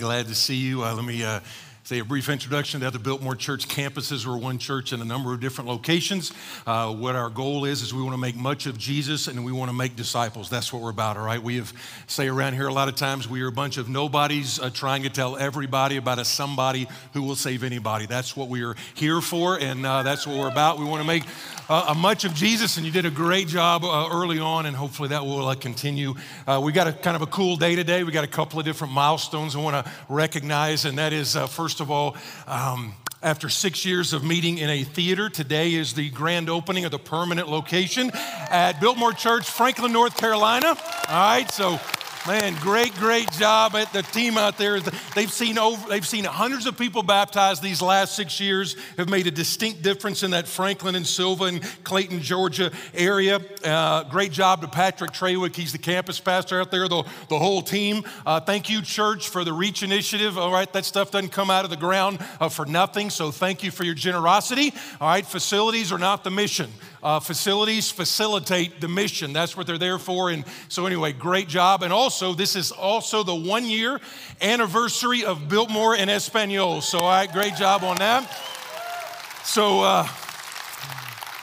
Glad 0.00 0.28
to 0.28 0.34
see 0.34 0.56
you. 0.56 0.82
Uh, 0.82 0.94
let 0.94 1.04
me 1.04 1.22
uh, 1.22 1.40
say 1.90 1.98
a 1.98 2.04
brief 2.04 2.28
introduction 2.28 2.82
to 2.82 2.90
the 2.92 3.00
Biltmore 3.00 3.34
Church 3.34 3.66
campuses. 3.66 4.24
We're 4.24 4.36
one 4.36 4.58
church 4.58 4.92
in 4.92 5.00
a 5.00 5.04
number 5.04 5.34
of 5.34 5.40
different 5.40 5.68
locations. 5.68 6.30
Uh, 6.64 6.94
what 6.94 7.16
our 7.16 7.28
goal 7.28 7.64
is 7.64 7.82
is 7.82 7.92
we 7.92 8.00
want 8.00 8.14
to 8.14 8.20
make 8.20 8.36
much 8.36 8.66
of 8.66 8.78
Jesus 8.78 9.26
and 9.26 9.44
we 9.44 9.50
want 9.50 9.72
to 9.72 9.76
make 9.76 9.96
disciples. 9.96 10.48
That's 10.48 10.72
what 10.72 10.82
we're 10.82 10.90
about. 10.90 11.16
All 11.16 11.26
right. 11.26 11.42
We 11.42 11.56
have 11.56 11.72
say 12.06 12.28
around 12.28 12.52
here 12.52 12.68
a 12.68 12.72
lot 12.72 12.86
of 12.86 12.94
times 12.94 13.28
we 13.28 13.42
are 13.42 13.48
a 13.48 13.52
bunch 13.52 13.76
of 13.76 13.88
nobodies 13.88 14.60
uh, 14.60 14.70
trying 14.70 15.02
to 15.02 15.10
tell 15.10 15.36
everybody 15.36 15.96
about 15.96 16.20
a 16.20 16.24
somebody 16.24 16.86
who 17.12 17.22
will 17.22 17.34
save 17.34 17.64
anybody. 17.64 18.06
That's 18.06 18.36
what 18.36 18.46
we 18.46 18.62
are 18.62 18.76
here 18.94 19.20
for, 19.20 19.58
and 19.58 19.84
uh, 19.84 20.04
that's 20.04 20.28
what 20.28 20.38
we're 20.38 20.48
about. 20.48 20.78
We 20.78 20.84
want 20.84 21.02
to 21.02 21.08
make 21.08 21.24
uh, 21.68 21.86
a 21.88 21.94
much 21.96 22.24
of 22.24 22.34
Jesus, 22.34 22.76
and 22.76 22.86
you 22.86 22.92
did 22.92 23.04
a 23.04 23.10
great 23.10 23.48
job 23.48 23.82
uh, 23.84 24.08
early 24.12 24.38
on, 24.38 24.66
and 24.66 24.76
hopefully 24.76 25.08
that 25.08 25.24
will 25.24 25.48
uh, 25.48 25.56
continue. 25.56 26.14
We 26.62 26.70
got 26.70 26.86
a 26.86 26.92
kind 26.92 27.16
of 27.16 27.22
a 27.22 27.26
cool 27.26 27.56
day 27.56 27.74
today. 27.74 28.04
We 28.04 28.12
got 28.12 28.22
a 28.22 28.28
couple 28.28 28.60
of 28.60 28.64
different 28.64 28.92
milestones 28.92 29.56
I 29.56 29.58
want 29.58 29.84
to 29.84 29.92
recognize, 30.08 30.84
and 30.84 30.96
that 30.98 31.12
is 31.12 31.34
first 31.34 31.79
of 31.80 31.90
all, 31.90 32.16
um, 32.46 32.94
after 33.22 33.48
six 33.48 33.84
years 33.84 34.12
of 34.12 34.24
meeting 34.24 34.58
in 34.58 34.70
a 34.70 34.82
theater, 34.82 35.28
today 35.28 35.74
is 35.74 35.92
the 35.92 36.08
grand 36.10 36.48
opening 36.48 36.84
of 36.84 36.90
the 36.90 36.98
permanent 36.98 37.48
location 37.48 38.10
at 38.14 38.80
Biltmore 38.80 39.12
Church, 39.12 39.48
Franklin, 39.48 39.92
North 39.92 40.16
Carolina. 40.16 40.68
All 40.68 40.76
right, 41.08 41.50
so 41.50 41.78
Man, 42.26 42.54
great, 42.56 42.94
great 42.96 43.30
job 43.32 43.74
at 43.74 43.94
the 43.94 44.02
team 44.02 44.36
out 44.36 44.58
there. 44.58 44.78
They've 45.14 45.32
seen 45.32 45.56
over, 45.58 45.88
they've 45.88 46.06
seen 46.06 46.24
hundreds 46.24 46.66
of 46.66 46.76
people 46.76 47.02
baptized 47.02 47.62
these 47.62 47.80
last 47.80 48.14
six 48.14 48.38
years. 48.38 48.76
Have 48.98 49.08
made 49.08 49.26
a 49.26 49.30
distinct 49.30 49.82
difference 49.82 50.22
in 50.22 50.32
that 50.32 50.46
Franklin 50.46 50.96
and 50.96 51.06
Sylva 51.06 51.44
and 51.44 51.62
Clayton, 51.82 52.20
Georgia 52.20 52.72
area. 52.92 53.40
Uh, 53.64 54.04
great 54.04 54.32
job 54.32 54.60
to 54.60 54.68
Patrick 54.68 55.12
Treywick. 55.12 55.56
He's 55.56 55.72
the 55.72 55.78
campus 55.78 56.20
pastor 56.20 56.60
out 56.60 56.70
there. 56.70 56.88
The, 56.88 57.04
the 57.30 57.38
whole 57.38 57.62
team. 57.62 58.04
Uh, 58.26 58.38
thank 58.38 58.68
you, 58.68 58.82
church, 58.82 59.30
for 59.30 59.42
the 59.42 59.54
Reach 59.54 59.82
Initiative. 59.82 60.36
All 60.36 60.52
right, 60.52 60.70
that 60.74 60.84
stuff 60.84 61.10
doesn't 61.10 61.30
come 61.30 61.50
out 61.50 61.64
of 61.64 61.70
the 61.70 61.76
ground 61.78 62.18
uh, 62.38 62.50
for 62.50 62.66
nothing. 62.66 63.08
So 63.08 63.30
thank 63.30 63.62
you 63.62 63.70
for 63.70 63.84
your 63.84 63.94
generosity. 63.94 64.74
All 65.00 65.08
right, 65.08 65.24
facilities 65.24 65.90
are 65.90 65.98
not 65.98 66.22
the 66.22 66.30
mission. 66.30 66.70
Uh, 67.02 67.18
facilities 67.18 67.90
facilitate 67.90 68.80
the 68.80 68.88
mission. 68.88 69.32
That's 69.32 69.56
what 69.56 69.66
they're 69.66 69.78
there 69.78 69.98
for. 69.98 70.30
And 70.30 70.44
so, 70.68 70.86
anyway, 70.86 71.12
great 71.12 71.48
job. 71.48 71.82
And 71.82 71.92
also, 71.92 72.34
this 72.34 72.56
is 72.56 72.72
also 72.72 73.22
the 73.22 73.34
one 73.34 73.64
year 73.64 74.00
anniversary 74.42 75.24
of 75.24 75.48
Biltmore 75.48 75.94
and 75.96 76.10
Espanol. 76.10 76.82
So, 76.82 76.98
all 76.98 77.08
right, 77.08 77.32
great 77.32 77.56
job 77.56 77.84
on 77.84 77.96
that. 77.96 78.30
So, 79.44 79.80
uh, 79.80 80.06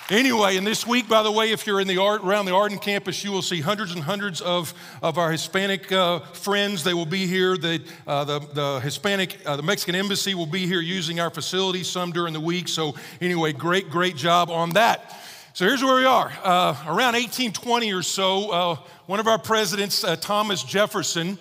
Anyway, 0.09 0.55
and 0.55 0.66
this 0.66 0.88
week, 0.88 1.09
by 1.09 1.22
the 1.22 1.31
way, 1.31 1.52
if 1.52 1.67
you're 1.67 1.81
in 1.81 1.88
the 1.88 2.02
around 2.02 2.45
the 2.45 2.55
Arden 2.55 2.80
campus, 2.80 3.25
you 3.25 3.31
will 3.33 3.41
see 3.41 3.59
hundreds 3.59 3.91
and 3.94 4.02
hundreds 4.02 4.39
of, 4.39 4.73
of 5.02 5.17
our 5.17 5.30
Hispanic 5.30 5.91
uh, 5.91 6.19
friends. 6.19 6.85
They 6.85 6.94
will 6.94 7.05
be 7.05 7.28
here. 7.28 7.58
The, 7.58 7.81
uh, 8.08 8.23
the, 8.23 8.39
the 8.39 8.80
Hispanic, 8.80 9.38
uh, 9.45 9.58
the 9.58 9.63
Mexican 9.63 9.95
embassy 9.95 10.33
will 10.33 10.45
be 10.45 10.66
here 10.66 10.80
using 10.80 11.19
our 11.19 11.30
facilities 11.30 11.89
some 11.89 12.13
during 12.13 12.31
the 12.31 12.39
week. 12.39 12.69
So, 12.69 12.95
anyway, 13.19 13.52
great, 13.52 13.89
great 13.89 14.16
job 14.16 14.50
on 14.50 14.69
that. 14.72 15.13
So 15.58 15.66
here's 15.66 15.83
where 15.83 15.95
we 15.95 16.05
are. 16.05 16.31
Uh, 16.44 16.75
around 16.86 17.16
1820 17.16 17.91
or 17.91 18.03
so, 18.03 18.52
uh, 18.52 18.75
one 19.08 19.19
of 19.19 19.25
our 19.25 19.39
presidents, 19.39 20.03
uh, 20.03 20.16
Thomas 20.16 20.61
Jefferson, 20.61 21.39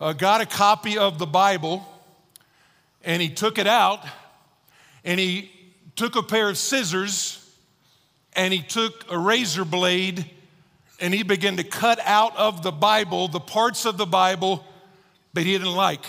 uh, 0.00 0.12
got 0.12 0.40
a 0.40 0.46
copy 0.46 0.96
of 0.96 1.18
the 1.18 1.26
Bible 1.26 1.84
and 3.02 3.20
he 3.20 3.28
took 3.28 3.58
it 3.58 3.66
out 3.66 4.06
and 5.04 5.18
he 5.18 5.50
took 5.96 6.14
a 6.14 6.22
pair 6.22 6.48
of 6.48 6.58
scissors 6.58 7.44
and 8.34 8.54
he 8.54 8.62
took 8.62 9.10
a 9.10 9.18
razor 9.18 9.64
blade 9.64 10.30
and 11.00 11.12
he 11.12 11.24
began 11.24 11.56
to 11.56 11.64
cut 11.64 11.98
out 12.04 12.36
of 12.36 12.62
the 12.62 12.70
Bible 12.70 13.26
the 13.26 13.40
parts 13.40 13.84
of 13.84 13.96
the 13.96 14.06
Bible 14.06 14.64
that 15.32 15.44
he 15.44 15.50
didn't 15.58 15.74
like. 15.74 16.06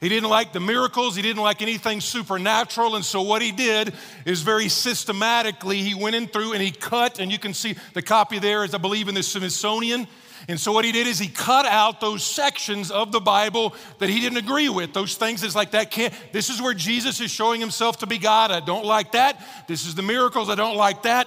He 0.00 0.08
didn't 0.08 0.28
like 0.28 0.52
the 0.52 0.60
miracles. 0.60 1.16
He 1.16 1.22
didn't 1.22 1.42
like 1.42 1.62
anything 1.62 2.00
supernatural. 2.00 2.96
And 2.96 3.04
so, 3.04 3.22
what 3.22 3.40
he 3.42 3.52
did 3.52 3.94
is 4.24 4.42
very 4.42 4.68
systematically, 4.68 5.78
he 5.78 5.94
went 5.94 6.16
in 6.16 6.26
through 6.28 6.52
and 6.52 6.62
he 6.62 6.70
cut, 6.70 7.18
and 7.18 7.32
you 7.32 7.38
can 7.38 7.54
see 7.54 7.76
the 7.94 8.02
copy 8.02 8.38
there 8.38 8.64
is, 8.64 8.74
I 8.74 8.78
believe, 8.78 9.08
in 9.08 9.14
the 9.14 9.22
Smithsonian. 9.22 10.06
And 10.48 10.60
so, 10.60 10.70
what 10.70 10.84
he 10.84 10.92
did 10.92 11.06
is 11.06 11.18
he 11.18 11.28
cut 11.28 11.66
out 11.66 12.00
those 12.00 12.22
sections 12.22 12.90
of 12.90 13.10
the 13.10 13.20
Bible 13.20 13.74
that 13.98 14.10
he 14.10 14.20
didn't 14.20 14.38
agree 14.38 14.68
with. 14.68 14.92
Those 14.92 15.16
things 15.16 15.42
is 15.42 15.56
like 15.56 15.70
that 15.70 15.90
can't, 15.90 16.12
this 16.32 16.50
is 16.50 16.60
where 16.60 16.74
Jesus 16.74 17.20
is 17.20 17.30
showing 17.30 17.60
himself 17.60 17.98
to 17.98 18.06
be 18.06 18.18
God. 18.18 18.50
I 18.50 18.60
don't 18.60 18.84
like 18.84 19.12
that. 19.12 19.44
This 19.66 19.86
is 19.86 19.94
the 19.94 20.02
miracles. 20.02 20.50
I 20.50 20.54
don't 20.54 20.76
like 20.76 21.02
that. 21.02 21.26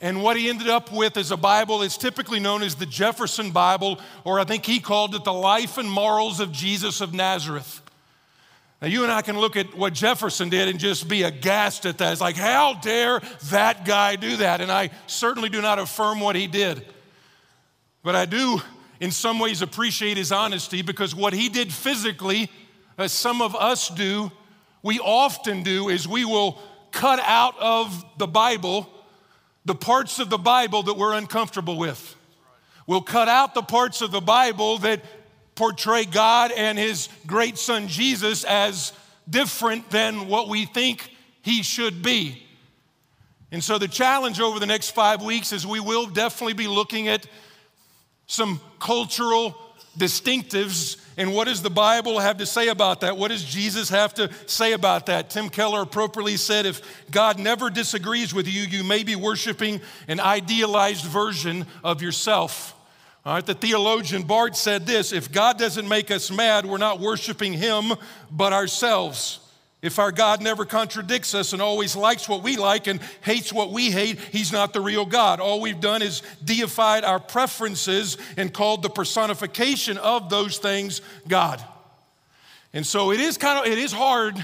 And 0.00 0.22
what 0.22 0.36
he 0.36 0.48
ended 0.48 0.68
up 0.68 0.92
with 0.92 1.16
is 1.16 1.30
a 1.30 1.36
Bible 1.36 1.78
that's 1.78 1.96
typically 1.96 2.40
known 2.40 2.62
as 2.62 2.74
the 2.74 2.86
Jefferson 2.86 3.50
Bible, 3.50 3.98
or 4.24 4.38
I 4.38 4.44
think 4.44 4.66
he 4.66 4.78
called 4.78 5.14
it 5.14 5.24
the 5.24 5.32
Life 5.32 5.78
and 5.78 5.90
Morals 5.90 6.40
of 6.40 6.52
Jesus 6.52 7.00
of 7.00 7.14
Nazareth. 7.14 7.82
Now, 8.80 8.88
you 8.88 9.04
and 9.04 9.12
I 9.12 9.22
can 9.22 9.38
look 9.38 9.56
at 9.56 9.74
what 9.74 9.94
Jefferson 9.94 10.50
did 10.50 10.68
and 10.68 10.78
just 10.78 11.08
be 11.08 11.22
aghast 11.22 11.86
at 11.86 11.98
that. 11.98 12.12
It's 12.12 12.20
like, 12.20 12.36
how 12.36 12.74
dare 12.74 13.20
that 13.44 13.86
guy 13.86 14.16
do 14.16 14.36
that? 14.36 14.60
And 14.60 14.70
I 14.70 14.90
certainly 15.06 15.48
do 15.48 15.62
not 15.62 15.78
affirm 15.78 16.20
what 16.20 16.36
he 16.36 16.46
did. 16.46 16.84
But 18.02 18.14
I 18.14 18.26
do, 18.26 18.60
in 19.00 19.10
some 19.10 19.38
ways, 19.38 19.62
appreciate 19.62 20.18
his 20.18 20.30
honesty 20.30 20.82
because 20.82 21.14
what 21.14 21.32
he 21.32 21.48
did 21.48 21.72
physically, 21.72 22.50
as 22.98 23.12
some 23.12 23.40
of 23.40 23.56
us 23.56 23.88
do, 23.88 24.30
we 24.82 24.98
often 24.98 25.62
do, 25.62 25.88
is 25.88 26.06
we 26.06 26.26
will 26.26 26.60
cut 26.92 27.18
out 27.20 27.54
of 27.58 28.04
the 28.18 28.26
Bible 28.26 28.90
the 29.64 29.74
parts 29.74 30.20
of 30.20 30.30
the 30.30 30.38
Bible 30.38 30.84
that 30.84 30.96
we're 30.96 31.14
uncomfortable 31.14 31.76
with. 31.76 32.14
We'll 32.86 33.02
cut 33.02 33.28
out 33.28 33.52
the 33.52 33.62
parts 33.62 34.00
of 34.00 34.12
the 34.12 34.20
Bible 34.20 34.78
that 34.78 35.02
portray 35.56 36.04
God 36.04 36.52
and 36.52 36.78
his 36.78 37.08
great 37.26 37.58
son 37.58 37.88
Jesus 37.88 38.44
as 38.44 38.92
different 39.28 39.90
than 39.90 40.28
what 40.28 40.48
we 40.48 40.64
think 40.64 41.10
he 41.42 41.62
should 41.62 42.02
be. 42.02 42.42
And 43.50 43.62
so, 43.62 43.78
the 43.78 43.88
challenge 43.88 44.40
over 44.40 44.60
the 44.60 44.66
next 44.66 44.90
five 44.90 45.22
weeks 45.22 45.52
is 45.52 45.66
we 45.66 45.80
will 45.80 46.06
definitely 46.06 46.54
be 46.54 46.68
looking 46.68 47.08
at 47.08 47.26
some 48.26 48.60
cultural 48.78 49.56
distinctives 49.98 51.00
and 51.18 51.32
what 51.32 51.46
does 51.46 51.62
the 51.62 51.70
Bible 51.70 52.18
have 52.18 52.38
to 52.38 52.46
say 52.46 52.68
about 52.68 53.00
that? 53.00 53.16
What 53.16 53.28
does 53.28 53.42
Jesus 53.42 53.88
have 53.88 54.12
to 54.14 54.30
say 54.44 54.72
about 54.72 55.06
that? 55.06 55.30
Tim 55.30 55.48
Keller 55.48 55.82
appropriately 55.82 56.36
said 56.36 56.66
if 56.66 56.82
God 57.10 57.38
never 57.38 57.70
disagrees 57.70 58.34
with 58.34 58.46
you, 58.46 58.62
you 58.62 58.84
may 58.84 59.02
be 59.02 59.16
worshiping 59.16 59.80
an 60.08 60.20
idealized 60.20 61.06
version 61.06 61.64
of 61.82 62.02
yourself. 62.02 62.75
All 63.26 63.34
right, 63.34 63.44
the 63.44 63.54
theologian 63.54 64.22
Barth 64.22 64.54
said 64.54 64.86
this 64.86 65.12
if 65.12 65.32
God 65.32 65.58
doesn't 65.58 65.88
make 65.88 66.12
us 66.12 66.30
mad, 66.30 66.64
we're 66.64 66.78
not 66.78 67.00
worshiping 67.00 67.52
Him, 67.52 67.92
but 68.30 68.52
ourselves. 68.52 69.40
If 69.82 69.98
our 69.98 70.12
God 70.12 70.40
never 70.40 70.64
contradicts 70.64 71.34
us 71.34 71.52
and 71.52 71.60
always 71.60 71.96
likes 71.96 72.28
what 72.28 72.44
we 72.44 72.56
like 72.56 72.86
and 72.86 73.00
hates 73.22 73.52
what 73.52 73.72
we 73.72 73.90
hate, 73.90 74.20
He's 74.20 74.52
not 74.52 74.72
the 74.72 74.80
real 74.80 75.04
God. 75.04 75.40
All 75.40 75.60
we've 75.60 75.80
done 75.80 76.02
is 76.02 76.22
deified 76.44 77.02
our 77.02 77.18
preferences 77.18 78.16
and 78.36 78.54
called 78.54 78.84
the 78.84 78.90
personification 78.90 79.98
of 79.98 80.30
those 80.30 80.58
things 80.58 81.00
God. 81.26 81.60
And 82.72 82.86
so 82.86 83.10
it 83.10 83.18
is 83.18 83.38
kind 83.38 83.58
of, 83.58 83.66
it 83.66 83.78
is 83.78 83.90
hard. 83.90 84.36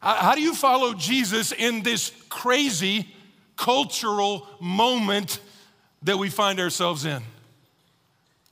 How 0.00 0.34
do 0.34 0.42
you 0.42 0.54
follow 0.54 0.92
Jesus 0.92 1.50
in 1.50 1.82
this 1.82 2.12
crazy 2.28 3.08
cultural 3.56 4.46
moment 4.60 5.40
that 6.02 6.18
we 6.18 6.28
find 6.28 6.60
ourselves 6.60 7.06
in? 7.06 7.22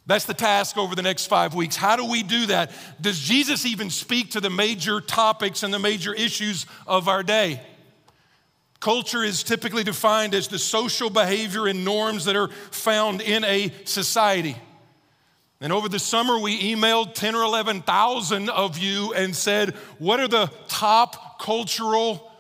That's 0.07 0.27
the 0.27 0.35
task 0.35 0.77
over 0.77 0.95
the 0.95 1.03
next 1.03 1.27
five 1.27 1.55
weeks. 1.55 1.77
How 1.77 1.97
do 1.97 2.05
we 2.05 2.23
do 2.23 2.47
that? 2.47 2.73
Does 3.01 3.19
Jesus 3.19 3.65
even 3.65 3.89
speak 3.89 4.33
to 4.33 4.41
the 4.41 4.51
major 4.51 5.01
topics 5.01 5.63
and 5.63 5.73
the 5.73 5.79
major 5.79 6.13
issues 6.13 6.67
of 6.87 7.09
our 7.09 7.23
day? 7.23 7.63
Culture 8.81 9.23
is 9.23 9.43
typically 9.43 9.83
defined 9.83 10.35
as 10.35 10.49
the 10.49 10.59
social 10.59 11.09
behavior 11.09 11.67
and 11.67 11.87
norms 11.87 12.27
that 12.27 12.37
are 12.37 12.49
found 12.71 13.23
in 13.23 13.43
a 13.45 13.73
society. 13.85 14.57
And 15.59 15.73
over 15.73 15.89
the 15.89 15.99
summer, 15.99 16.39
we 16.39 16.75
emailed 16.75 17.15
10 17.15 17.35
or 17.35 17.43
11,000 17.45 18.51
of 18.51 18.77
you 18.77 19.15
and 19.15 19.35
said, 19.35 19.71
What 19.99 20.21
are 20.21 20.29
the 20.29 20.51
top 20.69 21.41
cultural 21.41 22.31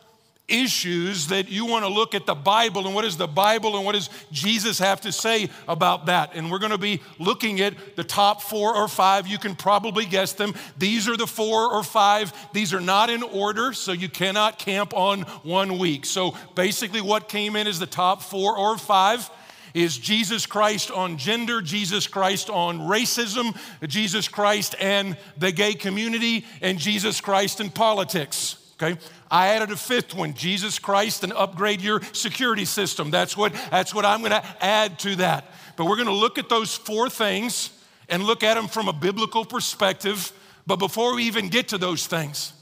issues 0.46 1.28
that 1.28 1.48
you 1.48 1.64
want 1.64 1.84
to 1.84 1.90
look 1.90 2.14
at 2.14 2.26
the 2.26 2.34
Bible 2.34 2.84
and 2.86 2.94
what 2.94 3.02
does 3.02 3.16
the 3.16 3.26
Bible 3.26 3.76
and 3.76 3.84
what 3.84 3.92
does 3.92 4.10
Jesus 4.30 4.78
have 4.78 5.00
to 5.02 5.12
say 5.12 5.48
about 5.66 6.06
that. 6.06 6.34
And 6.34 6.50
we're 6.50 6.58
going 6.58 6.72
to 6.72 6.78
be 6.78 7.00
looking 7.18 7.60
at 7.60 7.96
the 7.96 8.04
top 8.04 8.42
four 8.42 8.76
or 8.76 8.86
five. 8.86 9.26
You 9.26 9.38
can 9.38 9.54
probably 9.56 10.04
guess 10.04 10.34
them. 10.34 10.54
These 10.76 11.08
are 11.08 11.16
the 11.16 11.26
four 11.26 11.72
or 11.72 11.82
five. 11.82 12.32
These 12.52 12.74
are 12.74 12.80
not 12.80 13.08
in 13.08 13.22
order, 13.22 13.72
so 13.72 13.92
you 13.92 14.08
cannot 14.08 14.58
camp 14.58 14.92
on 14.94 15.22
one 15.42 15.78
week. 15.78 16.04
So 16.04 16.36
basically, 16.54 17.00
what 17.00 17.28
came 17.28 17.56
in 17.56 17.66
is 17.66 17.78
the 17.78 17.86
top 17.86 18.22
four 18.22 18.56
or 18.56 18.76
five 18.76 19.30
is 19.72 19.98
Jesus 19.98 20.46
Christ 20.46 20.90
on 20.90 21.16
gender, 21.18 21.60
Jesus 21.60 22.06
Christ 22.06 22.48
on 22.48 22.80
racism, 22.80 23.56
Jesus 23.86 24.28
Christ 24.28 24.76
and 24.78 25.16
the 25.36 25.50
gay 25.50 25.74
community, 25.74 26.46
and 26.60 26.78
Jesus 26.78 27.20
Christ 27.20 27.60
in 27.60 27.70
politics. 27.70 28.63
Okay? 28.74 28.98
I 29.30 29.48
added 29.48 29.70
a 29.70 29.76
fifth 29.76 30.14
one, 30.14 30.34
Jesus 30.34 30.78
Christ, 30.78 31.22
and 31.22 31.32
upgrade 31.32 31.80
your 31.80 32.02
security 32.12 32.64
system. 32.64 33.10
That's 33.10 33.36
what, 33.36 33.52
that's 33.70 33.94
what 33.94 34.04
I'm 34.04 34.22
gonna 34.22 34.44
add 34.60 34.98
to 35.00 35.16
that. 35.16 35.46
But 35.76 35.86
we're 35.86 35.96
gonna 35.96 36.12
look 36.12 36.38
at 36.38 36.48
those 36.48 36.74
four 36.74 37.08
things 37.08 37.70
and 38.08 38.22
look 38.22 38.42
at 38.42 38.54
them 38.54 38.68
from 38.68 38.88
a 38.88 38.92
biblical 38.92 39.44
perspective 39.44 40.32
But 40.66 40.76
before 40.76 41.14
we 41.14 41.24
even 41.24 41.48
get 41.48 41.68
to 41.68 41.78
those 41.78 42.06
things, 42.06 42.52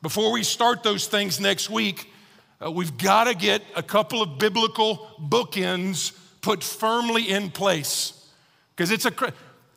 before 0.00 0.32
we 0.32 0.42
start 0.42 0.82
those 0.82 1.06
things 1.06 1.38
next 1.38 1.70
week, 1.70 2.12
uh, 2.64 2.70
we've 2.70 2.96
got 2.98 3.24
to 3.24 3.34
get 3.34 3.62
a 3.76 3.82
couple 3.82 4.22
of 4.22 4.38
biblical 4.38 5.08
bookends 5.20 6.16
put 6.40 6.62
firmly 6.62 7.28
in 7.28 7.50
place. 7.50 8.26
Because 8.74 8.90
it's 8.90 9.04
a, 9.04 9.12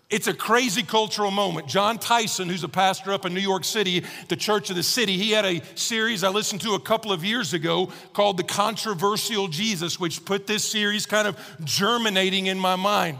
it's 0.09 0.27
a 0.27 0.33
crazy 0.33 0.83
cultural 0.83 1.31
moment. 1.31 1.67
Jon 1.67 1.97
Tyson, 1.97 2.47
who's 2.47 2.63
a 2.63 2.69
pastor 2.69 3.11
up 3.11 3.25
in 3.25 3.33
New 3.33 3.39
York 3.39 3.63
City, 3.63 4.03
the 4.27 4.35
Church 4.35 4.69
of 4.69 4.75
the 4.75 4.83
City, 4.83 5.17
he 5.17 5.31
had 5.31 5.45
a 5.45 5.61
series 5.73 6.23
I 6.23 6.29
listened 6.29 6.61
to 6.61 6.73
a 6.73 6.79
couple 6.79 7.11
of 7.11 7.25
years 7.25 7.53
ago 7.53 7.91
called 8.13 8.37
The 8.37 8.43
Controversial 8.43 9.47
Jesus, 9.47 9.99
which 9.99 10.23
put 10.23 10.45
this 10.45 10.63
series 10.63 11.07
kind 11.07 11.27
of 11.27 11.37
germinating 11.63 12.45
in 12.45 12.59
my 12.59 12.75
mind. 12.75 13.17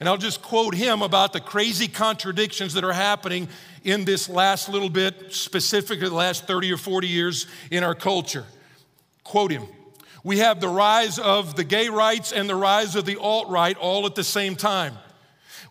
And 0.00 0.08
I'll 0.08 0.16
just 0.16 0.42
quote 0.42 0.74
him 0.74 1.02
about 1.02 1.32
the 1.32 1.40
crazy 1.40 1.86
contradictions 1.86 2.74
that 2.74 2.82
are 2.82 2.92
happening 2.92 3.48
in 3.84 4.04
this 4.04 4.28
last 4.28 4.68
little 4.68 4.90
bit, 4.90 5.32
specifically 5.32 6.08
the 6.08 6.14
last 6.14 6.48
30 6.48 6.72
or 6.72 6.76
40 6.76 7.06
years 7.06 7.46
in 7.70 7.84
our 7.84 7.94
culture. 7.94 8.44
Quote 9.22 9.52
him 9.52 9.68
We 10.24 10.38
have 10.38 10.60
the 10.60 10.68
rise 10.68 11.20
of 11.20 11.54
the 11.54 11.64
gay 11.64 11.88
rights 11.88 12.32
and 12.32 12.48
the 12.48 12.56
rise 12.56 12.96
of 12.96 13.04
the 13.04 13.18
alt 13.18 13.48
right 13.50 13.76
all 13.76 14.04
at 14.04 14.16
the 14.16 14.24
same 14.24 14.56
time. 14.56 14.94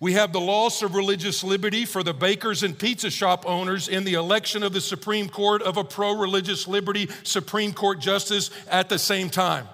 We 0.03 0.11
have 0.11 0.33
the 0.33 0.41
loss 0.41 0.81
of 0.81 0.95
religious 0.95 1.45
liberty 1.45 1.85
for 1.85 2.03
the 2.03 2.13
bakers 2.13 2.61
and 2.61 2.77
pizza 2.77 3.09
shop 3.09 3.45
owners 3.47 3.87
in 3.87 4.03
the 4.03 4.15
election 4.15 4.61
of 4.61 4.73
the 4.73 4.81
Supreme 4.81 5.29
Court 5.29 5.61
of 5.61 5.77
a 5.77 5.83
pro 5.85 6.11
religious 6.11 6.67
liberty 6.67 7.07
Supreme 7.23 7.71
Court 7.71 8.01
justice 8.01 8.51
at 8.69 8.89
the 8.89 8.99
same 8.99 9.29
time. 9.29 9.65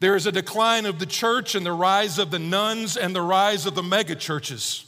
There 0.00 0.16
is 0.16 0.26
a 0.26 0.32
decline 0.32 0.84
of 0.84 0.98
the 0.98 1.06
church 1.06 1.54
and 1.54 1.64
the 1.64 1.70
rise 1.70 2.18
of 2.18 2.32
the 2.32 2.40
nones 2.40 2.96
and 2.96 3.14
the 3.14 3.22
rise 3.22 3.66
of 3.66 3.76
the 3.76 3.82
megachurches. 3.82 4.84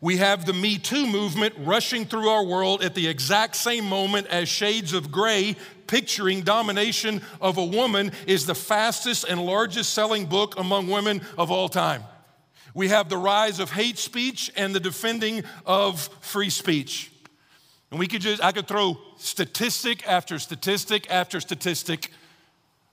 We 0.00 0.18
have 0.18 0.46
the 0.46 0.52
Me 0.52 0.78
Too 0.78 1.08
movement 1.08 1.54
rushing 1.58 2.04
through 2.04 2.28
our 2.28 2.44
world 2.44 2.84
at 2.84 2.94
the 2.94 3.08
exact 3.08 3.56
same 3.56 3.86
moment 3.86 4.28
as 4.28 4.48
Shades 4.48 4.92
of 4.92 5.10
Grey, 5.10 5.56
picturing 5.88 6.42
domination 6.42 7.22
of 7.40 7.58
a 7.58 7.64
woman, 7.64 8.12
is 8.28 8.46
the 8.46 8.54
fastest 8.54 9.24
and 9.28 9.44
largest 9.44 9.92
selling 9.92 10.26
book 10.26 10.56
among 10.60 10.86
women 10.86 11.22
of 11.36 11.50
all 11.50 11.68
time. 11.68 12.04
We 12.74 12.88
have 12.88 13.08
the 13.08 13.16
rise 13.16 13.58
of 13.58 13.70
hate 13.70 13.98
speech 13.98 14.50
and 14.56 14.74
the 14.74 14.80
defending 14.80 15.44
of 15.66 16.08
free 16.20 16.50
speech. 16.50 17.10
And 17.90 17.98
we 17.98 18.06
could 18.06 18.20
just, 18.20 18.42
I 18.42 18.52
could 18.52 18.68
throw 18.68 18.98
statistic 19.18 20.06
after 20.06 20.38
statistic 20.38 21.10
after 21.10 21.40
statistic 21.40 22.12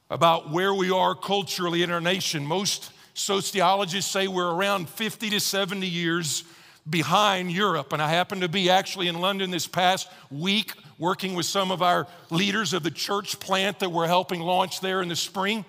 about 0.09 0.50
where 0.50 0.74
we 0.74 0.89
are 0.89 1.13
culturally 1.13 1.83
in 1.83 1.91
our 1.91 2.01
nation. 2.01 2.45
Most 2.45 2.91
sociologists 3.13 4.12
say 4.12 4.27
we're 4.27 4.51
around 4.51 4.89
50 4.89 5.29
to 5.31 5.39
70 5.39 5.85
years 5.85 6.44
behind 6.89 7.51
Europe. 7.51 7.94
And 7.94 8.01
I 8.01 8.09
happened 8.09 8.41
to 8.41 8.50
be 8.50 8.69
actually 8.69 9.07
in 9.07 9.19
London 9.19 9.51
this 9.51 9.68
past 9.68 10.09
week 10.31 10.73
working 10.97 11.35
with 11.35 11.45
some 11.45 11.71
of 11.71 11.81
our 11.81 12.07
leaders 12.30 12.73
of 12.73 12.83
the 12.83 12.91
church 12.91 13.39
plant 13.39 13.80
that 13.80 13.91
we're 13.91 14.07
helping 14.07 14.41
launch 14.41 14.81
there 14.81 15.01
in 15.01 15.09
the 15.09 15.15
spring. 15.15 15.65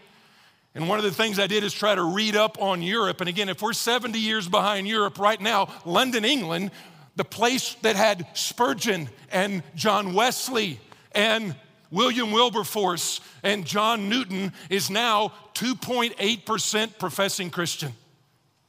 And 0.78 0.88
one 0.88 0.98
of 1.00 1.04
the 1.04 1.10
things 1.10 1.40
I 1.40 1.48
did 1.48 1.64
is 1.64 1.74
try 1.74 1.96
to 1.96 2.04
read 2.04 2.36
up 2.36 2.62
on 2.62 2.82
Europe. 2.82 3.20
And 3.20 3.28
again, 3.28 3.48
if 3.48 3.60
we're 3.60 3.72
70 3.72 4.16
years 4.16 4.46
behind 4.46 4.86
Europe 4.86 5.18
right 5.18 5.40
now, 5.40 5.74
London, 5.84 6.24
England, 6.24 6.70
the 7.16 7.24
place 7.24 7.74
that 7.82 7.96
had 7.96 8.24
Spurgeon 8.34 9.08
and 9.32 9.64
John 9.74 10.14
Wesley 10.14 10.78
and 11.10 11.56
William 11.90 12.30
Wilberforce 12.30 13.20
and 13.42 13.66
John 13.66 14.08
Newton 14.08 14.52
is 14.70 14.88
now 14.88 15.32
2.8% 15.54 16.98
professing 17.00 17.50
Christian. 17.50 17.92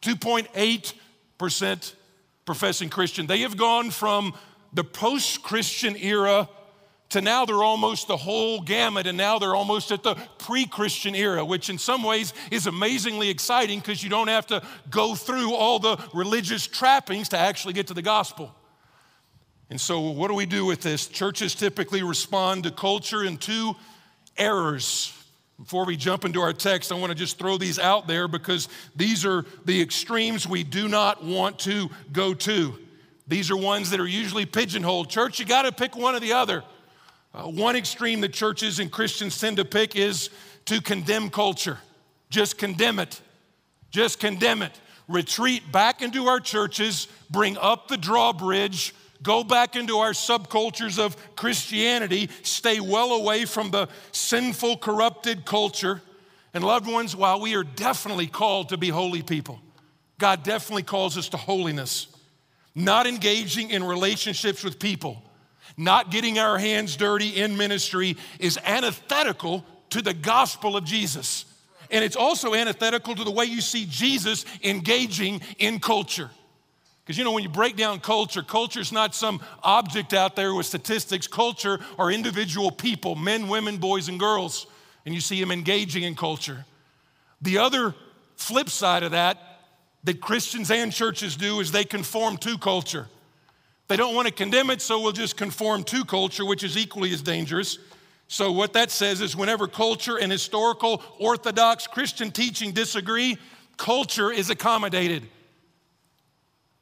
2.8% 0.02 1.94
professing 2.44 2.90
Christian. 2.90 3.28
They 3.28 3.42
have 3.42 3.56
gone 3.56 3.92
from 3.92 4.34
the 4.74 4.84
post 4.84 5.44
Christian 5.44 5.96
era 5.96 6.50
to 7.10 7.22
now 7.22 7.46
they're 7.46 7.64
almost 7.64 8.08
the 8.08 8.18
whole 8.18 8.62
gamut, 8.62 9.08
and 9.08 9.18
now 9.18 9.40
they're 9.40 9.56
almost 9.56 9.92
at 9.92 10.04
the 10.04 10.16
pre 10.38 10.66
Christian 10.66 11.16
era, 11.16 11.44
which 11.44 11.70
in 11.70 11.78
some 11.78 12.04
ways 12.04 12.34
is 12.52 12.68
amazingly 12.68 13.30
exciting 13.30 13.80
because 13.80 14.04
you 14.04 14.10
don't 14.10 14.28
have 14.28 14.46
to 14.48 14.62
go 14.90 15.16
through 15.16 15.54
all 15.56 15.80
the 15.80 15.98
religious 16.14 16.68
trappings 16.68 17.30
to 17.30 17.38
actually 17.38 17.74
get 17.74 17.88
to 17.88 17.94
the 17.94 18.02
gospel. 18.02 18.56
And 19.72 19.82
so, 19.82 20.00
what 20.00 20.28
do 20.28 20.36
we 20.36 20.46
do 20.46 20.66
with 20.66 20.82
this? 20.82 21.08
Churches 21.08 21.56
typically 21.56 22.04
respond 22.04 22.64
to 22.64 22.72
culture 22.72 23.24
in 23.24 23.38
two 23.38 23.76
errors. 24.38 25.16
Before 25.60 25.86
we 25.86 25.98
jump 25.98 26.26
into 26.26 26.40
our 26.40 26.54
text, 26.54 26.92
I 26.92 26.96
want 26.96 27.10
to 27.12 27.16
just 27.16 27.38
throw 27.38 27.58
these 27.58 27.80
out 27.80 28.08
there 28.08 28.28
because 28.28 28.70
these 28.96 29.26
are 29.26 29.46
the 29.66 29.82
extremes 29.82 30.48
we 30.48 30.64
do 30.64 30.88
not 30.88 31.24
want 31.24 31.60
to 31.60 31.90
go 32.14 32.34
to. 32.34 32.80
These 33.28 33.52
are 33.52 33.58
ones 33.58 33.90
that 33.90 34.00
are 34.00 34.08
usually 34.08 34.46
pigeonholed. 34.46 35.10
Church, 35.10 35.40
you 35.40 35.46
got 35.46 35.64
to 35.64 35.72
pick 35.72 35.96
one 35.96 36.16
or 36.16 36.20
the 36.20 36.34
other. 36.34 36.64
Uh, 37.34 37.44
one 37.44 37.76
extreme 37.76 38.22
that 38.22 38.34
churches 38.34 38.80
and 38.80 38.92
Christians 38.92 39.40
tend 39.40 39.58
to 39.58 39.66
pick 39.66 39.96
is 39.96 40.30
to 40.66 40.82
condemn 40.82 41.30
culture. 41.30 41.78
Just 42.30 42.58
condemn 42.58 43.00
it. 43.00 43.22
Just 43.92 44.20
condemn 44.20 44.62
it. 44.62 44.72
Retreat 45.08 45.72
back 45.72 46.02
into 46.02 46.28
our 46.28 46.40
churches, 46.40 47.08
bring 47.32 47.58
up 47.58 47.88
the 47.88 47.98
drawbridge, 47.98 48.94
go 49.24 49.44
back 49.44 49.76
into 49.76 49.98
our 49.98 50.12
subcultures 50.12 51.04
of 51.04 51.18
Christianity, 51.36 52.30
stay 52.44 52.80
well 52.80 53.14
away 53.14 53.46
from 53.46 53.72
the 53.72 53.90
sinful, 54.12 54.78
corrupted 54.78 55.46
culture. 55.46 56.02
And 56.54 56.64
loved 56.64 56.88
ones, 56.88 57.16
while 57.16 57.40
we 57.40 57.56
are 57.56 57.64
definitely 57.64 58.28
called 58.28 58.70
to 58.70 58.78
be 58.78 58.90
holy 58.90 59.22
people, 59.22 59.60
God 60.18 60.44
definitely 60.44 60.84
calls 60.84 61.18
us 61.18 61.30
to 61.30 61.38
holiness. 61.38 62.08
Not 62.76 63.08
engaging 63.08 63.72
in 63.72 63.84
relationships 63.84 64.64
with 64.64 64.80
people, 64.80 65.24
not 65.78 66.12
getting 66.12 66.40
our 66.40 66.58
hands 66.58 66.96
dirty 66.96 67.30
in 67.42 67.58
ministry 67.58 68.18
is 68.40 68.58
antithetical 68.64 69.66
to 69.92 70.02
the 70.02 70.14
gospel 70.14 70.78
of 70.78 70.84
Jesus. 70.84 71.46
And 71.92 72.04
it's 72.04 72.16
also 72.16 72.54
antithetical 72.54 73.16
to 73.16 73.24
the 73.24 73.32
way 73.32 73.46
you 73.46 73.62
see 73.62 73.86
Jesus 73.90 74.46
engaging 74.64 75.42
in 75.58 75.80
culture. 75.80 76.30
Because 77.04 77.18
you 77.18 77.24
know, 77.24 77.32
when 77.32 77.42
you 77.42 77.50
break 77.50 77.76
down 77.76 78.00
culture, 78.02 78.44
culture 78.44 78.80
is 78.80 78.92
not 78.92 79.16
some 79.16 79.42
object 79.64 80.14
out 80.14 80.36
there 80.36 80.54
with 80.54 80.68
statistics. 80.68 81.26
Culture 81.26 81.80
are 81.98 82.12
individual 82.12 82.70
people, 82.70 83.16
men, 83.16 83.48
women, 83.48 83.78
boys, 83.78 84.10
and 84.10 84.20
girls. 84.20 84.68
And 85.06 85.16
you 85.16 85.22
see 85.22 85.40
them 85.40 85.50
engaging 85.50 86.04
in 86.04 86.14
culture. 86.14 86.66
The 87.42 87.58
other 87.58 87.96
flip 88.36 88.70
side 88.70 89.02
of 89.02 89.12
that, 89.12 89.40
that 90.04 90.22
Christians 90.22 90.70
and 90.70 90.94
churches 90.94 91.36
do, 91.36 91.62
is 91.62 91.72
they 91.72 91.84
conform 91.84 92.38
to 92.38 92.60
culture. 92.60 93.08
They 93.90 93.98
don't 93.98 94.14
want 94.14 94.28
to 94.28 94.34
condemn 94.34 94.70
it, 94.70 94.82
so 94.84 95.02
we'll 95.02 95.12
just 95.12 95.36
conform 95.36 95.84
to 95.86 96.06
culture, 96.06 96.46
which 96.46 96.64
is 96.64 96.78
equally 96.78 97.12
as 97.12 97.24
dangerous. 97.24 97.80
So, 98.28 98.52
what 98.52 98.74
that 98.74 98.92
says 98.92 99.20
is 99.20 99.36
whenever 99.36 99.68
culture 99.68 100.18
and 100.18 100.32
historical 100.32 101.02
orthodox 101.18 101.88
Christian 101.88 102.30
teaching 102.30 102.72
disagree, 102.72 103.40
culture 103.78 104.32
is 104.32 104.52
accommodated. 104.52 105.28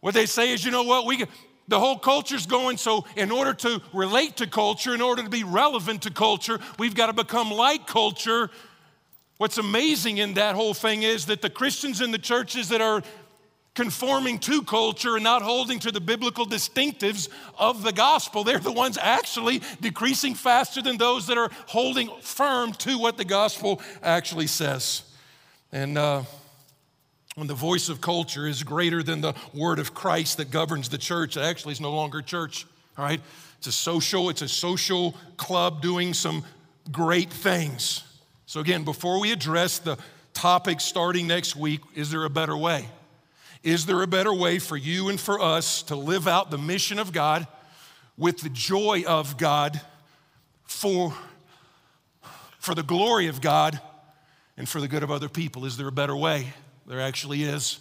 What 0.02 0.16
they 0.16 0.26
say 0.26 0.52
is, 0.52 0.66
you 0.66 0.72
know 0.72 0.84
what, 0.84 1.06
we 1.06 1.24
the 1.70 1.80
whole 1.80 1.98
culture's 1.98 2.46
going, 2.46 2.76
so 2.76 3.06
in 3.16 3.32
order 3.32 3.54
to 3.54 3.82
relate 3.94 4.38
to 4.38 4.48
culture, 4.48 4.94
in 4.94 5.02
order 5.02 5.24
to 5.24 5.30
be 5.30 5.46
relevant 5.46 6.02
to 6.04 6.12
culture, 6.12 6.60
we've 6.78 6.96
got 6.96 7.08
to 7.08 7.14
become 7.14 7.52
like 7.52 7.88
culture. 7.88 8.50
What's 9.38 9.58
amazing 9.58 10.18
in 10.18 10.34
that 10.34 10.56
whole 10.56 10.74
thing 10.74 11.04
is 11.04 11.26
that 11.28 11.42
the 11.42 11.50
Christians 11.50 12.02
in 12.02 12.12
the 12.12 12.18
churches 12.18 12.70
that 12.70 12.82
are 12.82 13.02
conforming 13.78 14.40
to 14.40 14.64
culture 14.64 15.18
and 15.18 15.24
not 15.24 15.44
holding 15.44 15.78
to 15.78 15.92
the 15.92 16.02
biblical 16.02 16.48
distinctives 16.48 17.30
of 17.60 17.84
the 17.84 17.92
gospel, 17.92 18.44
they're 18.44 18.58
the 18.58 18.72
ones 18.72 18.98
actually 19.00 19.62
decreasing 19.80 20.34
faster 20.34 20.82
than 20.82 20.98
those 20.98 21.28
that 21.28 21.38
are 21.38 21.52
holding 21.68 22.10
firm 22.22 22.74
to 22.74 22.98
what 22.98 23.18
the 23.18 23.24
gospel 23.24 23.80
actually 24.02 24.48
says. 24.48 25.04
And 25.72 25.96
uh, 25.96 26.24
when 27.36 27.46
the 27.46 27.54
voice 27.54 27.88
of 27.88 28.02
culture 28.02 28.48
is 28.48 28.64
greater 28.64 29.04
than 29.04 29.22
the 29.22 29.36
word 29.54 29.78
of 29.78 29.94
Christ 29.94 30.38
that 30.38 30.50
governs 30.50 30.90
the 30.90 30.98
church, 30.98 31.38
it 31.38 31.42
actually 31.42 31.74
is 31.74 31.80
no 31.80 31.92
longer 31.92 32.24
church, 32.24 32.66
all 32.98 33.06
right? 33.06 33.22
It's 33.60 33.68
a 33.68 33.72
social, 33.72 34.32
it's 34.32 34.42
a 34.42 34.48
social 34.48 35.16
club 35.38 35.84
doing 35.84 36.16
some 36.16 36.44
great 36.92 37.30
things. 37.32 38.04
So 38.48 38.60
again, 38.60 38.84
before 38.84 39.20
we 39.20 39.32
address 39.32 39.78
the 39.78 40.00
topic 40.34 40.82
starting 40.82 41.28
next 41.28 41.56
week, 41.56 41.82
is 41.94 42.10
there 42.10 42.26
a 42.26 42.30
better 42.32 42.58
way? 42.58 42.90
Is 43.64 43.86
there 43.86 44.02
a 44.02 44.08
better 44.08 44.34
way 44.34 44.60
for 44.60 44.78
you 44.78 45.10
and 45.10 45.20
for 45.20 45.40
us 45.40 45.84
to 45.84 45.96
live 45.96 46.28
out 46.28 46.52
the 46.52 46.58
mission 46.58 47.00
of 47.00 47.12
God 47.12 47.48
with 48.18 48.40
the 48.40 48.50
joy 48.50 49.04
of 49.08 49.38
God 49.38 49.80
for, 50.64 51.14
for 52.60 52.76
the 52.76 52.84
glory 52.84 53.28
of 53.28 53.42
God 53.42 53.80
and 54.58 54.68
for 54.68 54.82
the 54.82 54.88
good 54.88 55.04
of 55.04 55.12
other 55.12 55.30
people? 55.30 55.66
Is 55.66 55.78
there 55.78 55.88
a 55.88 55.92
better 55.92 56.16
way? 56.16 56.54
There 56.86 57.02
actually 57.02 57.44
is. 57.44 57.80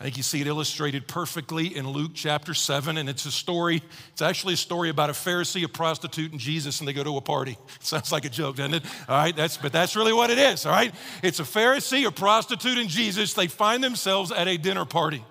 I 0.00 0.04
think 0.04 0.16
you 0.16 0.22
see 0.22 0.40
it 0.40 0.46
illustrated 0.46 1.06
perfectly 1.06 1.76
in 1.76 1.86
Luke 1.86 2.12
chapter 2.14 2.54
7, 2.54 2.96
and 2.96 3.06
it's 3.06 3.26
a 3.26 3.30
story, 3.30 3.82
it's 4.12 4.22
actually 4.22 4.54
a 4.54 4.56
story 4.56 4.88
about 4.88 5.10
a 5.10 5.12
Pharisee, 5.12 5.62
a 5.62 5.68
prostitute, 5.68 6.32
and 6.32 6.40
Jesus, 6.40 6.78
and 6.78 6.88
they 6.88 6.94
go 6.94 7.04
to 7.04 7.18
a 7.18 7.20
party. 7.20 7.58
Sounds 7.80 8.10
like 8.10 8.24
a 8.24 8.30
joke, 8.30 8.56
doesn't 8.56 8.72
it? 8.72 8.84
All 9.10 9.18
right, 9.18 9.36
that's, 9.36 9.58
but 9.58 9.74
that's 9.74 9.96
really 9.96 10.14
what 10.14 10.30
it 10.30 10.38
is, 10.38 10.64
all 10.64 10.72
right? 10.72 10.94
It's 11.22 11.38
a 11.38 11.42
Pharisee, 11.42 12.06
a 12.06 12.10
prostitute, 12.10 12.78
and 12.78 12.88
Jesus. 12.88 13.34
They 13.34 13.46
find 13.46 13.84
themselves 13.84 14.32
at 14.32 14.48
a 14.48 14.56
dinner 14.56 14.86
party. 14.86 15.22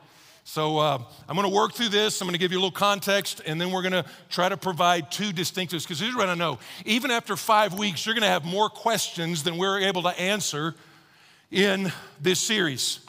So 0.44 0.78
uh, 0.78 1.00
I'm 1.28 1.36
going 1.36 1.50
to 1.50 1.56
work 1.56 1.74
through 1.74 1.90
this. 1.90 2.22
I'm 2.22 2.28
going 2.28 2.34
to 2.34 2.40
give 2.40 2.52
you 2.52 2.60
a 2.60 2.62
little 2.62 2.70
context, 2.70 3.42
and 3.48 3.60
then 3.60 3.72
we're 3.72 3.82
going 3.82 4.04
to 4.04 4.06
try 4.30 4.50
to 4.50 4.58
provide 4.58 5.12
two 5.12 5.32
distinctives. 5.32 5.82
Because 5.82 6.00
here's 6.00 6.16
what 6.16 6.30
I 6.30 6.36
know 6.36 6.60
even 6.86 7.10
after 7.10 7.36
five 7.36 7.74
weeks, 7.74 8.06
you're 8.06 8.14
going 8.14 8.22
to 8.22 8.28
have 8.28 8.46
more 8.46 8.70
questions 8.70 9.42
than 9.42 9.58
we're 9.58 9.80
able 9.80 10.04
to 10.04 10.20
answer 10.20 10.76
in 11.50 11.92
this 12.22 12.40
series. 12.40 13.00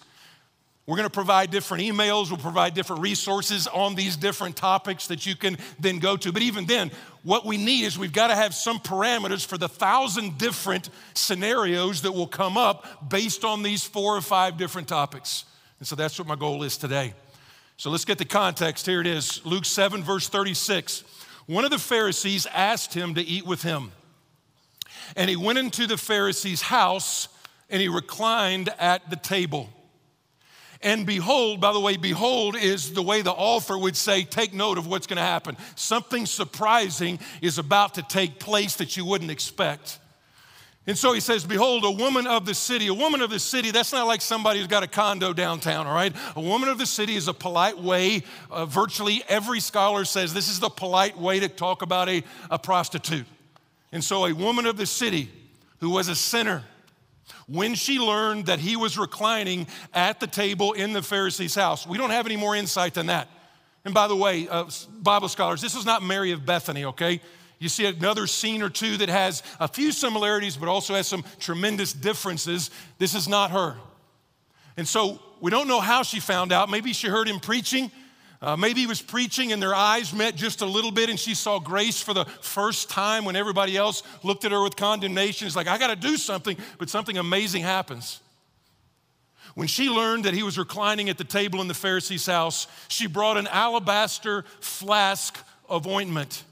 We're 0.86 0.96
going 0.96 1.08
to 1.08 1.12
provide 1.14 1.50
different 1.50 1.84
emails, 1.84 2.30
we'll 2.30 2.38
provide 2.38 2.74
different 2.74 3.02
resources 3.02 3.66
on 3.68 3.94
these 3.94 4.16
different 4.16 4.56
topics 4.56 5.06
that 5.06 5.24
you 5.24 5.36
can 5.36 5.56
then 5.78 5.98
go 5.98 6.16
to. 6.16 6.32
But 6.32 6.42
even 6.42 6.66
then, 6.66 6.90
what 7.22 7.44
we 7.44 7.56
need 7.58 7.84
is 7.84 7.98
we've 7.98 8.12
got 8.12 8.28
to 8.28 8.34
have 8.34 8.54
some 8.54 8.78
parameters 8.78 9.46
for 9.46 9.58
the 9.58 9.68
thousand 9.68 10.38
different 10.38 10.88
scenarios 11.14 12.02
that 12.02 12.12
will 12.12 12.26
come 12.26 12.56
up 12.56 13.08
based 13.08 13.44
on 13.44 13.62
these 13.62 13.84
four 13.84 14.16
or 14.16 14.20
five 14.20 14.56
different 14.56 14.88
topics. 14.88 15.44
And 15.78 15.86
so 15.86 15.94
that's 15.94 16.18
what 16.18 16.26
my 16.26 16.36
goal 16.36 16.62
is 16.62 16.76
today. 16.76 17.14
So 17.76 17.90
let's 17.90 18.04
get 18.04 18.18
the 18.18 18.24
context. 18.24 18.86
Here 18.86 19.00
it 19.00 19.06
is 19.06 19.44
Luke 19.46 19.64
7, 19.64 20.02
verse 20.02 20.28
36. 20.28 21.04
One 21.46 21.64
of 21.64 21.70
the 21.70 21.78
Pharisees 21.78 22.46
asked 22.46 22.94
him 22.94 23.14
to 23.14 23.22
eat 23.22 23.46
with 23.46 23.62
him. 23.62 23.92
And 25.16 25.30
he 25.30 25.36
went 25.36 25.58
into 25.58 25.86
the 25.86 25.96
Pharisee's 25.96 26.62
house 26.62 27.28
and 27.68 27.80
he 27.80 27.88
reclined 27.88 28.68
at 28.78 29.08
the 29.10 29.16
table. 29.16 29.70
And 30.82 31.04
behold, 31.04 31.60
by 31.60 31.72
the 31.72 31.80
way, 31.80 31.96
behold 31.98 32.56
is 32.56 32.94
the 32.94 33.02
way 33.02 33.20
the 33.20 33.32
author 33.32 33.76
would 33.76 33.96
say, 33.96 34.24
take 34.24 34.54
note 34.54 34.78
of 34.78 34.86
what's 34.86 35.06
going 35.06 35.18
to 35.18 35.22
happen. 35.22 35.56
Something 35.74 36.24
surprising 36.24 37.18
is 37.42 37.58
about 37.58 37.94
to 37.94 38.02
take 38.02 38.38
place 38.38 38.76
that 38.76 38.96
you 38.96 39.04
wouldn't 39.04 39.30
expect. 39.30 39.98
And 40.86 40.96
so 40.96 41.12
he 41.12 41.20
says, 41.20 41.44
Behold, 41.44 41.84
a 41.84 41.90
woman 41.90 42.26
of 42.26 42.46
the 42.46 42.54
city. 42.54 42.86
A 42.86 42.94
woman 42.94 43.20
of 43.20 43.30
the 43.30 43.38
city, 43.38 43.70
that's 43.70 43.92
not 43.92 44.06
like 44.06 44.22
somebody 44.22 44.58
who's 44.58 44.68
got 44.68 44.82
a 44.82 44.88
condo 44.88 45.32
downtown, 45.32 45.86
all 45.86 45.94
right? 45.94 46.14
A 46.34 46.40
woman 46.40 46.68
of 46.70 46.78
the 46.78 46.86
city 46.86 47.14
is 47.14 47.28
a 47.28 47.34
polite 47.34 47.78
way. 47.78 48.22
Uh, 48.50 48.64
virtually 48.64 49.22
every 49.28 49.60
scholar 49.60 50.06
says 50.06 50.32
this 50.32 50.48
is 50.48 50.60
the 50.60 50.70
polite 50.70 51.18
way 51.18 51.40
to 51.40 51.48
talk 51.48 51.82
about 51.82 52.08
a, 52.08 52.24
a 52.50 52.58
prostitute. 52.58 53.26
And 53.92 54.02
so 54.02 54.24
a 54.24 54.32
woman 54.32 54.64
of 54.64 54.78
the 54.78 54.86
city 54.86 55.30
who 55.78 55.90
was 55.90 56.08
a 56.08 56.16
sinner, 56.16 56.64
when 57.50 57.74
she 57.74 57.98
learned 57.98 58.46
that 58.46 58.60
he 58.60 58.76
was 58.76 58.96
reclining 58.96 59.66
at 59.92 60.20
the 60.20 60.26
table 60.26 60.72
in 60.72 60.92
the 60.92 61.02
Pharisee's 61.02 61.54
house, 61.54 61.86
we 61.86 61.98
don't 61.98 62.10
have 62.10 62.26
any 62.26 62.36
more 62.36 62.54
insight 62.54 62.94
than 62.94 63.06
that. 63.06 63.28
And 63.84 63.92
by 63.92 64.06
the 64.06 64.16
way, 64.16 64.46
uh, 64.48 64.70
Bible 65.02 65.28
scholars, 65.28 65.60
this 65.60 65.74
is 65.74 65.84
not 65.84 66.02
Mary 66.02 66.30
of 66.32 66.46
Bethany, 66.46 66.84
okay? 66.84 67.20
You 67.58 67.68
see 67.68 67.86
another 67.86 68.26
scene 68.26 68.62
or 68.62 68.70
two 68.70 68.96
that 68.98 69.08
has 69.08 69.42
a 69.58 69.66
few 69.66 69.90
similarities, 69.90 70.56
but 70.56 70.68
also 70.68 70.94
has 70.94 71.08
some 71.08 71.24
tremendous 71.40 71.92
differences. 71.92 72.70
This 72.98 73.14
is 73.14 73.26
not 73.26 73.50
her. 73.50 73.76
And 74.76 74.86
so 74.86 75.20
we 75.40 75.50
don't 75.50 75.66
know 75.66 75.80
how 75.80 76.02
she 76.02 76.20
found 76.20 76.52
out. 76.52 76.70
Maybe 76.70 76.92
she 76.92 77.08
heard 77.08 77.28
him 77.28 77.40
preaching. 77.40 77.90
Uh, 78.42 78.56
maybe 78.56 78.80
he 78.80 78.86
was 78.86 79.02
preaching 79.02 79.52
and 79.52 79.62
their 79.62 79.74
eyes 79.74 80.14
met 80.14 80.34
just 80.34 80.62
a 80.62 80.66
little 80.66 80.90
bit 80.90 81.10
and 81.10 81.18
she 81.20 81.34
saw 81.34 81.58
grace 81.58 82.00
for 82.00 82.14
the 82.14 82.24
first 82.24 82.88
time 82.88 83.26
when 83.26 83.36
everybody 83.36 83.76
else 83.76 84.02
looked 84.22 84.46
at 84.46 84.52
her 84.52 84.62
with 84.62 84.76
condemnation. 84.76 85.46
It's 85.46 85.56
like, 85.56 85.66
I 85.66 85.76
got 85.76 85.88
to 85.88 85.96
do 85.96 86.16
something, 86.16 86.56
but 86.78 86.88
something 86.88 87.18
amazing 87.18 87.62
happens. 87.62 88.20
When 89.54 89.66
she 89.66 89.90
learned 89.90 90.24
that 90.24 90.32
he 90.32 90.42
was 90.42 90.56
reclining 90.56 91.10
at 91.10 91.18
the 91.18 91.24
table 91.24 91.60
in 91.60 91.68
the 91.68 91.74
Pharisee's 91.74 92.24
house, 92.24 92.66
she 92.88 93.06
brought 93.06 93.36
an 93.36 93.46
alabaster 93.48 94.44
flask 94.60 95.38
of 95.68 95.86
ointment 95.86 96.44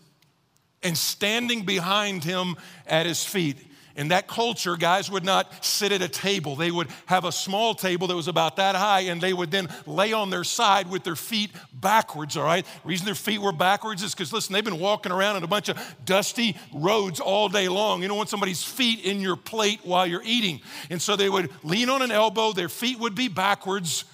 and 0.83 0.97
standing 0.97 1.65
behind 1.65 2.23
him 2.23 2.57
at 2.87 3.07
his 3.07 3.25
feet. 3.25 3.57
In 3.99 4.09
that 4.09 4.29
culture, 4.29 4.77
guys 4.77 5.11
would 5.11 5.25
not 5.25 5.65
sit 5.65 5.91
at 5.91 6.01
a 6.03 6.09
table. 6.09 6.55
They 6.55 6.71
would 6.71 6.87
have 7.07 7.25
a 7.25 7.33
small 7.33 7.75
table 7.75 8.07
that 8.07 8.15
was 8.15 8.29
about 8.29 8.55
that 8.57 8.77
high, 8.77 9.01
and 9.01 9.21
they 9.21 9.33
would 9.33 9.51
then 9.51 9.69
lay 9.87 10.13
on 10.13 10.31
their 10.31 10.45
side 10.45 10.89
with 10.89 11.03
their 11.03 11.17
feet 11.17 11.51
backwards, 11.73 12.37
all 12.37 12.45
right? 12.45 12.65
The 12.65 12.89
reason 12.89 13.07
their 13.07 13.17
feet 13.17 13.41
were 13.41 13.51
backwards 13.51 14.05
is 14.05 14.15
because, 14.15 14.33
listen, 14.33 14.53
they've 14.53 14.65
been 14.65 14.79
walking 14.79 15.11
around 15.11 15.35
on 15.35 15.43
a 15.43 15.49
bunch 15.49 15.69
of 15.69 15.77
dusty 16.05 16.57
roads 16.73 17.19
all 17.19 17.49
day 17.49 17.67
long. 17.67 18.01
You 18.01 18.07
don't 18.07 18.17
want 18.17 18.29
somebody's 18.29 18.63
feet 18.63 19.05
in 19.05 19.21
your 19.21 19.35
plate 19.35 19.81
while 19.83 20.07
you're 20.07 20.23
eating. 20.25 20.61
And 20.91 21.03
so 21.03 21.17
they 21.17 21.29
would 21.29 21.51
lean 21.65 21.91
on 21.91 22.01
an 22.01 22.13
elbow, 22.13 22.53
their 22.53 22.69
feet 22.69 23.01
would 23.01 23.17
be 23.17 23.27
backwards, 23.27 24.05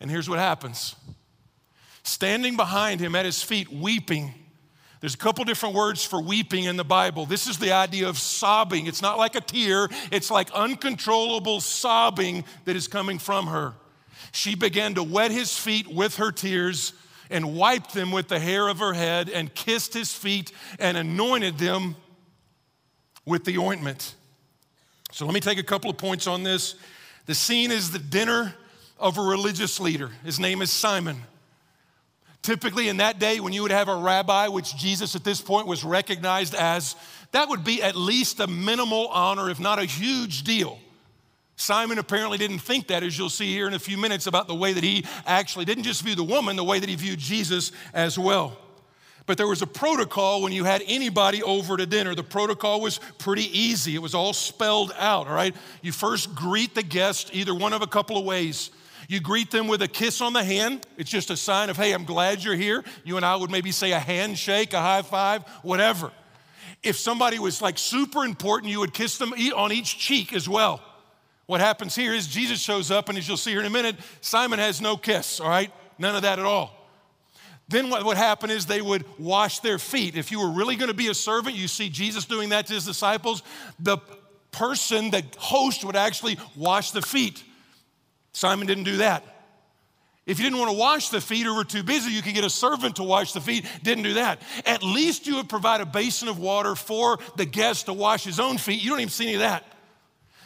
and 0.00 0.10
here's 0.10 0.28
what 0.28 0.38
happens 0.38 0.96
standing 2.02 2.56
behind 2.56 2.98
him 2.98 3.14
at 3.14 3.26
his 3.26 3.42
feet, 3.42 3.70
weeping 3.70 4.41
there's 5.02 5.14
a 5.14 5.18
couple 5.18 5.44
different 5.44 5.74
words 5.74 6.04
for 6.04 6.22
weeping 6.22 6.62
in 6.62 6.76
the 6.76 6.84
Bible. 6.84 7.26
This 7.26 7.48
is 7.48 7.58
the 7.58 7.72
idea 7.72 8.08
of 8.08 8.16
sobbing. 8.16 8.86
It's 8.86 9.02
not 9.02 9.18
like 9.18 9.34
a 9.34 9.40
tear, 9.40 9.88
it's 10.12 10.30
like 10.30 10.48
uncontrollable 10.52 11.60
sobbing 11.60 12.44
that 12.66 12.76
is 12.76 12.86
coming 12.86 13.18
from 13.18 13.48
her. 13.48 13.74
She 14.30 14.54
began 14.54 14.94
to 14.94 15.02
wet 15.02 15.32
his 15.32 15.58
feet 15.58 15.88
with 15.88 16.16
her 16.16 16.30
tears 16.30 16.92
and 17.30 17.56
wiped 17.56 17.94
them 17.94 18.12
with 18.12 18.28
the 18.28 18.38
hair 18.38 18.68
of 18.68 18.78
her 18.78 18.92
head 18.92 19.28
and 19.28 19.52
kissed 19.52 19.92
his 19.92 20.14
feet 20.14 20.52
and 20.78 20.96
anointed 20.96 21.58
them 21.58 21.96
with 23.26 23.44
the 23.44 23.58
ointment. 23.58 24.14
So 25.10 25.26
let 25.26 25.34
me 25.34 25.40
take 25.40 25.58
a 25.58 25.64
couple 25.64 25.90
of 25.90 25.98
points 25.98 26.28
on 26.28 26.44
this. 26.44 26.76
The 27.26 27.34
scene 27.34 27.72
is 27.72 27.90
the 27.90 27.98
dinner 27.98 28.54
of 29.00 29.18
a 29.18 29.22
religious 29.22 29.80
leader. 29.80 30.10
His 30.24 30.38
name 30.38 30.62
is 30.62 30.70
Simon. 30.70 31.22
Typically, 32.42 32.88
in 32.88 32.96
that 32.96 33.20
day, 33.20 33.38
when 33.38 33.52
you 33.52 33.62
would 33.62 33.70
have 33.70 33.88
a 33.88 33.94
rabbi, 33.94 34.48
which 34.48 34.76
Jesus 34.76 35.14
at 35.14 35.22
this 35.22 35.40
point 35.40 35.68
was 35.68 35.84
recognized 35.84 36.54
as, 36.54 36.96
that 37.30 37.48
would 37.48 37.62
be 37.62 37.80
at 37.82 37.94
least 37.94 38.40
a 38.40 38.48
minimal 38.48 39.06
honor, 39.08 39.48
if 39.48 39.60
not 39.60 39.78
a 39.78 39.84
huge 39.84 40.42
deal. 40.42 40.78
Simon 41.54 41.98
apparently 41.98 42.38
didn't 42.38 42.58
think 42.58 42.88
that, 42.88 43.04
as 43.04 43.16
you'll 43.16 43.30
see 43.30 43.52
here 43.52 43.68
in 43.68 43.74
a 43.74 43.78
few 43.78 43.96
minutes, 43.96 44.26
about 44.26 44.48
the 44.48 44.54
way 44.54 44.72
that 44.72 44.82
he 44.82 45.04
actually 45.24 45.64
didn't 45.64 45.84
just 45.84 46.02
view 46.02 46.16
the 46.16 46.24
woman, 46.24 46.56
the 46.56 46.64
way 46.64 46.80
that 46.80 46.88
he 46.88 46.96
viewed 46.96 47.20
Jesus 47.20 47.70
as 47.94 48.18
well. 48.18 48.58
But 49.26 49.36
there 49.36 49.46
was 49.46 49.62
a 49.62 49.66
protocol 49.66 50.42
when 50.42 50.52
you 50.52 50.64
had 50.64 50.82
anybody 50.88 51.44
over 51.44 51.76
to 51.76 51.86
dinner. 51.86 52.16
The 52.16 52.24
protocol 52.24 52.80
was 52.80 52.98
pretty 53.18 53.56
easy, 53.56 53.94
it 53.94 54.02
was 54.02 54.16
all 54.16 54.32
spelled 54.32 54.92
out, 54.98 55.28
all 55.28 55.34
right? 55.34 55.54
You 55.80 55.92
first 55.92 56.34
greet 56.34 56.74
the 56.74 56.82
guest 56.82 57.30
either 57.32 57.54
one 57.54 57.72
of 57.72 57.82
a 57.82 57.86
couple 57.86 58.18
of 58.18 58.24
ways. 58.24 58.70
You 59.12 59.20
greet 59.20 59.50
them 59.50 59.68
with 59.68 59.82
a 59.82 59.88
kiss 59.88 60.22
on 60.22 60.32
the 60.32 60.42
hand. 60.42 60.86
It's 60.96 61.10
just 61.10 61.28
a 61.28 61.36
sign 61.36 61.68
of, 61.68 61.76
hey, 61.76 61.92
I'm 61.92 62.06
glad 62.06 62.42
you're 62.42 62.54
here. 62.54 62.82
You 63.04 63.18
and 63.18 63.26
I 63.26 63.36
would 63.36 63.50
maybe 63.50 63.70
say 63.70 63.92
a 63.92 63.98
handshake, 63.98 64.72
a 64.72 64.80
high 64.80 65.02
five, 65.02 65.42
whatever. 65.60 66.10
If 66.82 66.96
somebody 66.96 67.38
was 67.38 67.60
like 67.60 67.76
super 67.76 68.24
important, 68.24 68.72
you 68.72 68.80
would 68.80 68.94
kiss 68.94 69.18
them 69.18 69.34
on 69.34 69.70
each 69.70 69.98
cheek 69.98 70.32
as 70.32 70.48
well. 70.48 70.80
What 71.44 71.60
happens 71.60 71.94
here 71.94 72.14
is 72.14 72.26
Jesus 72.26 72.58
shows 72.58 72.90
up, 72.90 73.10
and 73.10 73.18
as 73.18 73.28
you'll 73.28 73.36
see 73.36 73.50
here 73.50 73.60
in 73.60 73.66
a 73.66 73.70
minute, 73.70 73.96
Simon 74.22 74.58
has 74.58 74.80
no 74.80 74.96
kiss, 74.96 75.40
all 75.40 75.48
right? 75.50 75.70
None 75.98 76.16
of 76.16 76.22
that 76.22 76.38
at 76.38 76.46
all. 76.46 76.74
Then 77.68 77.90
what 77.90 78.06
would 78.06 78.16
happen 78.16 78.50
is 78.50 78.64
they 78.64 78.80
would 78.80 79.04
wash 79.18 79.58
their 79.58 79.78
feet. 79.78 80.16
If 80.16 80.32
you 80.32 80.40
were 80.40 80.52
really 80.52 80.76
going 80.76 80.88
to 80.88 80.94
be 80.94 81.08
a 81.08 81.14
servant, 81.14 81.54
you 81.54 81.68
see 81.68 81.90
Jesus 81.90 82.24
doing 82.24 82.48
that 82.48 82.66
to 82.68 82.72
his 82.72 82.86
disciples, 82.86 83.42
the 83.78 83.98
person, 84.52 85.10
the 85.10 85.22
host, 85.36 85.84
would 85.84 85.96
actually 85.96 86.38
wash 86.56 86.92
the 86.92 87.02
feet. 87.02 87.44
Simon 88.32 88.66
didn't 88.66 88.84
do 88.84 88.98
that. 88.98 89.24
If 90.24 90.38
you 90.38 90.44
didn't 90.44 90.58
want 90.58 90.70
to 90.70 90.78
wash 90.78 91.08
the 91.08 91.20
feet 91.20 91.46
or 91.46 91.54
were 91.54 91.64
too 91.64 91.82
busy, 91.82 92.12
you 92.12 92.22
could 92.22 92.34
get 92.34 92.44
a 92.44 92.50
servant 92.50 92.96
to 92.96 93.02
wash 93.02 93.32
the 93.32 93.40
feet. 93.40 93.66
Didn't 93.82 94.04
do 94.04 94.14
that. 94.14 94.40
At 94.64 94.82
least 94.82 95.26
you 95.26 95.36
would 95.36 95.48
provide 95.48 95.80
a 95.80 95.86
basin 95.86 96.28
of 96.28 96.38
water 96.38 96.76
for 96.76 97.18
the 97.36 97.44
guest 97.44 97.86
to 97.86 97.92
wash 97.92 98.22
his 98.22 98.38
own 98.38 98.56
feet. 98.56 98.82
You 98.82 98.90
don't 98.90 99.00
even 99.00 99.10
see 99.10 99.24
any 99.24 99.34
of 99.34 99.40
that. 99.40 99.64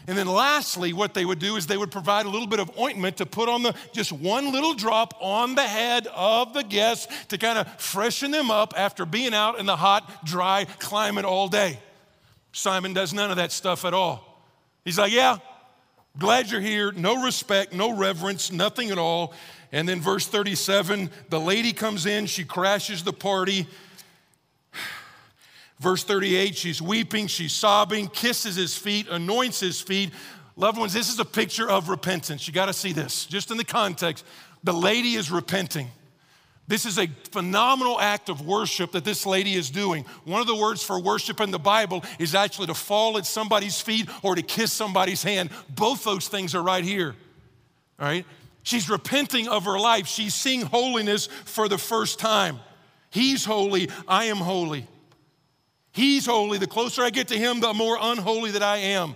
And 0.09 0.17
then 0.17 0.29
lastly, 0.29 0.93
what 0.93 1.15
they 1.15 1.25
would 1.25 1.41
do 1.41 1.57
is 1.57 1.67
they 1.67 1.77
would 1.77 1.91
provide 1.91 2.27
a 2.27 2.29
little 2.29 2.47
bit 2.47 2.61
of 2.61 2.79
ointment 2.79 3.17
to 3.17 3.27
put 3.27 3.49
on 3.49 3.63
the 3.63 3.75
just 3.93 4.13
one 4.13 4.53
little 4.53 4.73
drop 4.73 5.15
on 5.21 5.57
the 5.57 5.63
head 5.63 6.07
of 6.15 6.55
the 6.55 6.63
guest 6.63 7.11
to 7.29 7.39
kind 7.39 7.59
of 7.59 7.69
freshen 7.81 8.31
them 8.31 8.51
up 8.51 8.73
after 8.77 9.05
being 9.05 9.35
out 9.35 9.59
in 9.59 9.67
the 9.67 9.77
hot, 9.77 10.25
dry 10.25 10.65
climate 10.79 11.25
all 11.25 11.49
day. 11.49 11.81
Simon 12.53 12.95
does 12.95 13.13
none 13.13 13.31
of 13.31 13.37
that 13.37 13.51
stuff 13.51 13.85
at 13.85 13.93
all. 13.93 14.43
He's 14.85 14.99
like, 14.99 15.13
Yeah, 15.13 15.39
Glad 16.19 16.51
you're 16.51 16.61
here. 16.61 16.93
No 16.93 17.23
respect, 17.25 17.73
no 17.73 17.97
reverence, 17.97 18.51
nothing 18.51 18.91
at 18.91 18.99
all. 18.99 19.35
And 19.73 19.89
then 19.89 20.01
verse 20.01 20.27
37 20.27 21.11
the 21.29 21.41
lady 21.41 21.73
comes 21.73 22.07
in, 22.07 22.27
she 22.27 22.45
crashes 22.45 23.05
the 23.05 23.13
party. 23.13 23.67
Verse 25.79 26.03
38, 26.05 26.57
she's 26.57 26.81
weeping, 26.81 27.27
she's 27.27 27.53
sobbing, 27.53 28.09
kisses 28.09 28.57
his 28.57 28.77
feet, 28.77 29.09
anoints 29.11 29.61
his 29.61 29.79
feet. 29.81 30.11
Loved 30.57 30.79
ones, 30.79 30.95
this 30.95 31.13
is 31.13 31.19
a 31.19 31.25
picture 31.25 31.69
of 31.69 31.91
repentance. 31.91 32.49
You 32.49 32.55
got 32.55 32.67
to 32.67 32.73
see 32.73 32.93
this, 32.93 33.27
just 33.27 33.51
in 33.51 33.59
the 33.59 33.65
context. 33.65 34.25
The 34.65 34.73
lady 34.73 35.17
is 35.17 35.31
repenting. 35.31 35.91
This 36.69 36.85
is 36.85 36.99
a 36.99 37.07
phenomenal 37.31 38.01
act 38.01 38.29
of 38.29 38.41
worship 38.41 38.93
that 38.93 39.05
this 39.05 39.25
lady 39.25 39.55
is 39.55 39.71
doing. 39.71 40.05
One 40.25 40.41
of 40.41 40.49
the 40.49 40.57
words 40.57 40.83
for 40.83 40.99
worship 40.99 41.41
in 41.41 41.53
the 41.53 41.59
Bible 41.59 42.03
is 42.19 42.35
actually 42.35 42.67
to 42.67 42.75
fall 42.75 43.19
at 43.19 43.27
somebody's 43.27 43.81
feet 43.81 44.09
or 44.23 44.35
to 44.35 44.43
kiss 44.43 44.73
somebody's 44.73 45.23
hand. 45.23 45.51
Both 45.69 46.03
those 46.03 46.27
things 46.27 46.55
are 46.55 46.63
right 46.63 46.83
here. 46.83 47.15
All 48.01 48.07
right? 48.07 48.27
She's 48.65 48.91
repenting 48.91 49.47
of 49.47 49.65
her 49.65 49.79
life. 49.79 50.09
She's 50.09 50.35
seeing 50.35 50.63
holiness 50.63 51.29
for 51.45 51.69
the 51.69 51.79
first 51.79 52.19
time. 52.19 52.59
He's 53.11 53.45
holy, 53.45 53.89
I 54.09 54.25
am 54.25 54.39
holy. 54.39 54.89
He's 55.93 56.27
holy. 56.27 56.59
The 56.59 56.67
closer 56.67 57.03
I 57.03 57.11
get 57.11 57.29
to 57.29 57.39
him, 57.39 57.61
the 57.61 57.73
more 57.73 57.97
unholy 57.99 58.51
that 58.51 58.63
I 58.63 58.79
am. 58.79 59.15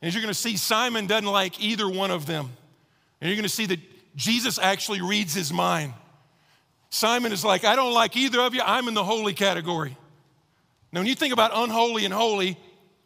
And 0.00 0.08
as 0.08 0.14
you're 0.14 0.22
going 0.22 0.32
to 0.32 0.38
see, 0.38 0.56
Simon 0.56 1.06
doesn't 1.06 1.26
like 1.26 1.60
either 1.60 1.88
one 1.88 2.10
of 2.10 2.26
them. 2.26 2.50
And 3.20 3.28
you're 3.28 3.36
going 3.36 3.42
to 3.42 3.48
see 3.48 3.66
that 3.66 3.80
Jesus 4.14 4.58
actually 4.58 5.00
reads 5.00 5.34
his 5.34 5.52
mind. 5.52 5.94
Simon 6.90 7.32
is 7.32 7.44
like, 7.44 7.64
I 7.64 7.76
don't 7.76 7.92
like 7.92 8.16
either 8.16 8.40
of 8.40 8.54
you. 8.54 8.62
I'm 8.64 8.88
in 8.88 8.94
the 8.94 9.04
holy 9.04 9.34
category. 9.34 9.96
Now, 10.92 11.00
when 11.00 11.06
you 11.06 11.14
think 11.14 11.32
about 11.32 11.50
unholy 11.54 12.04
and 12.04 12.14
holy, 12.14 12.58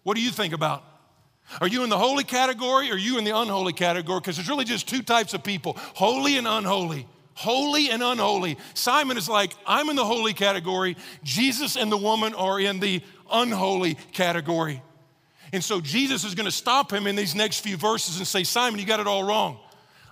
what 0.05 0.17
do 0.17 0.23
you 0.23 0.31
think 0.31 0.55
about? 0.55 0.85
Are 1.61 1.67
you 1.67 1.83
in 1.83 1.91
the 1.91 1.99
holy 1.99 2.25
category 2.25 2.91
or 2.91 2.95
are 2.95 2.99
you 2.99 3.19
in 3.19 3.25
the 3.25 3.37
unholy 3.37 3.73
category? 3.73 4.21
Because 4.21 4.37
there's 4.37 4.49
really 4.49 4.65
just 4.65 4.89
two 4.89 5.03
types 5.03 5.35
of 5.35 5.43
people 5.43 5.77
holy 5.95 6.39
and 6.39 6.47
unholy. 6.47 7.07
Holy 7.35 7.91
and 7.91 8.03
unholy. 8.03 8.59
Simon 8.75 9.17
is 9.17 9.29
like, 9.29 9.53
I'm 9.67 9.89
in 9.89 9.97
the 9.97 10.05
holy 10.05 10.35
category. 10.35 10.97
Jesus 11.25 11.77
and 11.77 11.91
the 11.91 11.97
woman 11.97 12.35
are 12.35 12.61
in 12.61 12.79
the 12.79 13.03
unholy 13.31 13.95
category. 14.13 14.83
And 15.53 15.65
so 15.65 15.81
Jesus 15.81 16.25
is 16.25 16.35
going 16.35 16.47
to 16.47 16.53
stop 16.53 16.93
him 16.93 17.07
in 17.07 17.17
these 17.17 17.35
next 17.35 17.61
few 17.61 17.77
verses 17.77 18.19
and 18.19 18.27
say, 18.27 18.45
Simon, 18.45 18.79
you 18.79 18.87
got 18.87 19.01
it 19.01 19.07
all 19.07 19.25
wrong. 19.25 19.59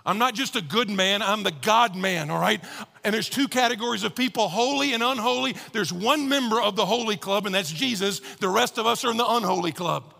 I'm 0.05 0.19
not 0.19 0.35
just 0.35 0.57
a 0.57 0.62
good 0.62 0.89
man, 0.89 1.21
I'm 1.21 1.43
the 1.43 1.53
God 1.53 1.95
man, 1.95 2.31
all 2.31 2.41
right? 2.41 2.62
And 3.02 3.14
there's 3.14 3.30
two 3.30 3.49
categories 3.49 4.02
of 4.02 4.14
people, 4.14 4.49
holy 4.49 4.92
and 4.92 5.02
unholy. 5.02 5.57
There's 5.73 5.92
one 5.92 6.28
member 6.28 6.61
of 6.61 6.76
the 6.76 6.85
holy 6.85 7.16
club, 7.16 7.47
and 7.47 7.54
that's 7.54 7.73
Jesus. 7.73 8.21
The 8.40 8.49
rest 8.49 8.78
of 8.78 8.87
us 8.87 9.04
are 9.04 9.11
in 9.11 9.16
the 9.16 9.26
unholy 9.26 9.73
club. 9.73 10.14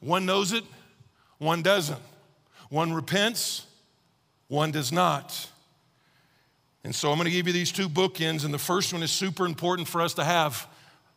One 0.00 0.26
knows 0.26 0.52
it, 0.52 0.64
one 1.38 1.62
doesn't. 1.62 2.00
One 2.70 2.94
repents, 2.94 3.66
one 4.48 4.70
does 4.70 4.90
not. 4.90 5.48
And 6.84 6.94
so 6.94 7.10
I'm 7.10 7.18
going 7.18 7.26
to 7.26 7.30
give 7.30 7.46
you 7.46 7.52
these 7.52 7.70
two 7.70 7.88
bookends, 7.88 8.44
and 8.44 8.52
the 8.52 8.58
first 8.58 8.92
one 8.92 9.02
is 9.02 9.12
super 9.12 9.44
important 9.44 9.86
for 9.86 10.00
us 10.00 10.14
to 10.14 10.24
have. 10.24 10.66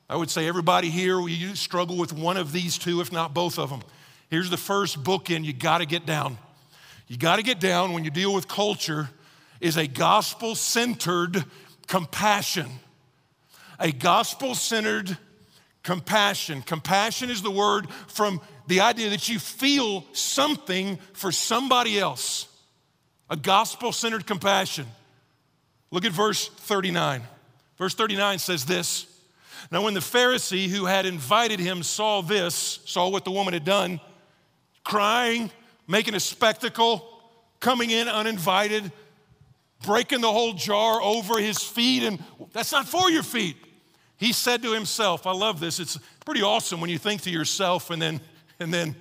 I 0.09 0.17
would 0.17 0.29
say 0.29 0.47
everybody 0.47 0.89
here, 0.89 1.19
we 1.19 1.55
struggle 1.55 1.97
with 1.97 2.13
one 2.13 2.37
of 2.37 2.51
these 2.51 2.77
two, 2.77 3.01
if 3.01 3.11
not 3.11 3.33
both 3.33 3.57
of 3.57 3.69
them. 3.69 3.81
Here's 4.29 4.49
the 4.49 4.57
first 4.57 5.03
bookend 5.03 5.45
you 5.45 5.53
got 5.53 5.79
to 5.79 5.85
get 5.85 6.05
down. 6.05 6.37
You 7.07 7.17
got 7.17 7.37
to 7.37 7.43
get 7.43 7.59
down 7.59 7.93
when 7.93 8.03
you 8.03 8.11
deal 8.11 8.33
with 8.33 8.47
culture 8.47 9.09
is 9.61 9.77
a 9.77 9.87
gospel 9.87 10.55
centered 10.55 11.43
compassion. 11.87 12.67
A 13.79 13.91
gospel 13.91 14.55
centered 14.55 15.17
compassion. 15.83 16.61
Compassion 16.61 17.29
is 17.29 17.41
the 17.41 17.51
word 17.51 17.89
from 18.07 18.41
the 18.67 18.81
idea 18.81 19.09
that 19.09 19.29
you 19.29 19.39
feel 19.39 20.03
something 20.13 20.97
for 21.13 21.31
somebody 21.31 21.99
else. 21.99 22.47
A 23.29 23.37
gospel 23.37 23.91
centered 23.91 24.25
compassion. 24.25 24.85
Look 25.91 26.05
at 26.05 26.11
verse 26.11 26.47
39. 26.47 27.21
Verse 27.77 27.95
39 27.95 28.39
says 28.39 28.65
this 28.65 29.05
Now, 29.71 29.83
when 29.83 29.93
the 29.93 29.99
Pharisee 29.99 30.67
who 30.67 30.85
had 30.85 31.05
invited 31.05 31.59
him 31.59 31.83
saw 31.83 32.21
this, 32.21 32.79
saw 32.85 33.09
what 33.09 33.25
the 33.25 33.31
woman 33.31 33.53
had 33.53 33.65
done, 33.65 33.99
crying, 34.83 35.51
making 35.87 36.15
a 36.15 36.19
spectacle, 36.19 37.07
coming 37.59 37.91
in 37.91 38.07
uninvited, 38.07 38.91
breaking 39.83 40.21
the 40.21 40.31
whole 40.31 40.53
jar 40.53 41.01
over 41.01 41.39
his 41.39 41.57
feet, 41.59 42.03
and 42.03 42.23
that's 42.53 42.71
not 42.71 42.87
for 42.87 43.09
your 43.09 43.23
feet. 43.23 43.57
He 44.17 44.31
said 44.33 44.61
to 44.63 44.71
himself, 44.71 45.27
I 45.27 45.33
love 45.33 45.59
this. 45.59 45.79
It's 45.79 45.99
pretty 46.25 46.41
awesome 46.41 46.79
when 46.79 46.89
you 46.89 46.97
think 46.97 47.21
to 47.23 47.29
yourself 47.29 47.89
and 47.89 48.01
then 48.01 48.21
and 48.59 48.73
then 48.73 48.95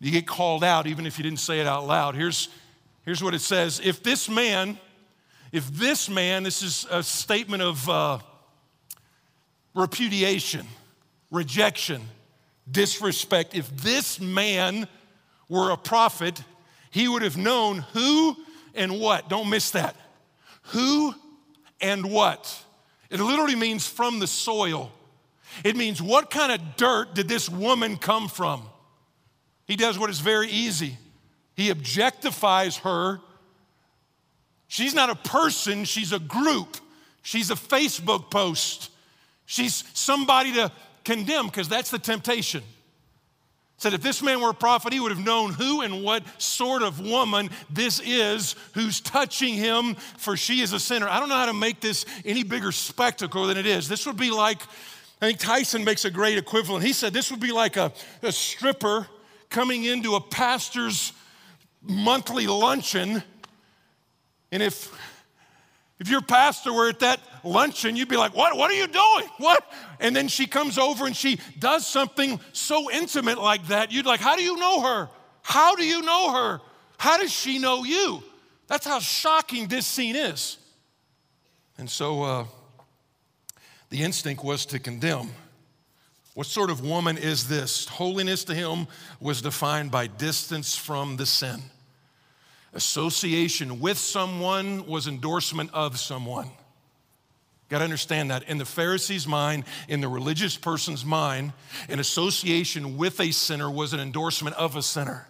you 0.00 0.10
get 0.10 0.26
called 0.26 0.64
out 0.64 0.86
even 0.86 1.06
if 1.06 1.18
you 1.18 1.22
didn't 1.22 1.38
say 1.40 1.60
it 1.60 1.66
out 1.66 1.86
loud. 1.86 2.14
Here's, 2.14 2.48
here's 3.04 3.22
what 3.22 3.34
it 3.34 3.40
says 3.40 3.80
If 3.82 4.02
this 4.02 4.28
man, 4.28 4.78
if 5.52 5.70
this 5.72 6.08
man, 6.08 6.42
this 6.42 6.62
is 6.62 6.86
a 6.90 7.02
statement 7.02 7.62
of 7.62 7.88
uh, 7.88 8.18
repudiation, 9.74 10.66
rejection, 11.30 12.02
disrespect. 12.70 13.54
If 13.54 13.70
this 13.76 14.20
man 14.20 14.88
were 15.48 15.70
a 15.70 15.76
prophet, 15.76 16.42
he 16.90 17.06
would 17.06 17.22
have 17.22 17.36
known 17.36 17.78
who 17.92 18.36
and 18.74 19.00
what. 19.00 19.28
Don't 19.28 19.48
miss 19.48 19.70
that. 19.72 19.96
Who 20.68 21.14
and 21.80 22.10
what. 22.10 22.64
It 23.10 23.20
literally 23.20 23.56
means 23.56 23.86
from 23.86 24.18
the 24.18 24.26
soil. 24.26 24.90
It 25.64 25.76
means 25.76 26.00
what 26.00 26.30
kind 26.30 26.52
of 26.52 26.76
dirt 26.76 27.14
did 27.14 27.28
this 27.28 27.48
woman 27.48 27.96
come 27.96 28.28
from? 28.28 28.62
He 29.66 29.76
does 29.76 29.98
what 29.98 30.10
is 30.10 30.20
very 30.20 30.48
easy. 30.48 30.96
He 31.54 31.70
objectifies 31.70 32.78
her. 32.80 33.20
She's 34.68 34.94
not 34.94 35.10
a 35.10 35.14
person, 35.14 35.84
she's 35.84 36.12
a 36.12 36.18
group. 36.18 36.78
She's 37.22 37.50
a 37.50 37.54
Facebook 37.54 38.30
post. 38.30 38.90
She's 39.46 39.84
somebody 39.94 40.54
to 40.54 40.72
condemn 41.04 41.46
because 41.46 41.68
that's 41.68 41.90
the 41.90 41.98
temptation. 41.98 42.62
Said 43.82 43.94
if 43.94 44.00
this 44.00 44.22
man 44.22 44.40
were 44.40 44.50
a 44.50 44.54
prophet, 44.54 44.92
he 44.92 45.00
would 45.00 45.10
have 45.10 45.24
known 45.24 45.52
who 45.54 45.80
and 45.80 46.04
what 46.04 46.22
sort 46.40 46.82
of 46.82 47.00
woman 47.00 47.50
this 47.68 47.98
is 47.98 48.54
who's 48.74 49.00
touching 49.00 49.54
him, 49.54 49.96
for 50.18 50.36
she 50.36 50.60
is 50.60 50.72
a 50.72 50.78
sinner. 50.78 51.08
I 51.08 51.18
don't 51.18 51.28
know 51.28 51.34
how 51.34 51.46
to 51.46 51.52
make 51.52 51.80
this 51.80 52.06
any 52.24 52.44
bigger 52.44 52.70
spectacle 52.70 53.48
than 53.48 53.56
it 53.56 53.66
is. 53.66 53.88
This 53.88 54.06
would 54.06 54.16
be 54.16 54.30
like, 54.30 54.62
I 55.20 55.26
think 55.26 55.40
Tyson 55.40 55.82
makes 55.82 56.04
a 56.04 56.12
great 56.12 56.38
equivalent. 56.38 56.84
He 56.84 56.92
said 56.92 57.12
this 57.12 57.32
would 57.32 57.40
be 57.40 57.50
like 57.50 57.76
a, 57.76 57.92
a 58.22 58.30
stripper 58.30 59.08
coming 59.50 59.82
into 59.82 60.14
a 60.14 60.20
pastor's 60.20 61.12
monthly 61.82 62.46
luncheon. 62.46 63.20
And 64.52 64.62
if, 64.62 64.96
if 65.98 66.08
your 66.08 66.22
pastor 66.22 66.72
were 66.72 66.88
at 66.88 67.00
that 67.00 67.18
luncheon, 67.44 67.96
you'd 67.96 68.08
be 68.08 68.16
like, 68.16 68.34
what, 68.34 68.56
what 68.56 68.70
are 68.70 68.74
you 68.74 68.86
doing? 68.86 69.28
What? 69.38 69.64
And 70.00 70.14
then 70.14 70.28
she 70.28 70.46
comes 70.46 70.78
over 70.78 71.06
and 71.06 71.16
she 71.16 71.38
does 71.58 71.86
something 71.86 72.40
so 72.52 72.90
intimate 72.90 73.38
like 73.38 73.66
that. 73.68 73.92
You'd 73.92 74.06
like, 74.06 74.20
how 74.20 74.36
do 74.36 74.42
you 74.42 74.56
know 74.56 74.82
her? 74.82 75.08
How 75.42 75.74
do 75.74 75.84
you 75.84 76.02
know 76.02 76.32
her? 76.32 76.60
How 76.98 77.18
does 77.18 77.32
she 77.32 77.58
know 77.58 77.84
you? 77.84 78.22
That's 78.68 78.86
how 78.86 79.00
shocking 79.00 79.66
this 79.66 79.86
scene 79.86 80.16
is. 80.16 80.58
And 81.78 81.90
so 81.90 82.22
uh, 82.22 82.44
the 83.90 84.02
instinct 84.02 84.44
was 84.44 84.64
to 84.66 84.78
condemn. 84.78 85.30
What 86.34 86.46
sort 86.46 86.70
of 86.70 86.80
woman 86.82 87.18
is 87.18 87.48
this? 87.48 87.86
Holiness 87.86 88.44
to 88.44 88.54
him 88.54 88.86
was 89.20 89.42
defined 89.42 89.90
by 89.90 90.06
distance 90.06 90.76
from 90.76 91.16
the 91.16 91.26
sin. 91.26 91.60
Association 92.72 93.80
with 93.80 93.98
someone 93.98 94.86
was 94.86 95.06
endorsement 95.06 95.70
of 95.74 95.98
someone. 95.98 96.50
Got 97.72 97.78
to 97.78 97.84
understand 97.84 98.30
that. 98.30 98.42
In 98.50 98.58
the 98.58 98.66
Pharisee's 98.66 99.26
mind, 99.26 99.64
in 99.88 100.02
the 100.02 100.08
religious 100.08 100.58
person's 100.58 101.06
mind, 101.06 101.54
an 101.88 102.00
association 102.00 102.98
with 102.98 103.18
a 103.18 103.30
sinner 103.30 103.70
was 103.70 103.94
an 103.94 104.00
endorsement 104.00 104.54
of 104.56 104.76
a 104.76 104.82
sinner. 104.82 105.26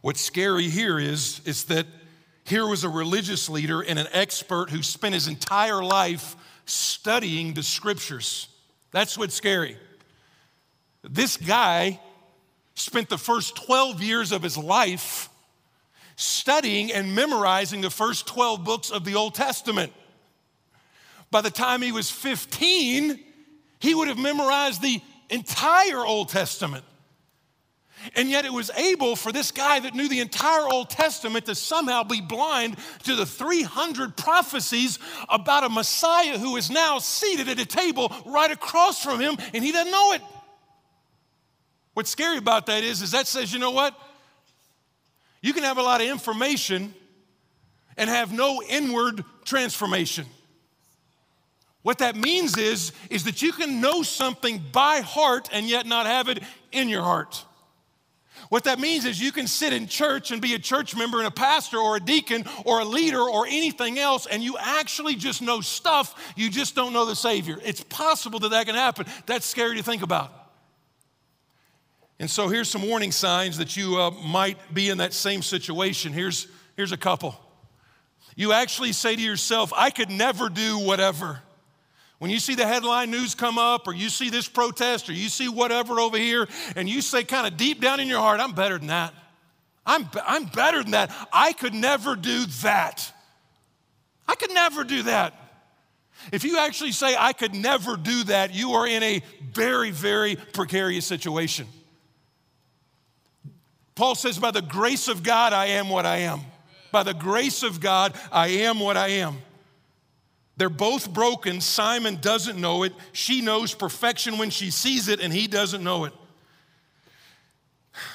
What's 0.00 0.22
scary 0.22 0.70
here 0.70 0.98
is, 0.98 1.42
is 1.44 1.64
that 1.64 1.84
here 2.44 2.66
was 2.66 2.84
a 2.84 2.88
religious 2.88 3.50
leader 3.50 3.82
and 3.82 3.98
an 3.98 4.08
expert 4.12 4.70
who 4.70 4.82
spent 4.82 5.12
his 5.12 5.28
entire 5.28 5.84
life 5.84 6.36
studying 6.64 7.52
the 7.52 7.62
scriptures. 7.62 8.48
That's 8.92 9.18
what's 9.18 9.34
scary. 9.34 9.76
This 11.02 11.36
guy 11.36 12.00
spent 12.76 13.10
the 13.10 13.18
first 13.18 13.56
12 13.66 14.02
years 14.02 14.32
of 14.32 14.42
his 14.42 14.56
life 14.56 15.28
studying 16.22 16.92
and 16.92 17.14
memorizing 17.14 17.80
the 17.80 17.90
first 17.90 18.26
12 18.26 18.64
books 18.64 18.90
of 18.90 19.04
the 19.04 19.14
Old 19.14 19.34
Testament. 19.34 19.92
By 21.30 21.40
the 21.40 21.50
time 21.50 21.82
he 21.82 21.92
was 21.92 22.10
15, 22.10 23.18
he 23.80 23.94
would 23.94 24.08
have 24.08 24.18
memorized 24.18 24.82
the 24.82 25.00
entire 25.30 26.04
Old 26.04 26.28
Testament. 26.28 26.84
And 28.16 28.28
yet 28.28 28.44
it 28.44 28.52
was 28.52 28.70
able 28.70 29.16
for 29.16 29.32
this 29.32 29.50
guy 29.50 29.80
that 29.80 29.94
knew 29.94 30.08
the 30.08 30.20
entire 30.20 30.66
Old 30.66 30.90
Testament 30.90 31.46
to 31.46 31.54
somehow 31.54 32.02
be 32.02 32.20
blind 32.20 32.76
to 33.04 33.14
the 33.14 33.24
300 33.24 34.16
prophecies 34.16 34.98
about 35.28 35.64
a 35.64 35.68
Messiah 35.68 36.38
who 36.38 36.56
is 36.56 36.70
now 36.70 36.98
seated 36.98 37.48
at 37.48 37.60
a 37.60 37.66
table 37.66 38.12
right 38.26 38.50
across 38.50 39.02
from 39.02 39.20
him 39.20 39.36
and 39.54 39.64
he 39.64 39.72
doesn't 39.72 39.92
know 39.92 40.12
it. 40.12 40.22
What's 41.94 42.10
scary 42.10 42.38
about 42.38 42.66
that 42.66 42.84
is, 42.84 43.02
is 43.02 43.12
that 43.12 43.26
says, 43.26 43.52
you 43.52 43.58
know 43.58 43.70
what? 43.70 43.94
You 45.42 45.52
can 45.52 45.64
have 45.64 45.76
a 45.76 45.82
lot 45.82 46.00
of 46.00 46.08
information 46.08 46.94
and 47.96 48.08
have 48.08 48.32
no 48.32 48.62
inward 48.62 49.24
transformation. 49.44 50.24
What 51.82 51.98
that 51.98 52.14
means 52.14 52.56
is, 52.56 52.92
is 53.10 53.24
that 53.24 53.42
you 53.42 53.52
can 53.52 53.80
know 53.80 54.02
something 54.02 54.62
by 54.72 55.00
heart 55.00 55.48
and 55.52 55.68
yet 55.68 55.84
not 55.84 56.06
have 56.06 56.28
it 56.28 56.42
in 56.70 56.88
your 56.88 57.02
heart. 57.02 57.44
What 58.48 58.64
that 58.64 58.78
means 58.78 59.04
is 59.04 59.20
you 59.20 59.32
can 59.32 59.46
sit 59.46 59.72
in 59.72 59.86
church 59.86 60.30
and 60.30 60.40
be 60.40 60.54
a 60.54 60.58
church 60.58 60.94
member 60.94 61.18
and 61.18 61.26
a 61.26 61.32
pastor 61.32 61.78
or 61.78 61.96
a 61.96 62.00
deacon 62.00 62.44
or 62.64 62.80
a 62.80 62.84
leader 62.84 63.20
or 63.20 63.46
anything 63.46 63.98
else, 63.98 64.26
and 64.26 64.42
you 64.42 64.56
actually 64.58 65.14
just 65.14 65.42
know 65.42 65.60
stuff, 65.60 66.34
you 66.36 66.50
just 66.50 66.74
don't 66.74 66.92
know 66.92 67.04
the 67.04 67.16
Savior. 67.16 67.58
It's 67.64 67.82
possible 67.82 68.38
that 68.40 68.50
that 68.50 68.66
can 68.66 68.74
happen. 68.74 69.06
That's 69.26 69.46
scary 69.46 69.76
to 69.76 69.82
think 69.82 70.02
about. 70.02 70.41
And 72.22 72.30
so 72.30 72.46
here's 72.46 72.68
some 72.68 72.82
warning 72.82 73.10
signs 73.10 73.58
that 73.58 73.76
you 73.76 74.00
uh, 74.00 74.12
might 74.12 74.72
be 74.72 74.90
in 74.90 74.98
that 74.98 75.12
same 75.12 75.42
situation. 75.42 76.12
Here's, 76.12 76.46
here's 76.76 76.92
a 76.92 76.96
couple. 76.96 77.34
You 78.36 78.52
actually 78.52 78.92
say 78.92 79.16
to 79.16 79.20
yourself, 79.20 79.72
I 79.76 79.90
could 79.90 80.08
never 80.08 80.48
do 80.48 80.78
whatever. 80.78 81.40
When 82.20 82.30
you 82.30 82.38
see 82.38 82.54
the 82.54 82.64
headline 82.64 83.10
news 83.10 83.34
come 83.34 83.58
up, 83.58 83.88
or 83.88 83.92
you 83.92 84.08
see 84.08 84.30
this 84.30 84.46
protest, 84.46 85.08
or 85.08 85.14
you 85.14 85.28
see 85.28 85.48
whatever 85.48 85.98
over 85.98 86.16
here, 86.16 86.46
and 86.76 86.88
you 86.88 87.02
say 87.02 87.24
kind 87.24 87.44
of 87.44 87.56
deep 87.56 87.80
down 87.80 87.98
in 87.98 88.06
your 88.06 88.20
heart, 88.20 88.38
I'm 88.38 88.52
better 88.52 88.78
than 88.78 88.86
that. 88.86 89.12
I'm, 89.84 90.08
I'm 90.24 90.44
better 90.44 90.80
than 90.80 90.92
that. 90.92 91.10
I 91.32 91.52
could 91.52 91.74
never 91.74 92.14
do 92.14 92.46
that. 92.62 93.12
I 94.28 94.36
could 94.36 94.54
never 94.54 94.84
do 94.84 95.02
that. 95.02 95.34
If 96.30 96.44
you 96.44 96.58
actually 96.58 96.92
say, 96.92 97.16
I 97.18 97.32
could 97.32 97.52
never 97.52 97.96
do 97.96 98.22
that, 98.24 98.54
you 98.54 98.74
are 98.74 98.86
in 98.86 99.02
a 99.02 99.22
very, 99.52 99.90
very 99.90 100.36
precarious 100.36 101.04
situation. 101.04 101.66
Paul 103.94 104.14
says, 104.14 104.38
By 104.38 104.50
the 104.50 104.62
grace 104.62 105.08
of 105.08 105.22
God, 105.22 105.52
I 105.52 105.66
am 105.66 105.88
what 105.88 106.06
I 106.06 106.18
am. 106.18 106.40
By 106.90 107.02
the 107.02 107.14
grace 107.14 107.62
of 107.62 107.80
God, 107.80 108.14
I 108.30 108.48
am 108.48 108.80
what 108.80 108.96
I 108.96 109.08
am. 109.08 109.38
They're 110.56 110.68
both 110.68 111.12
broken. 111.12 111.60
Simon 111.60 112.18
doesn't 112.20 112.60
know 112.60 112.82
it. 112.82 112.92
She 113.12 113.40
knows 113.40 113.74
perfection 113.74 114.38
when 114.38 114.50
she 114.50 114.70
sees 114.70 115.08
it, 115.08 115.20
and 115.20 115.32
he 115.32 115.46
doesn't 115.46 115.82
know 115.82 116.04
it. 116.04 116.12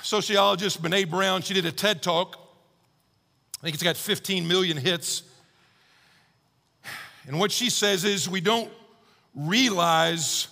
Sociologist 0.03 0.81
Brene 0.81 1.09
Brown, 1.09 1.41
she 1.41 1.53
did 1.53 1.65
a 1.65 1.71
TED 1.71 2.01
talk. 2.01 2.37
I 3.59 3.63
think 3.63 3.73
it's 3.73 3.83
got 3.83 3.97
15 3.97 4.47
million 4.47 4.77
hits. 4.77 5.23
And 7.25 7.39
what 7.39 7.51
she 7.51 7.69
says 7.69 8.05
is 8.05 8.29
we 8.29 8.39
don't 8.39 8.71
realize 9.35 10.47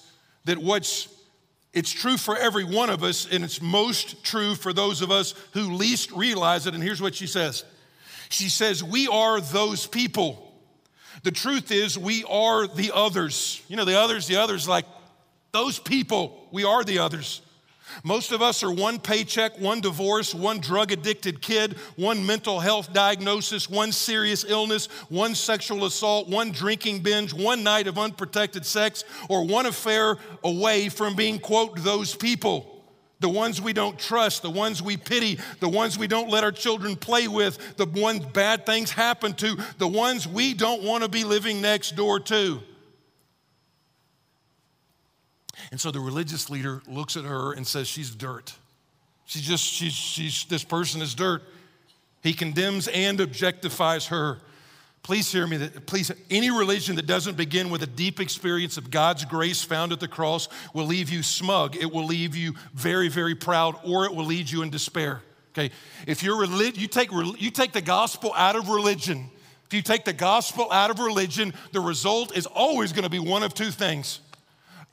that 0.46 0.58
what's 0.58 1.08
it's 1.76 1.92
true 1.92 2.16
for 2.16 2.38
every 2.38 2.64
one 2.64 2.90
of 2.90 3.04
us, 3.04 3.28
and 3.30 3.44
it's 3.44 3.62
most 3.62 4.24
true 4.24 4.56
for 4.56 4.72
those 4.72 5.02
of 5.02 5.12
us 5.12 5.36
who 5.52 5.74
least 5.74 6.10
realize 6.14 6.66
it. 6.66 6.74
And 6.74 6.82
here's 6.82 7.02
what 7.02 7.14
she 7.14 7.28
says 7.28 7.66
She 8.30 8.50
says, 8.50 8.82
We 8.84 9.08
are 9.10 9.42
those 9.42 9.86
people. 9.86 10.42
The 11.24 11.32
truth 11.32 11.72
is, 11.72 11.98
we 11.98 12.24
are 12.30 12.68
the 12.68 12.92
others. 12.94 13.62
You 13.68 13.76
know, 13.76 13.86
the 13.86 14.00
others, 14.00 14.28
the 14.28 14.38
others, 14.38 14.68
like 14.68 14.86
those 15.52 15.78
people, 15.78 16.48
we 16.52 16.64
are 16.64 16.84
the 16.84 17.00
others. 17.00 17.42
Most 18.04 18.32
of 18.32 18.42
us 18.42 18.64
are 18.64 18.72
one 18.72 19.00
paycheck, 19.00 19.60
one 19.60 19.82
divorce, 19.82 20.34
one 20.34 20.60
drug 20.60 20.92
addicted 20.92 21.42
kid, 21.42 21.78
one 21.96 22.26
mental 22.26 22.60
health 22.60 22.94
diagnosis, 22.94 23.70
one 23.70 23.92
serious 23.92 24.44
illness, 24.44 24.88
one 25.10 25.36
sexual 25.36 25.86
assault, 25.86 26.28
one 26.28 26.52
drinking 26.52 27.00
binge, 27.00 27.34
one 27.34 27.64
night 27.64 27.88
of 27.88 27.98
unprotected 27.98 28.66
sex, 28.66 29.04
or 29.30 29.46
one 29.46 29.66
affair 29.66 30.18
away 30.44 30.90
from 30.90 31.16
being, 31.16 31.40
quote, 31.40 31.78
those 31.84 32.16
people. 32.16 32.72
The 33.22 33.30
ones 33.30 33.62
we 33.62 33.74
don't 33.74 33.98
trust, 33.98 34.42
the 34.42 34.50
ones 34.50 34.82
we 34.82 34.98
pity, 34.98 35.40
the 35.60 35.70
ones 35.70 35.98
we 35.98 36.08
don't 36.08 36.30
let 36.30 36.44
our 36.44 36.52
children 36.52 36.96
play 36.96 37.28
with, 37.28 37.78
the 37.78 37.86
ones 37.86 38.26
bad 38.26 38.66
things 38.66 38.92
happen 38.92 39.34
to, 39.36 39.58
the 39.78 39.88
ones 39.88 40.28
we 40.28 40.54
don't 40.54 40.84
want 40.84 41.04
to 41.04 41.10
be 41.10 41.24
living 41.24 41.62
next 41.62 41.96
door 41.96 42.20
to. 42.20 42.62
And 45.72 45.80
so 45.80 45.92
the 45.92 46.00
religious 46.00 46.50
leader 46.50 46.82
looks 46.88 47.18
at 47.18 47.26
her 47.26 47.54
and 47.54 47.66
says, 47.66 47.88
She's 47.88 48.14
dirt. 48.14 48.54
She's 49.26 49.42
just, 49.42 49.64
she's, 49.64 49.94
she's, 49.94 50.46
this 50.46 50.64
person 50.64 51.02
is 51.02 51.16
dirt. 51.16 51.42
He 52.22 52.34
condemns 52.34 52.88
and 52.88 53.20
objectifies 53.20 54.08
her. 54.08 54.40
Please 55.04 55.32
hear 55.32 55.46
me 55.46 55.58
that, 55.58 55.86
please, 55.86 56.12
any 56.32 56.50
religion 56.50 56.96
that 56.96 57.06
doesn't 57.06 57.38
begin 57.38 57.70
with 57.70 57.84
a 57.84 57.88
deep 57.88 58.20
experience 58.20 58.78
of 58.78 58.90
God's 58.90 59.24
grace 59.24 59.64
found 59.64 59.92
at 59.92 60.00
the 60.00 60.08
cross 60.08 60.48
will 60.74 60.86
leave 60.86 61.12
you 61.12 61.22
smug. 61.22 61.76
It 61.76 61.92
will 61.92 62.06
leave 62.06 62.36
you 62.36 62.56
very, 62.74 63.08
very 63.08 63.36
proud, 63.36 63.76
or 63.84 64.06
it 64.06 64.16
will 64.16 64.26
lead 64.26 64.50
you 64.50 64.64
in 64.64 64.72
despair. 64.72 65.22
Okay? 65.54 65.72
If 66.08 66.24
you're 66.24 66.40
relig- 66.40 66.78
you 66.78 66.88
take, 66.88 67.12
you 67.12 67.52
take 67.52 67.72
the 67.72 67.82
gospel 67.82 68.34
out 68.36 68.56
of 68.56 68.68
religion, 68.68 69.30
if 69.68 69.74
you 69.74 69.82
take 69.82 70.06
the 70.06 70.14
gospel 70.14 70.72
out 70.72 70.92
of 70.92 71.00
religion, 71.00 71.54
the 71.72 71.80
result 71.80 72.36
is 72.36 72.46
always 72.46 72.92
going 72.92 73.04
to 73.04 73.10
be 73.10 73.20
one 73.20 73.44
of 73.44 73.54
two 73.54 73.72
things 73.72 74.20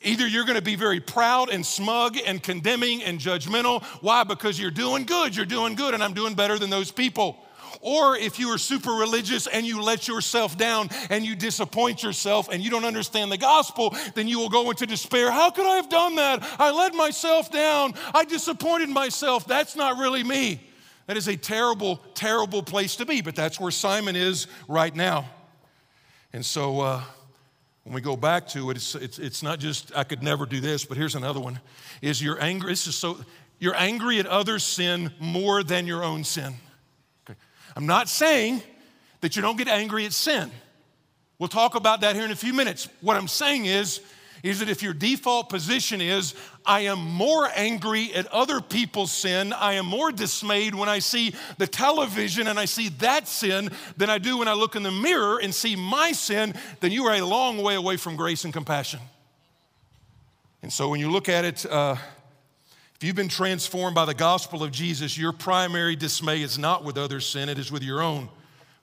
Either 0.03 0.27
you're 0.27 0.45
going 0.45 0.59
to 0.59 0.63
be 0.63 0.77
very 0.77 1.01
proud 1.01 1.51
and 1.51 1.65
smug 1.65 2.17
and 2.27 2.43
condemning 2.43 3.03
and 3.03 3.19
judgmental. 3.19 3.83
Why? 4.01 4.25
Because 4.25 4.59
you're 4.59 4.71
doing 4.71 5.05
good. 5.05 5.37
You're 5.37 5.47
doing 5.47 5.75
good, 5.75 5.95
and 5.95 6.03
I'm 6.03 6.15
doing 6.15 6.35
better 6.35 6.59
than 6.59 6.71
those 6.71 6.91
people. 6.91 7.39
Or 7.81 8.17
if 8.17 8.39
you 8.39 8.49
are 8.51 8.59
super 8.59 8.93
religious 8.93 9.47
and 9.47 9.67
you 9.67 9.83
let 9.83 10.07
yourself 10.07 10.57
down 10.57 10.89
and 11.11 11.25
you 11.25 11.35
disappoint 11.35 12.03
yourself 12.03 12.49
and 12.51 12.63
you 12.63 12.71
don't 12.71 12.85
understand 12.85 13.33
the 13.33 13.39
gospel, 13.39 13.95
then 14.15 14.29
you 14.29 14.39
will 14.39 14.51
go 14.51 14.71
into 14.71 14.87
despair. 14.87 15.31
How 15.31 15.51
could 15.51 15.67
I 15.67 15.77
have 15.77 15.89
done 15.89 16.15
that? 16.17 16.47
I 16.59 16.71
let 16.71 16.95
myself 16.95 17.51
down. 17.51 17.95
I 18.15 18.25
disappointed 18.25 18.89
myself. 18.89 19.47
That's 19.47 19.75
not 19.75 19.99
really 19.99 20.23
me. 20.23 20.61
That 21.07 21.17
is 21.17 21.27
a 21.29 21.37
terrible, 21.37 21.97
terrible 22.15 22.63
place 22.63 22.97
to 22.97 23.07
be, 23.07 23.21
but 23.21 23.35
that's 23.35 23.59
where 23.59 23.73
Simon 23.73 24.15
is 24.15 24.47
right 24.69 24.95
now. 24.95 25.29
And 26.33 26.47
so, 26.47 26.81
uh, 26.81 27.03
when 27.85 27.95
we 27.95 28.01
go 28.01 28.17
back 28.17 28.47
to 28.49 28.71
it, 28.71 28.77
it's, 28.77 28.95
it's, 28.95 29.19
it's 29.19 29.43
not 29.43 29.59
just, 29.59 29.93
I 29.97 30.05
could 30.05 30.23
never 30.23 30.47
do 30.47 30.61
this, 30.61 30.85
but 30.85 30.97
here's 30.97 31.15
another 31.15 31.41
one. 31.41 31.61
Is 32.01 32.23
you're 32.23 32.41
angry, 32.41 32.73
this 32.73 32.87
is 32.87 32.95
so, 32.95 33.19
you're 33.59 33.77
angry 33.77 34.19
at 34.19 34.27
others' 34.27 34.65
sin 34.65 35.13
more 35.19 35.63
than 35.63 35.87
your 35.87 36.05
own 36.05 36.25
sin. 36.25 36.55
Okay. 37.25 37.39
I'm 37.77 37.87
not 37.87 38.09
saying 38.09 38.63
that 39.21 39.37
you 39.37 39.43
don't 39.43 39.57
get 39.57 39.69
angry 39.69 40.07
at 40.07 40.13
sin. 40.13 40.51
We'll 41.39 41.49
talk 41.49 41.75
about 41.75 42.03
that 42.03 42.15
here 42.15 42.25
in 42.25 42.31
a 42.31 42.37
few 42.37 42.53
minutes. 42.53 42.89
What 43.01 43.17
I'm 43.17 43.29
saying 43.29 43.67
is, 43.67 44.01
is 44.43 44.59
that 44.59 44.69
if 44.69 44.83
your 44.83 44.93
default 44.93 45.49
position 45.49 46.01
is, 46.01 46.35
I 46.67 46.81
am 46.81 46.99
more 46.99 47.49
angry 47.55 48.13
at 48.13 48.27
other 48.29 48.61
people's 48.61 49.13
sin, 49.13 49.53
I 49.53 49.75
am 49.75 49.87
more 49.87 50.11
dismayed 50.11 50.75
when 50.75 50.89
I 50.89 50.99
see 50.99 51.35
the 51.59 51.67
television 51.67 52.49
and 52.49 52.59
I 52.59 52.65
see 52.65 52.89
that 52.99 53.29
sin 53.29 53.71
than 53.97 54.11
I 54.11 54.19
do 54.19 54.39
when 54.39 54.49
I 54.49 54.55
look 54.55 54.75
in 54.75 54.83
the 54.83 54.91
mirror 54.91 55.39
and 55.39 55.55
see 55.55 55.77
my 55.77 56.13
sin, 56.13 56.55
then 56.81 56.91
you 56.91 57.07
are 57.07 57.15
a 57.15 57.25
long 57.25 57.63
way 57.63 57.77
away 57.77 57.97
from 57.97 58.17
grace 58.17 58.45
and 58.45 58.53
compassion. 58.53 59.01
And 60.63 60.73
so 60.73 60.89
when 60.89 60.99
you 60.99 61.11
look 61.11 61.29
at 61.29 61.45
it, 61.45 61.65
uh, 61.67 61.97
if 62.97 63.05
you've 63.05 63.17
been 63.17 63.29
transformed 63.29 63.95
by 63.95 64.05
the 64.05 64.15
gospel 64.15 64.63
of 64.63 64.71
Jesus, 64.73 65.19
your 65.19 65.33
primary 65.33 65.97
dismay 65.97 66.43
is 66.43 66.59
not 66.59 66.85
with 66.85 66.97
others' 66.97 67.27
sin, 67.27 67.49
it 67.49 67.59
is 67.59 67.71
with 67.71 67.83
your 67.83 68.01
own. 68.01 68.29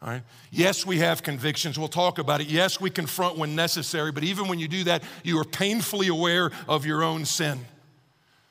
All 0.02 0.10
right? 0.10 0.24
Yes, 0.50 0.86
we 0.86 1.00
have 1.00 1.24
convictions. 1.24 1.78
We'll 1.78 1.90
talk 1.90 2.20
about 2.20 2.40
it. 2.40 2.48
Yes, 2.48 2.80
we 2.80 2.90
confront 2.90 3.38
when 3.38 3.56
necessary, 3.56 4.12
but 4.12 4.24
even 4.24 4.48
when 4.48 4.60
you 4.60 4.68
do 4.68 4.86
that, 4.86 5.04
you 5.24 5.38
are 5.40 5.46
painfully 5.46 6.08
aware 6.08 6.52
of 6.68 6.86
your 6.86 7.04
own 7.04 7.26
sin. 7.26 7.60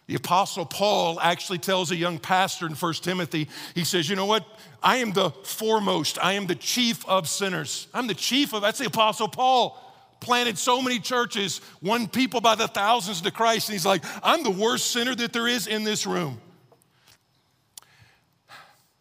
The 0.08 0.14
Apostle 0.14 0.64
Paul 0.64 1.20
actually 1.20 1.58
tells 1.58 1.90
a 1.90 1.96
young 1.96 2.18
pastor 2.18 2.66
in 2.66 2.72
1 2.72 2.94
Timothy, 2.94 3.48
he 3.74 3.84
says, 3.84 4.08
You 4.08 4.16
know 4.16 4.26
what? 4.26 4.46
I 4.82 4.96
am 4.98 5.12
the 5.12 5.30
foremost, 5.30 6.18
I 6.22 6.34
am 6.34 6.46
the 6.46 6.54
chief 6.54 7.06
of 7.06 7.28
sinners. 7.28 7.88
I'm 7.92 8.06
the 8.06 8.14
chief 8.14 8.52
of, 8.52 8.62
that's 8.62 8.78
the 8.78 8.86
Apostle 8.86 9.28
Paul. 9.28 9.78
Planted 10.20 10.58
so 10.58 10.82
many 10.82 10.98
churches, 10.98 11.60
won 11.80 12.08
people 12.08 12.40
by 12.40 12.56
the 12.56 12.66
thousands 12.66 13.20
to 13.20 13.30
Christ, 13.30 13.68
and 13.68 13.74
he's 13.74 13.86
like, 13.86 14.02
I'm 14.22 14.42
the 14.42 14.50
worst 14.50 14.90
sinner 14.90 15.14
that 15.14 15.32
there 15.32 15.46
is 15.46 15.66
in 15.66 15.84
this 15.84 16.06
room. 16.06 16.40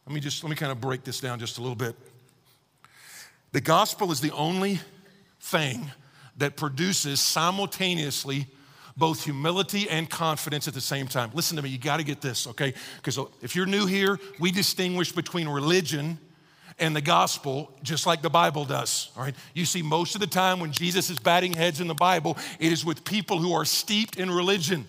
Let 0.05 0.13
me 0.13 0.19
just, 0.19 0.43
let 0.43 0.49
me 0.49 0.55
kind 0.55 0.71
of 0.71 0.79
break 0.79 1.03
this 1.03 1.19
down 1.19 1.39
just 1.39 1.57
a 1.57 1.61
little 1.61 1.75
bit. 1.75 1.95
The 3.57 3.61
gospel 3.61 4.11
is 4.11 4.21
the 4.21 4.33
only 4.33 4.79
thing 5.39 5.89
that 6.37 6.57
produces 6.57 7.19
simultaneously 7.19 8.45
both 8.95 9.23
humility 9.23 9.89
and 9.89 10.07
confidence 10.07 10.67
at 10.67 10.75
the 10.75 10.79
same 10.79 11.07
time. 11.07 11.31
Listen 11.33 11.57
to 11.57 11.63
me, 11.63 11.69
you 11.69 11.79
got 11.79 11.97
to 11.97 12.03
get 12.03 12.21
this, 12.21 12.45
okay? 12.45 12.75
Because 12.97 13.17
if 13.41 13.55
you're 13.55 13.65
new 13.65 13.87
here, 13.87 14.19
we 14.39 14.51
distinguish 14.51 15.11
between 15.11 15.47
religion 15.47 16.19
and 16.77 16.95
the 16.95 17.01
gospel 17.01 17.73
just 17.81 18.05
like 18.05 18.21
the 18.21 18.29
Bible 18.29 18.63
does, 18.63 19.09
all 19.17 19.23
right? 19.23 19.33
You 19.55 19.65
see, 19.65 19.81
most 19.81 20.13
of 20.13 20.21
the 20.21 20.27
time 20.27 20.59
when 20.59 20.71
Jesus 20.71 21.09
is 21.09 21.17
batting 21.17 21.53
heads 21.53 21.81
in 21.81 21.87
the 21.87 21.95
Bible, 21.95 22.37
it 22.59 22.71
is 22.71 22.85
with 22.85 23.03
people 23.03 23.39
who 23.39 23.53
are 23.53 23.65
steeped 23.65 24.17
in 24.17 24.29
religion. 24.29 24.85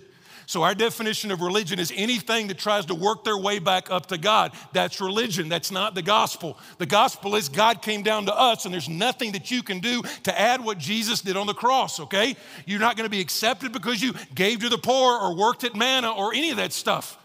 So, 0.49 0.63
our 0.63 0.75
definition 0.75 1.31
of 1.31 1.43
religion 1.43 1.79
is 1.79 1.93
anything 1.95 2.47
that 2.47 2.57
tries 2.57 2.87
to 2.87 2.95
work 2.95 3.23
their 3.23 3.37
way 3.37 3.59
back 3.59 3.91
up 3.91 4.07
to 4.07 4.17
God. 4.17 4.53
That's 4.73 4.99
religion. 4.99 5.51
That's 5.51 5.71
not 5.71 5.95
the 5.95 6.01
gospel. 6.01 6.57
The 6.79 6.87
gospel 6.87 7.37
is 7.37 7.51
God 7.51 7.83
came 7.83 8.03
down 8.03 8.25
to 8.25 8.35
us, 8.35 8.65
and 8.65 8.73
there's 8.73 8.89
nothing 8.89 9.33
that 9.33 9.51
you 9.51 9.63
can 9.63 9.81
do 9.81 10.01
to 10.23 10.41
add 10.41 10.65
what 10.65 10.79
Jesus 10.79 11.21
did 11.21 11.37
on 11.37 11.47
the 11.47 11.53
cross, 11.53 12.01
okay? 12.01 12.35
You're 12.65 12.81
not 12.81 12.97
going 12.97 13.05
to 13.05 13.11
be 13.11 13.21
accepted 13.21 13.73
because 13.73 14.01
you 14.01 14.15
gave 14.35 14.61
to 14.61 14.71
the 14.71 14.79
poor 14.79 15.21
or 15.21 15.37
worked 15.37 15.65
at 15.65 15.77
manna 15.77 16.11
or 16.11 16.33
any 16.33 16.49
of 16.49 16.57
that 16.57 16.73
stuff 16.73 17.19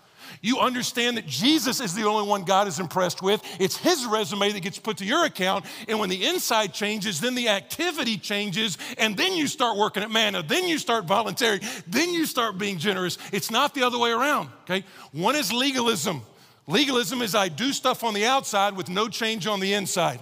you 0.43 0.59
understand 0.59 1.15
that 1.15 1.25
Jesus 1.25 1.79
is 1.79 1.95
the 1.95 2.03
only 2.03 2.27
one 2.27 2.43
God 2.43 2.67
is 2.67 2.77
impressed 2.77 3.21
with. 3.21 3.41
It's 3.61 3.77
his 3.77 4.05
resume 4.05 4.51
that 4.51 4.59
gets 4.59 4.77
put 4.77 4.97
to 4.97 5.05
your 5.05 5.23
account. 5.23 5.63
And 5.87 5.99
when 5.99 6.09
the 6.09 6.25
inside 6.25 6.73
changes, 6.73 7.21
then 7.21 7.33
the 7.33 7.47
activity 7.47 8.17
changes. 8.17 8.77
And 8.97 9.15
then 9.15 9.33
you 9.33 9.47
start 9.47 9.77
working 9.77 10.03
at 10.03 10.11
manna. 10.11 10.43
Then 10.43 10.67
you 10.67 10.79
start 10.79 11.05
volunteering. 11.05 11.61
Then 11.87 12.13
you 12.13 12.25
start 12.25 12.57
being 12.57 12.77
generous. 12.77 13.17
It's 13.31 13.49
not 13.49 13.73
the 13.73 13.83
other 13.83 13.97
way 13.97 14.11
around, 14.11 14.49
okay? 14.63 14.83
One 15.13 15.37
is 15.37 15.53
legalism. 15.53 16.21
Legalism 16.67 17.21
is 17.21 17.35
I 17.35 17.47
do 17.47 17.71
stuff 17.71 18.03
on 18.03 18.13
the 18.13 18.25
outside 18.25 18.75
with 18.75 18.89
no 18.89 19.07
change 19.07 19.47
on 19.47 19.61
the 19.61 19.73
inside. 19.73 20.19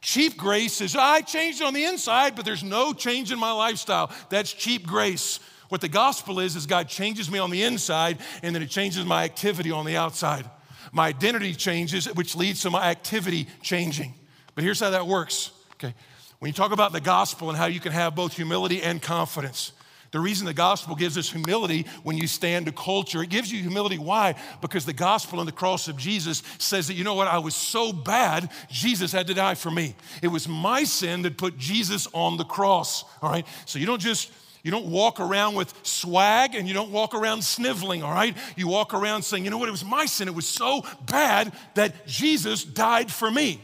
Cheap 0.00 0.36
grace 0.36 0.80
is 0.80 0.94
I 0.94 1.20
changed 1.22 1.62
on 1.62 1.74
the 1.74 1.84
inside, 1.84 2.36
but 2.36 2.44
there's 2.44 2.62
no 2.62 2.92
change 2.92 3.32
in 3.32 3.40
my 3.40 3.50
lifestyle. 3.50 4.12
That's 4.30 4.52
cheap 4.52 4.86
grace. 4.86 5.40
What 5.68 5.80
the 5.80 5.88
gospel 5.88 6.40
is, 6.40 6.56
is 6.56 6.66
God 6.66 6.88
changes 6.88 7.30
me 7.30 7.38
on 7.38 7.50
the 7.50 7.62
inside 7.62 8.18
and 8.42 8.54
then 8.54 8.62
it 8.62 8.70
changes 8.70 9.04
my 9.04 9.24
activity 9.24 9.70
on 9.70 9.84
the 9.84 9.96
outside. 9.96 10.48
My 10.92 11.08
identity 11.08 11.54
changes, 11.54 12.06
which 12.14 12.34
leads 12.34 12.62
to 12.62 12.70
my 12.70 12.88
activity 12.88 13.48
changing. 13.62 14.14
But 14.54 14.64
here's 14.64 14.80
how 14.80 14.90
that 14.90 15.06
works. 15.06 15.50
Okay. 15.74 15.94
When 16.38 16.48
you 16.48 16.54
talk 16.54 16.72
about 16.72 16.92
the 16.92 17.00
gospel 17.00 17.48
and 17.50 17.58
how 17.58 17.66
you 17.66 17.80
can 17.80 17.92
have 17.92 18.14
both 18.14 18.34
humility 18.34 18.82
and 18.82 19.02
confidence, 19.02 19.72
the 20.10 20.20
reason 20.20 20.46
the 20.46 20.54
gospel 20.54 20.94
gives 20.94 21.18
us 21.18 21.30
humility 21.30 21.84
when 22.02 22.16
you 22.16 22.26
stand 22.26 22.66
to 22.66 22.72
culture, 22.72 23.22
it 23.22 23.28
gives 23.28 23.52
you 23.52 23.60
humility. 23.60 23.98
Why? 23.98 24.36
Because 24.62 24.86
the 24.86 24.94
gospel 24.94 25.40
and 25.40 25.48
the 25.48 25.52
cross 25.52 25.86
of 25.88 25.98
Jesus 25.98 26.42
says 26.58 26.88
that, 26.88 26.94
you 26.94 27.04
know 27.04 27.14
what, 27.14 27.28
I 27.28 27.38
was 27.38 27.54
so 27.54 27.92
bad, 27.92 28.50
Jesus 28.70 29.12
had 29.12 29.26
to 29.26 29.34
die 29.34 29.54
for 29.54 29.70
me. 29.70 29.94
It 30.22 30.28
was 30.28 30.48
my 30.48 30.84
sin 30.84 31.22
that 31.22 31.36
put 31.36 31.58
Jesus 31.58 32.08
on 32.14 32.38
the 32.38 32.44
cross, 32.44 33.04
all 33.20 33.30
right? 33.30 33.46
So 33.66 33.78
you 33.78 33.84
don't 33.84 34.00
just 34.00 34.32
you 34.62 34.70
don't 34.70 34.86
walk 34.86 35.20
around 35.20 35.54
with 35.54 35.72
swag 35.82 36.54
and 36.54 36.66
you 36.66 36.74
don't 36.74 36.90
walk 36.90 37.14
around 37.14 37.42
sniveling, 37.42 38.02
all 38.02 38.12
right? 38.12 38.36
You 38.56 38.68
walk 38.68 38.92
around 38.92 39.22
saying, 39.22 39.44
you 39.44 39.50
know 39.50 39.58
what, 39.58 39.68
it 39.68 39.72
was 39.72 39.84
my 39.84 40.06
sin. 40.06 40.28
It 40.28 40.34
was 40.34 40.48
so 40.48 40.84
bad 41.06 41.52
that 41.74 42.06
Jesus 42.06 42.64
died 42.64 43.10
for 43.10 43.30
me. 43.30 43.52
Amen. 43.52 43.60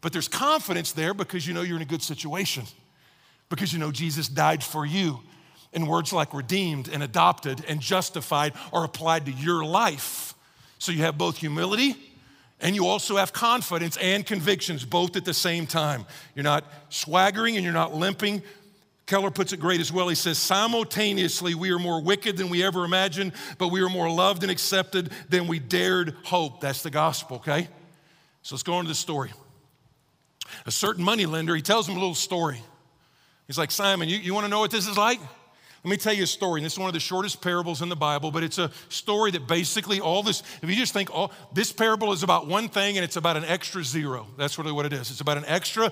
But 0.00 0.12
there's 0.12 0.28
confidence 0.28 0.92
there 0.92 1.14
because 1.14 1.46
you 1.46 1.54
know 1.54 1.62
you're 1.62 1.76
in 1.76 1.82
a 1.82 1.86
good 1.86 2.02
situation 2.02 2.64
because 3.48 3.72
you 3.72 3.78
know 3.78 3.92
Jesus 3.92 4.28
died 4.28 4.62
for 4.62 4.86
you. 4.86 5.20
And 5.74 5.88
words 5.88 6.12
like 6.12 6.34
redeemed 6.34 6.88
and 6.88 7.02
adopted 7.02 7.64
and 7.66 7.80
justified 7.80 8.52
are 8.72 8.84
applied 8.84 9.26
to 9.26 9.32
your 9.32 9.64
life. 9.64 10.34
So 10.78 10.92
you 10.92 11.02
have 11.02 11.16
both 11.16 11.38
humility 11.38 11.96
and 12.62 12.76
you 12.76 12.86
also 12.86 13.16
have 13.16 13.32
confidence 13.32 13.96
and 13.96 14.24
convictions, 14.24 14.84
both 14.84 15.16
at 15.16 15.24
the 15.24 15.34
same 15.34 15.66
time. 15.66 16.06
You're 16.34 16.44
not 16.44 16.64
swaggering 16.90 17.56
and 17.56 17.64
you're 17.64 17.74
not 17.74 17.92
limping. 17.92 18.42
Keller 19.06 19.30
puts 19.30 19.52
it 19.52 19.58
great 19.58 19.80
as 19.80 19.92
well. 19.92 20.08
He 20.08 20.14
says, 20.14 20.38
simultaneously, 20.38 21.54
we 21.54 21.70
are 21.70 21.78
more 21.78 22.00
wicked 22.00 22.36
than 22.36 22.48
we 22.48 22.62
ever 22.62 22.84
imagined, 22.84 23.32
but 23.58 23.68
we 23.68 23.82
are 23.82 23.88
more 23.88 24.10
loved 24.10 24.42
and 24.42 24.50
accepted 24.50 25.10
than 25.28 25.48
we 25.48 25.58
dared 25.58 26.14
hope. 26.24 26.60
That's 26.60 26.82
the 26.82 26.90
gospel, 26.90 27.38
okay? 27.38 27.68
So 28.42 28.54
let's 28.54 28.62
go 28.62 28.74
on 28.74 28.84
to 28.84 28.88
the 28.88 28.94
story. 28.94 29.32
A 30.66 30.70
certain 30.70 31.04
money 31.04 31.26
lender, 31.26 31.54
he 31.54 31.62
tells 31.62 31.88
him 31.88 31.96
a 31.96 31.98
little 31.98 32.14
story. 32.14 32.60
He's 33.46 33.58
like, 33.58 33.70
Simon, 33.70 34.08
you, 34.08 34.18
you 34.18 34.34
want 34.34 34.44
to 34.44 34.50
know 34.50 34.60
what 34.60 34.70
this 34.70 34.86
is 34.86 34.96
like? 34.96 35.20
Let 35.84 35.90
me 35.90 35.96
tell 35.96 36.12
you 36.12 36.22
a 36.22 36.28
story. 36.28 36.60
And 36.60 36.64
this 36.64 36.74
is 36.74 36.78
one 36.78 36.88
of 36.88 36.94
the 36.94 37.00
shortest 37.00 37.42
parables 37.42 37.82
in 37.82 37.88
the 37.88 37.96
Bible, 37.96 38.30
but 38.30 38.44
it's 38.44 38.58
a 38.58 38.70
story 38.88 39.32
that 39.32 39.48
basically 39.48 39.98
all 39.98 40.22
this, 40.22 40.44
if 40.62 40.70
you 40.70 40.76
just 40.76 40.92
think, 40.92 41.12
all, 41.12 41.32
this 41.52 41.72
parable 41.72 42.12
is 42.12 42.22
about 42.22 42.46
one 42.46 42.68
thing 42.68 42.96
and 42.96 43.04
it's 43.04 43.16
about 43.16 43.36
an 43.36 43.44
extra 43.44 43.82
zero. 43.82 44.28
That's 44.38 44.58
really 44.58 44.70
what 44.70 44.86
it 44.86 44.92
is. 44.92 45.10
It's 45.10 45.20
about 45.20 45.38
an 45.38 45.44
extra, 45.48 45.90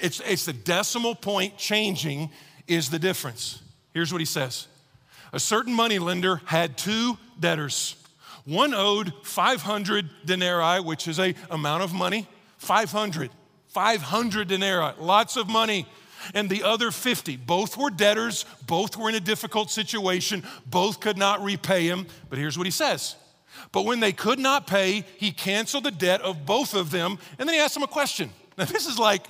it's, 0.00 0.20
it's 0.20 0.44
the 0.44 0.52
decimal 0.52 1.16
point 1.16 1.58
changing 1.58 2.30
is 2.66 2.90
the 2.90 2.98
difference. 2.98 3.62
Here's 3.94 4.12
what 4.12 4.20
he 4.20 4.26
says 4.26 4.68
A 5.32 5.40
certain 5.40 5.74
money 5.74 5.98
lender 5.98 6.40
had 6.46 6.78
two 6.78 7.18
debtors. 7.38 7.96
One 8.44 8.74
owed 8.74 9.12
500 9.22 10.10
denarii, 10.24 10.80
which 10.80 11.06
is 11.06 11.20
a 11.20 11.34
amount 11.50 11.84
of 11.84 11.92
money. 11.92 12.26
500. 12.58 13.30
500 13.68 14.48
denarii, 14.48 14.92
lots 14.98 15.36
of 15.36 15.48
money 15.48 15.86
and 16.34 16.48
the 16.48 16.62
other 16.62 16.90
50. 16.90 17.36
Both 17.36 17.76
were 17.76 17.90
debtors, 17.90 18.44
both 18.66 18.96
were 18.96 19.08
in 19.08 19.14
a 19.14 19.20
difficult 19.20 19.70
situation, 19.70 20.44
both 20.66 21.00
could 21.00 21.16
not 21.16 21.42
repay 21.42 21.86
him. 21.86 22.06
But 22.28 22.38
here's 22.38 22.58
what 22.58 22.66
he 22.66 22.70
says. 22.70 23.16
But 23.70 23.84
when 23.84 24.00
they 24.00 24.12
could 24.12 24.38
not 24.38 24.66
pay, 24.66 25.04
he 25.16 25.30
canceled 25.30 25.84
the 25.84 25.90
debt 25.90 26.20
of 26.20 26.46
both 26.46 26.74
of 26.74 26.90
them, 26.90 27.18
and 27.38 27.48
then 27.48 27.54
he 27.54 27.60
asked 27.60 27.74
them 27.74 27.82
a 27.82 27.88
question. 27.88 28.30
Now, 28.58 28.64
this 28.66 28.86
is 28.86 28.98
like, 28.98 29.26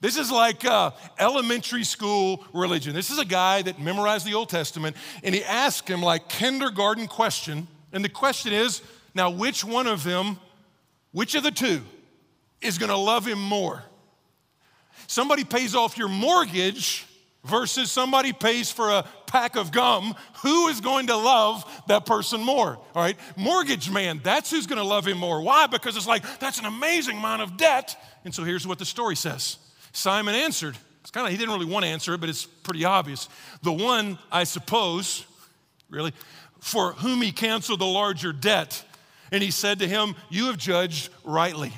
this 0.00 0.16
is 0.16 0.30
like 0.30 0.64
uh, 0.64 0.92
elementary 1.18 1.84
school 1.84 2.44
religion. 2.52 2.94
This 2.94 3.10
is 3.10 3.18
a 3.18 3.24
guy 3.24 3.62
that 3.62 3.80
memorized 3.80 4.26
the 4.26 4.34
Old 4.34 4.48
Testament, 4.48 4.96
and 5.22 5.34
he 5.34 5.44
asked 5.44 5.88
him 5.88 6.02
like 6.02 6.28
kindergarten 6.28 7.06
question, 7.06 7.68
and 7.92 8.04
the 8.04 8.08
question 8.08 8.52
is, 8.52 8.82
now 9.14 9.30
which 9.30 9.64
one 9.64 9.86
of 9.86 10.04
them, 10.04 10.38
which 11.12 11.34
of 11.34 11.42
the 11.42 11.50
two, 11.50 11.82
is 12.60 12.78
going 12.78 12.90
to 12.90 12.96
love 12.96 13.26
him 13.26 13.40
more? 13.40 13.84
somebody 15.10 15.44
pays 15.44 15.74
off 15.74 15.98
your 15.98 16.08
mortgage 16.08 17.06
versus 17.44 17.90
somebody 17.90 18.32
pays 18.32 18.70
for 18.70 18.90
a 18.90 19.04
pack 19.26 19.56
of 19.56 19.72
gum, 19.72 20.14
who 20.42 20.68
is 20.68 20.80
going 20.80 21.06
to 21.06 21.16
love 21.16 21.64
that 21.88 22.04
person 22.04 22.40
more? 22.40 22.76
All 22.94 23.02
right, 23.02 23.16
mortgage 23.36 23.90
man, 23.90 24.20
that's 24.22 24.50
who's 24.50 24.66
going 24.66 24.78
to 24.78 24.84
love 24.84 25.06
him 25.06 25.18
more. 25.18 25.40
Why? 25.40 25.66
Because 25.66 25.96
it's 25.96 26.06
like, 26.06 26.22
that's 26.38 26.58
an 26.58 26.66
amazing 26.66 27.18
amount 27.18 27.42
of 27.42 27.56
debt. 27.56 27.96
And 28.24 28.34
so 28.34 28.44
here's 28.44 28.66
what 28.66 28.78
the 28.78 28.84
story 28.84 29.16
says 29.16 29.58
Simon 29.92 30.34
answered. 30.34 30.76
It's 31.00 31.10
kind 31.10 31.26
of, 31.26 31.32
he 31.32 31.38
didn't 31.38 31.54
really 31.54 31.70
want 31.70 31.84
to 31.84 31.90
answer 31.90 32.14
it, 32.14 32.20
but 32.20 32.28
it's 32.28 32.44
pretty 32.44 32.84
obvious. 32.84 33.28
The 33.62 33.72
one, 33.72 34.18
I 34.30 34.44
suppose, 34.44 35.26
really, 35.88 36.12
for 36.60 36.92
whom 36.92 37.22
he 37.22 37.32
canceled 37.32 37.80
the 37.80 37.86
larger 37.86 38.32
debt. 38.32 38.84
And 39.32 39.42
he 39.42 39.50
said 39.50 39.78
to 39.80 39.88
him, 39.88 40.14
You 40.28 40.46
have 40.46 40.56
judged 40.56 41.10
rightly. 41.24 41.72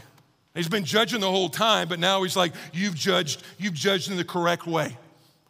He's 0.54 0.68
been 0.68 0.84
judging 0.84 1.20
the 1.20 1.30
whole 1.30 1.48
time, 1.48 1.88
but 1.88 1.98
now 1.98 2.22
he's 2.22 2.36
like, 2.36 2.52
You've 2.72 2.94
judged, 2.94 3.42
you've 3.58 3.74
judged 3.74 4.10
in 4.10 4.16
the 4.16 4.24
correct 4.24 4.66
way. 4.66 4.96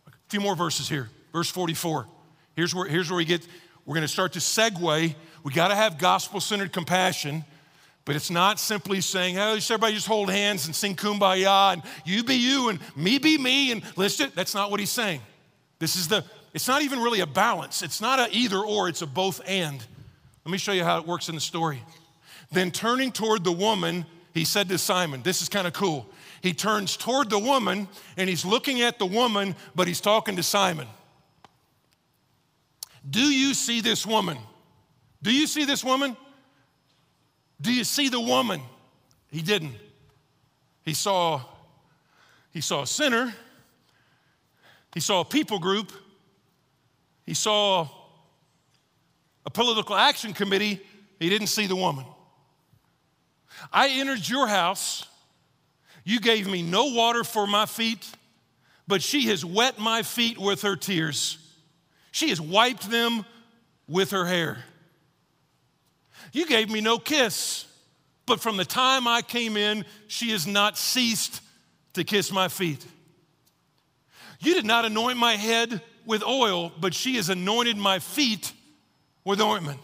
A 0.07 0.11
few 0.29 0.41
more 0.41 0.55
verses 0.55 0.89
here. 0.89 1.11
Verse 1.33 1.49
44. 1.49 2.07
Here's 2.55 2.75
where, 2.75 2.87
here's 2.87 3.11
where 3.11 3.17
we 3.17 3.25
get, 3.25 3.47
we're 3.87 3.95
going 3.95 4.03
to 4.03 4.13
start 4.13 4.35
to 4.35 4.39
segue. 4.39 5.15
We 5.43 5.53
got 5.53 5.69
to 5.69 5.75
have 5.75 5.99
gospel 5.99 6.41
centered 6.41 6.73
compassion, 6.73 7.45
but 8.05 8.17
it's 8.17 8.31
not 8.31 8.59
simply 8.59 9.01
saying, 9.01 9.39
Oh, 9.39 9.55
everybody 9.55 9.95
just 9.95 10.07
hold 10.07 10.31
hands 10.31 10.67
and 10.67 10.75
sing 10.75 10.97
kumbaya 10.97 11.75
and 11.75 11.83
you 12.05 12.25
be 12.25 12.35
you 12.35 12.69
and 12.69 12.81
me 12.97 13.19
be 13.19 13.39
me 13.39 13.73
and 13.73 13.83
let's 13.97 14.17
just, 14.17 14.35
that's 14.35 14.55
not 14.55 14.71
what 14.71 14.81
he's 14.81 14.91
saying. 14.91 15.21
This 15.79 15.97
is 15.97 16.09
the, 16.09 16.25
it's 16.55 16.69
not 16.69 16.83
even 16.83 17.01
really 17.01 17.21
a 17.21 17.27
balance. 17.27 17.83
It's 17.83 18.01
not 18.01 18.19
a 18.19 18.29
either 18.37 18.59
or, 18.59 18.89
it's 18.89 19.03
a 19.03 19.07
both 19.07 19.41
and. 19.47 19.85
Let 20.45 20.53
me 20.53 20.59
show 20.59 20.73
you 20.73 20.85
how 20.85 20.99
it 20.99 21.07
works 21.07 21.29
in 21.29 21.35
the 21.35 21.41
story. 21.41 21.83
Then 22.51 22.71
turning 22.71 23.13
toward 23.13 23.45
the 23.45 23.53
woman, 23.53 24.05
he 24.35 24.45
said 24.45 24.69
to 24.69 24.79
Simon, 24.79 25.23
This 25.23 25.41
is 25.41 25.49
kind 25.49 25.67
of 25.67 25.73
cool. 25.73 26.07
He 26.43 26.53
turns 26.53 26.97
toward 26.97 27.31
the 27.31 27.39
woman 27.39 27.89
and 28.17 28.29
he's 28.29 28.45
looking 28.45 28.81
at 28.83 28.99
the 28.99 29.07
woman, 29.07 29.55
but 29.75 29.87
he's 29.87 30.01
talking 30.01 30.37
to 30.37 30.43
Simon. 30.43 30.89
Do 33.09 33.21
you 33.21 33.55
see 33.55 33.81
this 33.81 34.05
woman? 34.05 34.39
Do 35.23 35.33
you 35.33 35.47
see 35.47 35.65
this 35.65 35.85
woman? 35.85 36.17
Do 37.63 37.73
you 37.73 37.85
see 37.85 38.09
the 38.09 38.21
woman? 38.21 38.61
He 39.31 39.41
didn't. 39.41 39.75
He 40.85 40.93
saw 40.93 41.41
he 42.53 42.61
saw 42.61 42.83
a 42.83 42.87
sinner. 42.87 43.33
He 44.93 45.01
saw 45.01 45.21
a 45.21 45.25
people 45.25 45.59
group. 45.59 45.91
He 47.25 47.35
saw 47.35 47.89
a 49.47 49.51
political 49.51 49.97
action 49.97 50.35
committee. 50.35 50.81
He 51.19 51.31
didn't 51.31 51.47
see 51.47 51.67
the 51.67 51.77
woman. 51.77 52.05
I 53.73 53.89
entered 53.89 54.29
your 54.29 54.47
house. 54.47 55.07
You 56.05 56.21
gave 56.21 56.47
me 56.47 56.63
no 56.63 56.87
water 56.87 57.25
for 57.25 57.47
my 57.47 57.65
feet, 57.65 58.07
but 58.89 59.03
she 59.03 59.29
has 59.29 59.45
wet 59.45 59.79
my 59.79 60.03
feet 60.03 60.37
with 60.37 60.63
her 60.63 60.77
tears. 60.77 61.39
She 62.11 62.29
has 62.31 62.41
wiped 62.41 62.91
them 62.91 63.25
with 63.89 64.11
her 64.11 64.27
hair. 64.27 64.65
You 66.33 66.47
gave 66.47 66.71
me 66.71 66.81
no 66.81 66.99
kiss, 66.99 67.67
but 68.27 68.41
from 68.41 68.57
the 68.57 68.65
time 68.65 69.07
I 69.07 69.23
came 69.23 69.57
in, 69.57 69.85
she 70.09 70.31
has 70.31 70.47
not 70.47 70.79
ceased 70.79 71.41
to 71.93 72.05
kiss 72.05 72.33
my 72.33 72.49
feet. 72.49 72.85
You 74.41 74.55
did 74.55 74.65
not 74.65 74.85
anoint 74.85 75.19
my 75.19 75.35
head 75.35 75.81
with 76.05 76.25
oil, 76.25 76.73
but 76.81 76.95
she 76.95 77.17
has 77.17 77.29
anointed 77.29 77.77
my 77.77 77.99
feet 77.99 78.53
with 79.25 79.41
ointment. 79.41 79.79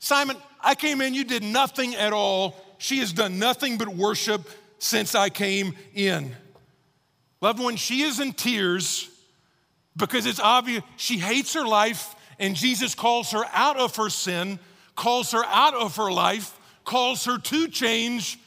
Simon, 0.00 0.36
I 0.60 0.74
came 0.74 1.00
in, 1.00 1.14
you 1.14 1.24
did 1.24 1.42
nothing 1.42 1.94
at 1.94 2.12
all. 2.12 2.56
She 2.78 2.98
has 2.98 3.12
done 3.12 3.38
nothing 3.38 3.78
but 3.78 3.88
worship 3.88 4.48
since 4.78 5.14
I 5.14 5.28
came 5.28 5.74
in. 5.94 6.34
Loved 7.40 7.60
one, 7.60 7.76
she 7.76 8.02
is 8.02 8.20
in 8.20 8.32
tears 8.32 9.08
because 9.96 10.26
it's 10.26 10.40
obvious 10.40 10.82
she 10.96 11.18
hates 11.18 11.54
her 11.54 11.66
life, 11.66 12.14
and 12.38 12.56
Jesus 12.56 12.94
calls 12.94 13.30
her 13.30 13.44
out 13.52 13.76
of 13.76 13.96
her 13.96 14.10
sin, 14.10 14.58
calls 14.96 15.32
her 15.32 15.44
out 15.44 15.74
of 15.74 15.96
her 15.96 16.10
life, 16.10 16.58
calls 16.84 17.24
her 17.24 17.38
to 17.38 17.68
change. 17.68 18.38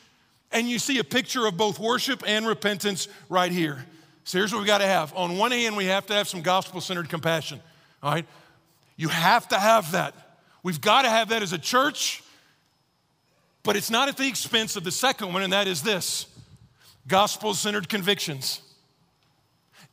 And 0.51 0.69
you 0.69 0.79
see 0.79 0.99
a 0.99 1.03
picture 1.03 1.45
of 1.45 1.57
both 1.57 1.79
worship 1.79 2.23
and 2.25 2.47
repentance 2.47 3.07
right 3.29 3.51
here. 3.51 3.85
So 4.23 4.37
here's 4.37 4.53
what 4.53 4.61
we 4.61 4.67
got 4.67 4.79
to 4.79 4.87
have. 4.87 5.13
On 5.15 5.37
one 5.37 5.51
hand, 5.51 5.75
we 5.75 5.85
have 5.85 6.05
to 6.07 6.13
have 6.13 6.27
some 6.27 6.41
gospel 6.41 6.81
centered 6.81 7.09
compassion, 7.09 7.59
all 8.01 8.11
right? 8.11 8.25
You 8.95 9.09
have 9.09 9.47
to 9.49 9.59
have 9.59 9.91
that. 9.91 10.13
We've 10.63 10.81
got 10.81 11.03
to 11.03 11.09
have 11.09 11.29
that 11.29 11.43
as 11.43 11.53
a 11.53 11.57
church, 11.57 12.23
but 13.63 13.75
it's 13.75 13.91
not 13.91 14.09
at 14.09 14.17
the 14.17 14.27
expense 14.27 14.75
of 14.75 14.83
the 14.83 14.91
second 14.91 15.33
one, 15.33 15.43
and 15.43 15.53
that 15.53 15.67
is 15.67 15.83
this 15.83 16.25
gospel 17.07 17.53
centered 17.53 17.89
convictions. 17.89 18.61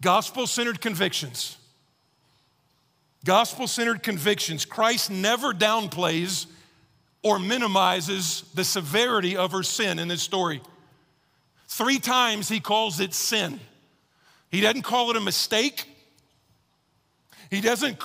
Gospel 0.01 0.47
centered 0.47 0.81
convictions. 0.81 1.59
Gospel 3.25 3.67
centered 3.67 4.03
convictions. 4.03 4.65
Christ 4.65 5.11
never 5.11 5.53
downplays 5.53 6.47
or 7.23 7.39
minimizes 7.39 8.45
the 8.55 8.65
severity 8.65 9.37
of 9.37 9.53
her 9.53 9.63
sin 9.63 9.99
in 9.99 10.09
this 10.09 10.23
story. 10.23 10.61
Three 11.69 11.99
times 11.99 12.49
he 12.49 12.61
calls 12.61 13.01
it 13.01 13.15
sin. 13.15 13.61
He 14.51 14.61
doesn't 14.61 14.83
call 14.83 15.11
it 15.11 15.17
a 15.17 15.21
mistake. 15.21 15.87
He 17.51 17.61
doesn't 17.61 17.99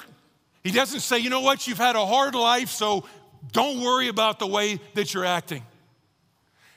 he 0.64 0.72
doesn't 0.72 1.00
say, 1.00 1.20
you 1.20 1.30
know 1.30 1.40
what, 1.40 1.66
you've 1.66 1.78
had 1.78 1.96
a 1.96 2.06
hard 2.06 2.36
life, 2.36 2.70
so 2.70 3.06
don't 3.54 3.80
worry 3.80 4.10
about 4.10 4.38
the 4.38 4.48
way 4.48 4.82
that 4.96 5.14
you're 5.14 5.24
acting. 5.24 5.64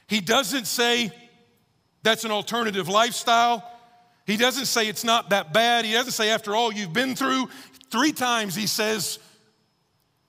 He 0.06 0.20
doesn't 0.20 0.66
say, 0.66 1.12
That's 2.02 2.24
an 2.24 2.30
alternative 2.30 2.88
lifestyle. 2.88 3.68
He 4.26 4.36
doesn't 4.36 4.66
say 4.66 4.86
it's 4.86 5.02
not 5.02 5.30
that 5.30 5.52
bad. 5.52 5.84
He 5.84 5.92
doesn't 5.92 6.12
say, 6.12 6.30
after 6.30 6.54
all 6.54 6.72
you've 6.72 6.92
been 6.92 7.16
through, 7.16 7.48
three 7.90 8.12
times 8.12 8.54
he 8.54 8.66
says, 8.66 9.18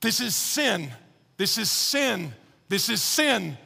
This 0.00 0.20
is 0.20 0.34
sin. 0.34 0.90
This 1.36 1.58
is 1.58 1.70
sin. 1.70 2.32
This 2.68 2.88
is 2.88 3.02
sin. 3.02 3.56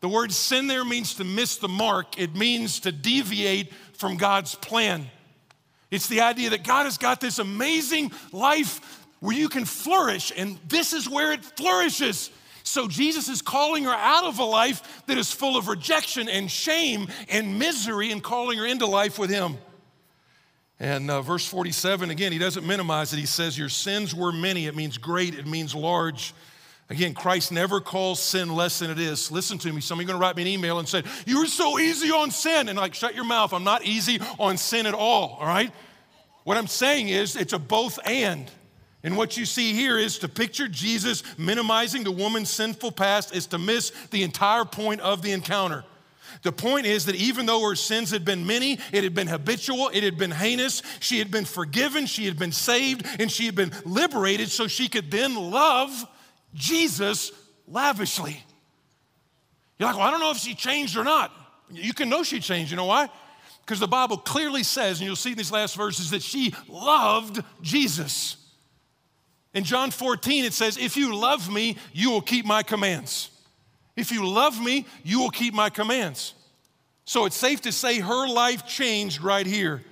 The 0.00 0.08
word 0.08 0.32
sin 0.32 0.66
there 0.66 0.84
means 0.84 1.14
to 1.14 1.24
miss 1.24 1.56
the 1.56 1.68
mark, 1.68 2.18
it 2.18 2.34
means 2.34 2.80
to 2.80 2.92
deviate 2.92 3.72
from 3.94 4.16
God's 4.16 4.54
plan. 4.54 5.06
It's 5.90 6.08
the 6.08 6.20
idea 6.20 6.50
that 6.50 6.64
God 6.64 6.84
has 6.84 6.98
got 6.98 7.20
this 7.20 7.38
amazing 7.38 8.12
life 8.32 9.06
where 9.20 9.36
you 9.36 9.48
can 9.48 9.64
flourish, 9.64 10.32
and 10.36 10.58
this 10.68 10.92
is 10.92 11.08
where 11.08 11.32
it 11.32 11.44
flourishes. 11.44 12.30
So 12.64 12.88
Jesus 12.88 13.28
is 13.28 13.42
calling 13.42 13.84
her 13.84 13.94
out 13.94 14.24
of 14.24 14.38
a 14.38 14.44
life 14.44 15.02
that 15.06 15.16
is 15.16 15.30
full 15.30 15.56
of 15.56 15.68
rejection 15.68 16.28
and 16.28 16.50
shame 16.50 17.08
and 17.28 17.58
misery 17.58 18.10
and 18.10 18.22
calling 18.22 18.58
her 18.58 18.66
into 18.66 18.86
life 18.86 19.18
with 19.18 19.30
Him. 19.30 19.56
And 20.80 21.10
uh, 21.10 21.22
verse 21.22 21.46
47, 21.46 22.10
again, 22.10 22.32
he 22.32 22.38
doesn't 22.38 22.66
minimize 22.66 23.12
it. 23.12 23.18
He 23.18 23.26
says, 23.26 23.56
Your 23.56 23.68
sins 23.68 24.14
were 24.14 24.32
many. 24.32 24.66
It 24.66 24.74
means 24.74 24.98
great, 24.98 25.34
it 25.34 25.46
means 25.46 25.74
large. 25.74 26.34
Again, 26.90 27.14
Christ 27.14 27.50
never 27.50 27.80
calls 27.80 28.20
sin 28.20 28.54
less 28.54 28.78
than 28.78 28.90
it 28.90 28.98
is. 28.98 29.30
Listen 29.30 29.56
to 29.58 29.72
me. 29.72 29.80
Some 29.80 29.98
of 29.98 30.02
you 30.02 30.08
are 30.08 30.12
going 30.12 30.20
to 30.20 30.26
write 30.26 30.36
me 30.36 30.42
an 30.42 30.48
email 30.48 30.78
and 30.78 30.86
say, 30.86 31.02
You 31.26 31.38
were 31.38 31.46
so 31.46 31.78
easy 31.78 32.10
on 32.10 32.30
sin. 32.30 32.68
And 32.68 32.78
like, 32.78 32.94
shut 32.94 33.14
your 33.14 33.24
mouth. 33.24 33.54
I'm 33.54 33.64
not 33.64 33.84
easy 33.84 34.20
on 34.38 34.58
sin 34.58 34.84
at 34.84 34.94
all, 34.94 35.38
all 35.40 35.46
right? 35.46 35.72
What 36.42 36.58
I'm 36.58 36.66
saying 36.66 37.08
is, 37.08 37.36
it's 37.36 37.54
a 37.54 37.58
both 37.58 37.98
and. 38.04 38.50
And 39.02 39.16
what 39.16 39.36
you 39.36 39.44
see 39.44 39.72
here 39.74 39.98
is 39.98 40.18
to 40.20 40.28
picture 40.28 40.68
Jesus 40.68 41.22
minimizing 41.38 42.04
the 42.04 42.10
woman's 42.10 42.50
sinful 42.50 42.92
past 42.92 43.34
is 43.34 43.46
to 43.48 43.58
miss 43.58 43.90
the 44.10 44.22
entire 44.22 44.64
point 44.64 45.00
of 45.00 45.22
the 45.22 45.32
encounter. 45.32 45.84
The 46.42 46.52
point 46.52 46.86
is 46.86 47.06
that 47.06 47.14
even 47.14 47.46
though 47.46 47.66
her 47.68 47.74
sins 47.74 48.10
had 48.10 48.24
been 48.24 48.46
many, 48.46 48.78
it 48.92 49.04
had 49.04 49.14
been 49.14 49.26
habitual, 49.26 49.90
it 49.92 50.02
had 50.02 50.18
been 50.18 50.30
heinous, 50.30 50.82
she 51.00 51.18
had 51.18 51.30
been 51.30 51.44
forgiven, 51.44 52.06
she 52.06 52.26
had 52.26 52.38
been 52.38 52.52
saved, 52.52 53.06
and 53.18 53.30
she 53.30 53.46
had 53.46 53.54
been 53.54 53.72
liberated 53.84 54.50
so 54.50 54.66
she 54.66 54.88
could 54.88 55.10
then 55.10 55.34
love 55.34 56.06
Jesus 56.54 57.32
lavishly. 57.66 58.42
You're 59.78 59.88
like, 59.88 59.96
well, 59.96 60.06
I 60.06 60.10
don't 60.10 60.20
know 60.20 60.30
if 60.30 60.38
she 60.38 60.54
changed 60.54 60.96
or 60.96 61.04
not. 61.04 61.32
You 61.70 61.92
can 61.92 62.08
know 62.08 62.22
she 62.22 62.40
changed. 62.40 62.70
You 62.70 62.76
know 62.76 62.84
why? 62.84 63.08
Because 63.64 63.80
the 63.80 63.88
Bible 63.88 64.18
clearly 64.18 64.62
says, 64.62 65.00
and 65.00 65.06
you'll 65.06 65.16
see 65.16 65.32
in 65.32 65.38
these 65.38 65.50
last 65.50 65.76
verses, 65.76 66.10
that 66.10 66.22
she 66.22 66.54
loved 66.68 67.42
Jesus. 67.62 68.36
In 69.54 69.64
John 69.64 69.90
14, 69.90 70.44
it 70.44 70.52
says, 70.52 70.76
If 70.76 70.96
you 70.96 71.16
love 71.16 71.50
me, 71.50 71.76
you 71.92 72.10
will 72.10 72.20
keep 72.20 72.44
my 72.44 72.62
commands. 72.62 73.30
If 73.96 74.10
you 74.10 74.26
love 74.26 74.60
me, 74.60 74.86
you 75.02 75.20
will 75.20 75.30
keep 75.30 75.54
my 75.54 75.70
commands. 75.70 76.34
So 77.04 77.26
it's 77.26 77.36
safe 77.36 77.60
to 77.62 77.72
say 77.72 78.00
her 78.00 78.28
life 78.28 78.66
changed 78.66 79.22
right 79.22 79.46
here. 79.46 79.82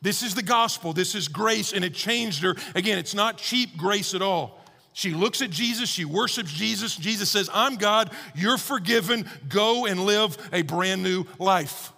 This 0.00 0.22
is 0.22 0.34
the 0.34 0.42
gospel, 0.42 0.92
this 0.92 1.14
is 1.14 1.26
grace, 1.26 1.72
and 1.72 1.84
it 1.84 1.92
changed 1.92 2.42
her. 2.42 2.54
Again, 2.74 2.98
it's 2.98 3.14
not 3.14 3.38
cheap 3.38 3.76
grace 3.76 4.14
at 4.14 4.22
all. 4.22 4.60
She 4.92 5.10
looks 5.10 5.42
at 5.42 5.50
Jesus, 5.50 5.88
she 5.88 6.04
worships 6.04 6.52
Jesus. 6.52 6.96
Jesus 6.96 7.30
says, 7.30 7.50
I'm 7.52 7.76
God, 7.76 8.10
you're 8.34 8.58
forgiven, 8.58 9.28
go 9.48 9.86
and 9.86 10.04
live 10.04 10.36
a 10.52 10.62
brand 10.62 11.02
new 11.02 11.24
life. 11.38 11.92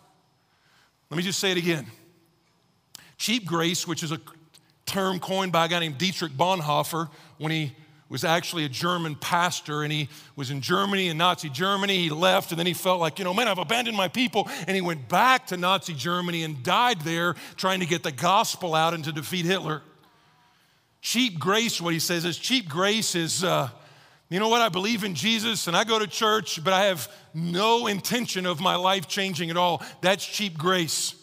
Let 1.10 1.16
me 1.16 1.22
just 1.22 1.40
say 1.40 1.50
it 1.50 1.58
again. 1.58 1.86
Cheap 3.18 3.44
grace, 3.44 3.86
which 3.86 4.02
is 4.02 4.12
a 4.12 4.20
term 4.86 5.18
coined 5.18 5.52
by 5.52 5.66
a 5.66 5.68
guy 5.68 5.80
named 5.80 5.98
Dietrich 5.98 6.32
Bonhoeffer 6.32 7.10
when 7.38 7.52
he 7.52 7.72
was 8.10 8.24
actually 8.24 8.64
a 8.64 8.68
German 8.68 9.14
pastor 9.14 9.82
and 9.82 9.92
he 9.92 10.08
was 10.34 10.50
in 10.50 10.60
Germany, 10.60 11.06
in 11.08 11.16
Nazi 11.16 11.48
Germany. 11.48 11.96
He 11.96 12.10
left 12.10 12.50
and 12.50 12.58
then 12.58 12.66
he 12.66 12.74
felt 12.74 13.00
like, 13.00 13.20
you 13.20 13.24
know, 13.24 13.32
man, 13.32 13.46
I've 13.46 13.58
abandoned 13.58 13.96
my 13.96 14.08
people. 14.08 14.48
And 14.66 14.74
he 14.74 14.82
went 14.82 15.08
back 15.08 15.46
to 15.46 15.56
Nazi 15.56 15.94
Germany 15.94 16.42
and 16.42 16.62
died 16.62 17.00
there 17.02 17.36
trying 17.56 17.80
to 17.80 17.86
get 17.86 18.02
the 18.02 18.10
gospel 18.10 18.74
out 18.74 18.94
and 18.94 19.04
to 19.04 19.12
defeat 19.12 19.46
Hitler. 19.46 19.80
Cheap 21.00 21.38
grace, 21.38 21.80
what 21.80 21.94
he 21.94 22.00
says 22.00 22.24
is 22.24 22.36
cheap 22.36 22.68
grace 22.68 23.14
is, 23.14 23.44
uh, 23.44 23.70
you 24.28 24.40
know 24.40 24.48
what, 24.48 24.60
I 24.60 24.68
believe 24.68 25.04
in 25.04 25.14
Jesus 25.14 25.68
and 25.68 25.76
I 25.76 25.84
go 25.84 25.98
to 25.98 26.08
church, 26.08 26.62
but 26.62 26.72
I 26.72 26.86
have 26.86 27.08
no 27.32 27.86
intention 27.86 28.44
of 28.44 28.60
my 28.60 28.74
life 28.74 29.06
changing 29.06 29.50
at 29.50 29.56
all. 29.56 29.82
That's 30.02 30.26
cheap 30.26 30.58
grace. 30.58 31.14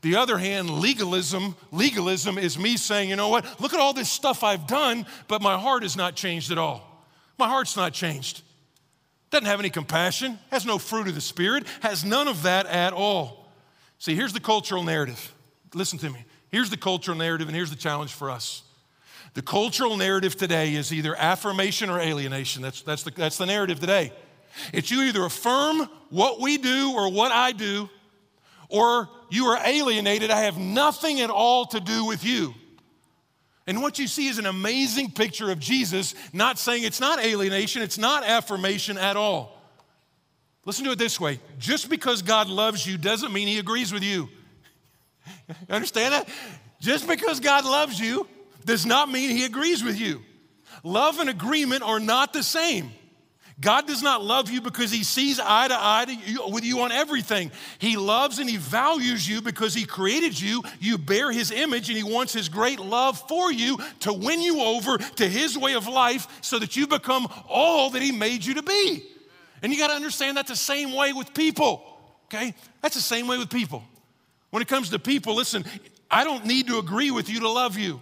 The 0.00 0.16
other 0.16 0.38
hand, 0.38 0.70
legalism, 0.70 1.56
legalism 1.72 2.38
is 2.38 2.58
me 2.58 2.76
saying, 2.76 3.10
you 3.10 3.16
know 3.16 3.28
what, 3.28 3.60
look 3.60 3.74
at 3.74 3.80
all 3.80 3.92
this 3.92 4.10
stuff 4.10 4.44
I've 4.44 4.66
done, 4.66 5.06
but 5.26 5.42
my 5.42 5.58
heart 5.58 5.82
is 5.82 5.96
not 5.96 6.14
changed 6.14 6.52
at 6.52 6.58
all. 6.58 7.04
My 7.36 7.48
heart's 7.48 7.76
not 7.76 7.92
changed. 7.92 8.42
Doesn't 9.30 9.46
have 9.46 9.58
any 9.60 9.70
compassion, 9.70 10.38
has 10.50 10.64
no 10.64 10.78
fruit 10.78 11.08
of 11.08 11.14
the 11.14 11.20
Spirit, 11.20 11.66
has 11.80 12.04
none 12.04 12.28
of 12.28 12.44
that 12.44 12.66
at 12.66 12.92
all. 12.92 13.48
See, 13.98 14.14
here's 14.14 14.32
the 14.32 14.40
cultural 14.40 14.84
narrative. 14.84 15.34
Listen 15.74 15.98
to 15.98 16.10
me. 16.10 16.24
Here's 16.50 16.70
the 16.70 16.76
cultural 16.76 17.16
narrative, 17.16 17.48
and 17.48 17.56
here's 17.56 17.70
the 17.70 17.76
challenge 17.76 18.12
for 18.12 18.30
us. 18.30 18.62
The 19.34 19.42
cultural 19.42 19.96
narrative 19.96 20.36
today 20.36 20.74
is 20.74 20.92
either 20.92 21.14
affirmation 21.16 21.90
or 21.90 22.00
alienation. 22.00 22.62
That's, 22.62 22.82
that's, 22.82 23.02
the, 23.02 23.10
that's 23.10 23.36
the 23.36 23.46
narrative 23.46 23.80
today. 23.80 24.12
It's 24.72 24.90
you 24.90 25.02
either 25.02 25.24
affirm 25.24 25.88
what 26.10 26.40
we 26.40 26.56
do 26.56 26.92
or 26.94 27.10
what 27.10 27.32
I 27.32 27.52
do, 27.52 27.90
or 28.68 29.08
you 29.30 29.46
are 29.46 29.60
alienated. 29.64 30.30
I 30.30 30.42
have 30.42 30.58
nothing 30.58 31.20
at 31.20 31.30
all 31.30 31.66
to 31.66 31.80
do 31.80 32.04
with 32.04 32.24
you. 32.24 32.54
And 33.66 33.82
what 33.82 33.98
you 33.98 34.06
see 34.06 34.28
is 34.28 34.38
an 34.38 34.46
amazing 34.46 35.10
picture 35.10 35.50
of 35.50 35.58
Jesus, 35.58 36.14
not 36.32 36.58
saying 36.58 36.84
it's 36.84 37.00
not 37.00 37.22
alienation, 37.22 37.82
it's 37.82 37.98
not 37.98 38.24
affirmation 38.24 38.96
at 38.96 39.16
all. 39.16 39.60
Listen 40.64 40.84
to 40.86 40.92
it 40.92 40.98
this 40.98 41.20
way 41.20 41.40
just 41.58 41.88
because 41.90 42.22
God 42.22 42.48
loves 42.48 42.86
you 42.86 42.98
doesn't 42.98 43.32
mean 43.32 43.48
he 43.48 43.58
agrees 43.58 43.92
with 43.92 44.02
you. 44.02 44.28
Understand 45.70 46.14
that? 46.14 46.28
Just 46.80 47.08
because 47.08 47.40
God 47.40 47.64
loves 47.64 47.98
you 48.00 48.26
does 48.64 48.86
not 48.86 49.10
mean 49.10 49.30
he 49.30 49.44
agrees 49.44 49.82
with 49.82 49.98
you. 49.98 50.22
Love 50.82 51.18
and 51.18 51.28
agreement 51.28 51.82
are 51.82 52.00
not 52.00 52.32
the 52.32 52.42
same. 52.42 52.90
God 53.60 53.88
does 53.88 54.02
not 54.02 54.22
love 54.22 54.50
you 54.50 54.60
because 54.60 54.92
he 54.92 55.02
sees 55.02 55.40
eye 55.40 55.66
to 55.66 55.76
eye 55.76 56.04
to 56.04 56.14
you, 56.14 56.46
with 56.48 56.64
you 56.64 56.80
on 56.80 56.92
everything. 56.92 57.50
He 57.78 57.96
loves 57.96 58.38
and 58.38 58.48
he 58.48 58.56
values 58.56 59.28
you 59.28 59.42
because 59.42 59.74
he 59.74 59.84
created 59.84 60.40
you. 60.40 60.62
You 60.78 60.96
bear 60.96 61.32
his 61.32 61.50
image 61.50 61.88
and 61.88 61.98
he 61.98 62.04
wants 62.04 62.32
his 62.32 62.48
great 62.48 62.78
love 62.78 63.18
for 63.28 63.50
you 63.50 63.78
to 64.00 64.12
win 64.12 64.40
you 64.40 64.60
over 64.60 64.98
to 64.98 65.28
his 65.28 65.58
way 65.58 65.74
of 65.74 65.88
life 65.88 66.28
so 66.40 66.60
that 66.60 66.76
you 66.76 66.86
become 66.86 67.26
all 67.48 67.90
that 67.90 68.02
he 68.02 68.12
made 68.12 68.44
you 68.44 68.54
to 68.54 68.62
be. 68.62 69.02
And 69.60 69.72
you 69.72 69.78
got 69.78 69.88
to 69.88 69.94
understand 69.94 70.36
that's 70.36 70.50
the 70.50 70.56
same 70.56 70.94
way 70.94 71.12
with 71.12 71.34
people, 71.34 71.82
okay? 72.26 72.54
That's 72.80 72.94
the 72.94 73.02
same 73.02 73.26
way 73.26 73.38
with 73.38 73.50
people. 73.50 73.82
When 74.50 74.62
it 74.62 74.68
comes 74.68 74.90
to 74.90 75.00
people, 75.00 75.34
listen, 75.34 75.64
I 76.08 76.22
don't 76.22 76.46
need 76.46 76.68
to 76.68 76.78
agree 76.78 77.10
with 77.10 77.28
you 77.28 77.40
to 77.40 77.48
love 77.48 77.76
you. 77.76 78.00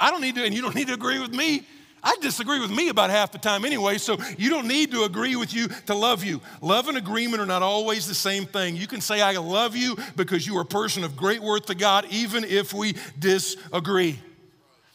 I 0.00 0.10
don't 0.10 0.22
need 0.22 0.36
to, 0.36 0.44
and 0.44 0.54
you 0.54 0.62
don't 0.62 0.74
need 0.74 0.88
to 0.88 0.94
agree 0.94 1.18
with 1.18 1.34
me 1.34 1.66
I 2.06 2.16
disagree 2.20 2.60
with 2.60 2.70
me 2.70 2.88
about 2.88 3.10
half 3.10 3.32
the 3.32 3.38
time 3.38 3.64
anyway, 3.64 3.98
so 3.98 4.16
you 4.38 4.48
don't 4.48 4.68
need 4.68 4.92
to 4.92 5.02
agree 5.02 5.34
with 5.34 5.52
you 5.52 5.66
to 5.86 5.94
love 5.94 6.22
you. 6.22 6.40
Love 6.60 6.86
and 6.86 6.96
agreement 6.96 7.42
are 7.42 7.46
not 7.46 7.62
always 7.62 8.06
the 8.06 8.14
same 8.14 8.46
thing. 8.46 8.76
You 8.76 8.86
can 8.86 9.00
say, 9.00 9.20
I 9.20 9.32
love 9.32 9.74
you 9.74 9.96
because 10.14 10.46
you 10.46 10.56
are 10.56 10.60
a 10.60 10.66
person 10.66 11.02
of 11.02 11.16
great 11.16 11.40
worth 11.40 11.66
to 11.66 11.74
God, 11.74 12.06
even 12.10 12.44
if 12.44 12.72
we 12.72 12.94
disagree. 13.18 14.20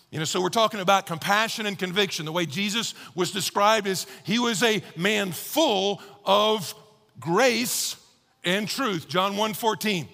You 0.10 0.20
know, 0.20 0.26
so 0.26 0.42
we're 0.42 0.48
talking 0.48 0.80
about 0.80 1.06
compassion 1.06 1.66
and 1.66 1.78
conviction. 1.78 2.26
The 2.26 2.32
way 2.32 2.46
Jesus 2.46 2.94
was 3.14 3.32
described 3.32 3.88
is 3.88 4.08
he 4.24 4.40
was 4.40 4.64
a 4.64 4.82
man 4.96 5.34
full 5.34 6.02
of 6.24 6.74
grace 7.20 7.98
and 8.46 8.70
truth. 8.70 9.10
John 9.10 9.34
1:14. 9.34 10.08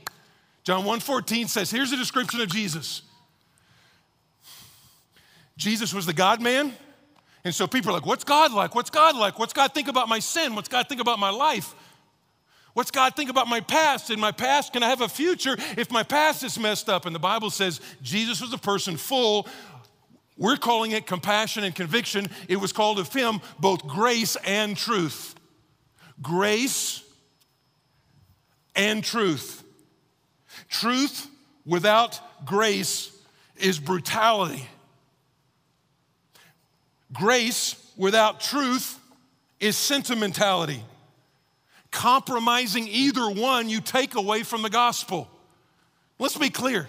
John 0.63 0.83
1:14 0.83 1.47
says, 1.47 1.69
here's 1.69 1.91
a 1.91 1.97
description 1.97 2.41
of 2.41 2.49
Jesus. 2.49 3.03
Jesus 5.57 5.93
was 5.93 6.07
the 6.07 6.13
God 6.13 6.41
man, 6.41 6.73
and 7.47 7.55
so 7.55 7.65
people 7.65 7.91
are 7.91 7.93
like, 7.93 8.05
What's 8.05 8.25
God 8.25 8.51
like? 8.51 8.75
What's 8.75 8.89
God 8.89 9.15
like? 9.15 9.39
What's 9.39 9.53
God 9.53 9.73
think 9.73 9.87
about 9.87 10.09
my 10.09 10.19
sin? 10.19 10.53
What's 10.53 10.67
God 10.67 10.89
think 10.89 10.99
about 10.99 11.17
my 11.17 11.29
life? 11.29 11.73
What's 12.73 12.91
God 12.91 13.15
think 13.15 13.29
about 13.29 13.47
my 13.47 13.61
past? 13.61 14.11
In 14.11 14.19
my 14.19 14.33
past, 14.33 14.73
can 14.73 14.83
I 14.83 14.89
have 14.89 14.99
a 14.99 15.07
future 15.07 15.55
if 15.77 15.89
my 15.89 16.03
past 16.03 16.43
is 16.43 16.59
messed 16.59 16.89
up? 16.89 17.05
And 17.05 17.15
the 17.15 17.19
Bible 17.19 17.49
says 17.49 17.79
Jesus 18.01 18.41
was 18.41 18.51
a 18.51 18.57
person 18.57 18.97
full. 18.97 19.47
We're 20.35 20.57
calling 20.57 20.91
it 20.91 21.07
compassion 21.07 21.63
and 21.63 21.73
conviction. 21.73 22.27
It 22.49 22.57
was 22.57 22.73
called 22.73 22.99
of 22.99 23.11
him 23.13 23.39
both 23.57 23.87
grace 23.87 24.35
and 24.45 24.75
truth. 24.75 25.35
Grace 26.21 27.01
and 28.75 29.01
truth. 29.01 29.63
Truth 30.67 31.29
without 31.65 32.19
grace 32.45 33.17
is 33.55 33.79
brutality. 33.79 34.67
Grace 37.13 37.75
without 37.95 38.39
truth 38.39 38.99
is 39.59 39.75
sentimentality. 39.77 40.83
Compromising 41.91 42.87
either 42.87 43.29
one, 43.29 43.69
you 43.69 43.81
take 43.81 44.15
away 44.15 44.43
from 44.43 44.61
the 44.61 44.69
gospel. 44.69 45.29
Let's 46.19 46.37
be 46.37 46.49
clear. 46.49 46.87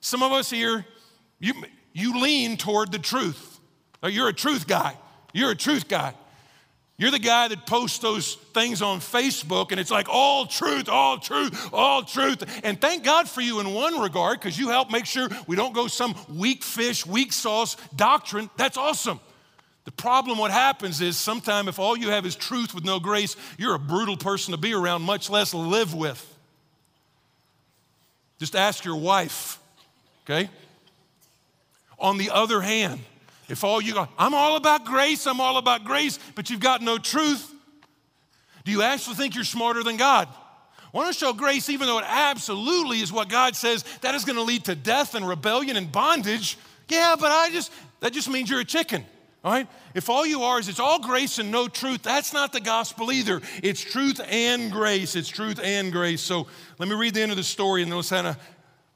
Some 0.00 0.22
of 0.22 0.32
us 0.32 0.50
here, 0.50 0.86
you, 1.40 1.52
you 1.92 2.20
lean 2.20 2.56
toward 2.56 2.92
the 2.92 2.98
truth. 2.98 3.58
You're 4.02 4.28
a 4.28 4.32
truth 4.32 4.66
guy. 4.66 4.96
You're 5.32 5.50
a 5.50 5.56
truth 5.56 5.88
guy. 5.88 6.14
You're 6.98 7.10
the 7.10 7.18
guy 7.18 7.48
that 7.48 7.66
posts 7.66 7.98
those 7.98 8.36
things 8.54 8.80
on 8.80 9.00
Facebook 9.00 9.70
and 9.70 9.78
it's 9.78 9.90
like 9.90 10.08
all 10.08 10.46
truth, 10.46 10.88
all 10.88 11.18
truth, 11.18 11.70
all 11.72 12.02
truth. 12.02 12.42
And 12.64 12.80
thank 12.80 13.04
God 13.04 13.28
for 13.28 13.42
you 13.42 13.60
in 13.60 13.74
one 13.74 14.00
regard 14.00 14.40
because 14.40 14.58
you 14.58 14.70
help 14.70 14.90
make 14.90 15.04
sure 15.04 15.28
we 15.46 15.56
don't 15.56 15.74
go 15.74 15.88
some 15.88 16.14
weak 16.32 16.64
fish, 16.64 17.04
weak 17.04 17.34
sauce 17.34 17.76
doctrine. 17.94 18.48
That's 18.56 18.78
awesome. 18.78 19.20
The 19.86 19.92
problem, 19.92 20.36
what 20.36 20.50
happens 20.50 21.00
is 21.00 21.16
sometimes 21.16 21.68
if 21.68 21.78
all 21.78 21.96
you 21.96 22.10
have 22.10 22.26
is 22.26 22.34
truth 22.34 22.74
with 22.74 22.84
no 22.84 23.00
grace, 23.00 23.36
you're 23.56 23.74
a 23.74 23.78
brutal 23.78 24.16
person 24.16 24.50
to 24.50 24.58
be 24.58 24.74
around, 24.74 25.02
much 25.02 25.30
less 25.30 25.54
live 25.54 25.94
with. 25.94 26.20
Just 28.38 28.54
ask 28.54 28.84
your 28.84 28.96
wife, 28.96 29.58
okay? 30.24 30.50
On 31.98 32.18
the 32.18 32.30
other 32.30 32.60
hand, 32.60 33.00
if 33.48 33.62
all 33.62 33.80
you 33.80 33.94
go, 33.94 34.08
I'm 34.18 34.34
all 34.34 34.56
about 34.56 34.84
grace, 34.84 35.24
I'm 35.24 35.40
all 35.40 35.56
about 35.56 35.84
grace, 35.84 36.18
but 36.34 36.50
you've 36.50 36.60
got 36.60 36.82
no 36.82 36.98
truth, 36.98 37.48
do 38.64 38.72
you 38.72 38.82
actually 38.82 39.14
think 39.14 39.36
you're 39.36 39.44
smarter 39.44 39.84
than 39.84 39.96
God? 39.96 40.28
Want 40.92 41.12
to 41.12 41.18
show 41.18 41.32
grace, 41.32 41.70
even 41.70 41.86
though 41.86 41.98
it 41.98 42.04
absolutely 42.08 43.00
is 43.00 43.12
what 43.12 43.28
God 43.28 43.54
says, 43.54 43.84
that 44.00 44.16
is 44.16 44.24
going 44.24 44.36
to 44.36 44.42
lead 44.42 44.64
to 44.64 44.74
death 44.74 45.14
and 45.14 45.28
rebellion 45.28 45.76
and 45.76 45.92
bondage. 45.92 46.58
Yeah, 46.88 47.14
but 47.18 47.30
I 47.30 47.50
just, 47.50 47.70
that 48.00 48.12
just 48.12 48.28
means 48.28 48.50
you're 48.50 48.60
a 48.60 48.64
chicken, 48.64 49.04
all 49.46 49.52
right? 49.52 49.68
If 49.94 50.10
all 50.10 50.26
you 50.26 50.42
are 50.42 50.58
is 50.58 50.68
it's 50.68 50.80
all 50.80 50.98
grace 50.98 51.38
and 51.38 51.52
no 51.52 51.68
truth, 51.68 52.02
that's 52.02 52.32
not 52.32 52.52
the 52.52 52.60
gospel 52.60 53.12
either. 53.12 53.40
It's 53.62 53.80
truth 53.80 54.20
and 54.28 54.72
grace. 54.72 55.14
It's 55.14 55.28
truth 55.28 55.60
and 55.62 55.92
grace. 55.92 56.20
So 56.20 56.48
let 56.80 56.88
me 56.88 56.96
read 56.96 57.14
the 57.14 57.22
end 57.22 57.30
of 57.30 57.36
the 57.36 57.44
story 57.44 57.82
and 57.82 57.92
then 57.92 57.96
let's 57.96 58.10
kind 58.10 58.26
of 58.26 58.36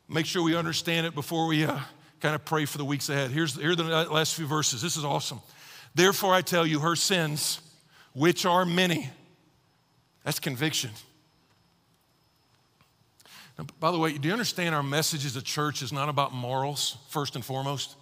make 0.08 0.26
sure 0.26 0.42
we 0.42 0.56
understand 0.56 1.06
it 1.06 1.14
before 1.14 1.46
we 1.46 1.64
uh, 1.64 1.78
kind 2.18 2.34
of 2.34 2.44
pray 2.44 2.64
for 2.64 2.78
the 2.78 2.84
weeks 2.84 3.08
ahead. 3.08 3.30
Here's, 3.30 3.54
here 3.54 3.76
the 3.76 3.84
last 3.84 4.34
few 4.34 4.44
verses. 4.44 4.82
This 4.82 4.96
is 4.96 5.04
awesome. 5.04 5.40
Therefore, 5.94 6.34
I 6.34 6.42
tell 6.42 6.66
you, 6.66 6.80
her 6.80 6.96
sins, 6.96 7.60
which 8.12 8.44
are 8.44 8.66
many, 8.66 9.08
that's 10.24 10.40
conviction. 10.40 10.90
Now, 13.56 13.66
by 13.78 13.92
the 13.92 13.98
way, 14.00 14.18
do 14.18 14.26
you 14.26 14.32
understand 14.32 14.74
our 14.74 14.82
message 14.82 15.24
as 15.24 15.36
a 15.36 15.42
church 15.42 15.80
is 15.80 15.92
not 15.92 16.08
about 16.08 16.34
morals, 16.34 16.96
first 17.08 17.36
and 17.36 17.44
foremost? 17.44 17.94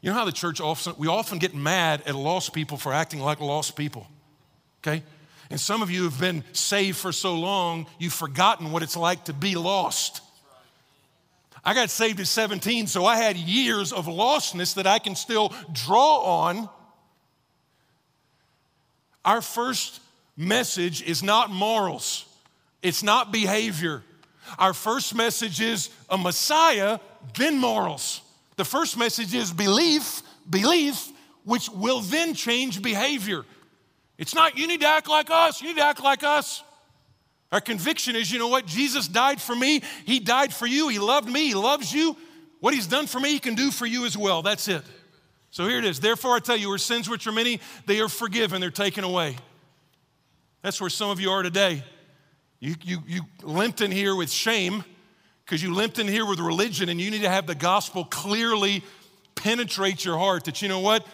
You 0.00 0.10
know 0.10 0.16
how 0.16 0.24
the 0.24 0.32
church 0.32 0.60
often, 0.60 0.94
we 0.98 1.08
often 1.08 1.38
get 1.38 1.54
mad 1.54 2.02
at 2.06 2.14
lost 2.14 2.54
people 2.54 2.78
for 2.78 2.92
acting 2.92 3.20
like 3.20 3.40
lost 3.40 3.76
people, 3.76 4.06
okay? 4.82 5.02
And 5.50 5.60
some 5.60 5.82
of 5.82 5.90
you 5.90 6.04
have 6.04 6.18
been 6.18 6.44
saved 6.52 6.96
for 6.96 7.12
so 7.12 7.34
long, 7.34 7.86
you've 7.98 8.14
forgotten 8.14 8.72
what 8.72 8.82
it's 8.82 8.96
like 8.96 9.26
to 9.26 9.34
be 9.34 9.56
lost. 9.56 10.22
I 11.62 11.74
got 11.74 11.90
saved 11.90 12.20
at 12.20 12.26
17, 12.26 12.86
so 12.86 13.04
I 13.04 13.16
had 13.16 13.36
years 13.36 13.92
of 13.92 14.06
lostness 14.06 14.74
that 14.74 14.86
I 14.86 14.98
can 14.98 15.14
still 15.14 15.52
draw 15.72 16.44
on. 16.46 16.68
Our 19.24 19.42
first 19.42 20.00
message 20.36 21.02
is 21.02 21.22
not 21.22 21.50
morals, 21.50 22.24
it's 22.82 23.02
not 23.02 23.32
behavior. 23.32 24.02
Our 24.58 24.72
first 24.72 25.14
message 25.14 25.60
is 25.60 25.90
a 26.08 26.18
Messiah, 26.18 26.98
then 27.36 27.58
morals. 27.58 28.22
The 28.60 28.64
first 28.66 28.98
message 28.98 29.32
is 29.32 29.54
belief, 29.54 30.22
belief, 30.50 31.10
which 31.44 31.70
will 31.70 32.00
then 32.00 32.34
change 32.34 32.82
behavior. 32.82 33.46
It's 34.18 34.34
not 34.34 34.58
you 34.58 34.66
need 34.66 34.82
to 34.82 34.86
act 34.86 35.08
like 35.08 35.30
us, 35.30 35.62
you 35.62 35.68
need 35.68 35.78
to 35.78 35.82
act 35.82 36.04
like 36.04 36.22
us. 36.22 36.62
Our 37.52 37.62
conviction 37.62 38.16
is 38.16 38.30
you 38.30 38.38
know 38.38 38.48
what? 38.48 38.66
Jesus 38.66 39.08
died 39.08 39.40
for 39.40 39.56
me. 39.56 39.80
He 40.04 40.20
died 40.20 40.52
for 40.52 40.66
you. 40.66 40.88
He 40.88 40.98
loved 40.98 41.26
me. 41.26 41.46
He 41.46 41.54
loves 41.54 41.90
you. 41.90 42.14
What 42.58 42.74
he's 42.74 42.86
done 42.86 43.06
for 43.06 43.18
me, 43.18 43.30
he 43.30 43.38
can 43.38 43.54
do 43.54 43.70
for 43.70 43.86
you 43.86 44.04
as 44.04 44.14
well. 44.14 44.42
That's 44.42 44.68
it. 44.68 44.82
So 45.50 45.66
here 45.66 45.78
it 45.78 45.86
is. 45.86 45.98
Therefore, 45.98 46.36
I 46.36 46.40
tell 46.40 46.58
you, 46.58 46.68
where 46.68 46.76
sins 46.76 47.08
which 47.08 47.26
are 47.26 47.32
many, 47.32 47.60
they 47.86 48.00
are 48.00 48.10
forgiven, 48.10 48.60
they're 48.60 48.70
taken 48.70 49.04
away. 49.04 49.38
That's 50.60 50.82
where 50.82 50.90
some 50.90 51.08
of 51.08 51.18
you 51.18 51.30
are 51.30 51.42
today. 51.42 51.82
You, 52.58 52.74
you, 52.82 52.98
you 53.06 53.22
limped 53.42 53.80
in 53.80 53.90
here 53.90 54.14
with 54.14 54.30
shame 54.30 54.84
because 55.50 55.64
you 55.64 55.74
limped 55.74 55.98
in 55.98 56.06
here 56.06 56.24
with 56.24 56.38
religion, 56.38 56.88
and 56.90 57.00
you 57.00 57.10
need 57.10 57.22
to 57.22 57.28
have 57.28 57.44
the 57.44 57.56
gospel 57.56 58.04
clearly 58.04 58.84
penetrate 59.34 60.04
your 60.04 60.16
heart 60.16 60.44
that 60.44 60.62
you 60.62 60.68
know 60.68 60.78
what? 60.78 61.04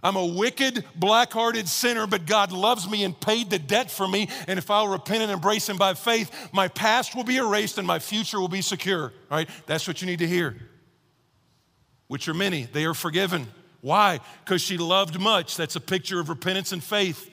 I'm 0.00 0.14
a 0.14 0.24
wicked, 0.24 0.84
black 0.94 1.32
hearted 1.32 1.66
sinner, 1.66 2.06
but 2.06 2.24
God 2.24 2.52
loves 2.52 2.88
me 2.88 3.02
and 3.02 3.18
paid 3.18 3.50
the 3.50 3.58
debt 3.58 3.90
for 3.90 4.06
me. 4.06 4.28
And 4.46 4.60
if 4.60 4.70
I'll 4.70 4.86
repent 4.86 5.24
and 5.24 5.32
embrace 5.32 5.68
Him 5.68 5.76
by 5.76 5.94
faith, 5.94 6.30
my 6.52 6.68
past 6.68 7.16
will 7.16 7.24
be 7.24 7.38
erased 7.38 7.76
and 7.76 7.84
my 7.84 7.98
future 7.98 8.38
will 8.38 8.46
be 8.46 8.62
secure. 8.62 9.12
All 9.28 9.38
right? 9.38 9.48
That's 9.66 9.88
what 9.88 10.00
you 10.00 10.06
need 10.06 10.20
to 10.20 10.28
hear. 10.28 10.54
Which 12.06 12.28
are 12.28 12.34
many, 12.34 12.66
they 12.66 12.84
are 12.84 12.94
forgiven. 12.94 13.48
Why? 13.80 14.20
Because 14.44 14.62
she 14.62 14.78
loved 14.78 15.18
much. 15.18 15.56
That's 15.56 15.74
a 15.74 15.80
picture 15.80 16.20
of 16.20 16.28
repentance 16.28 16.70
and 16.70 16.84
faith. 16.84 17.28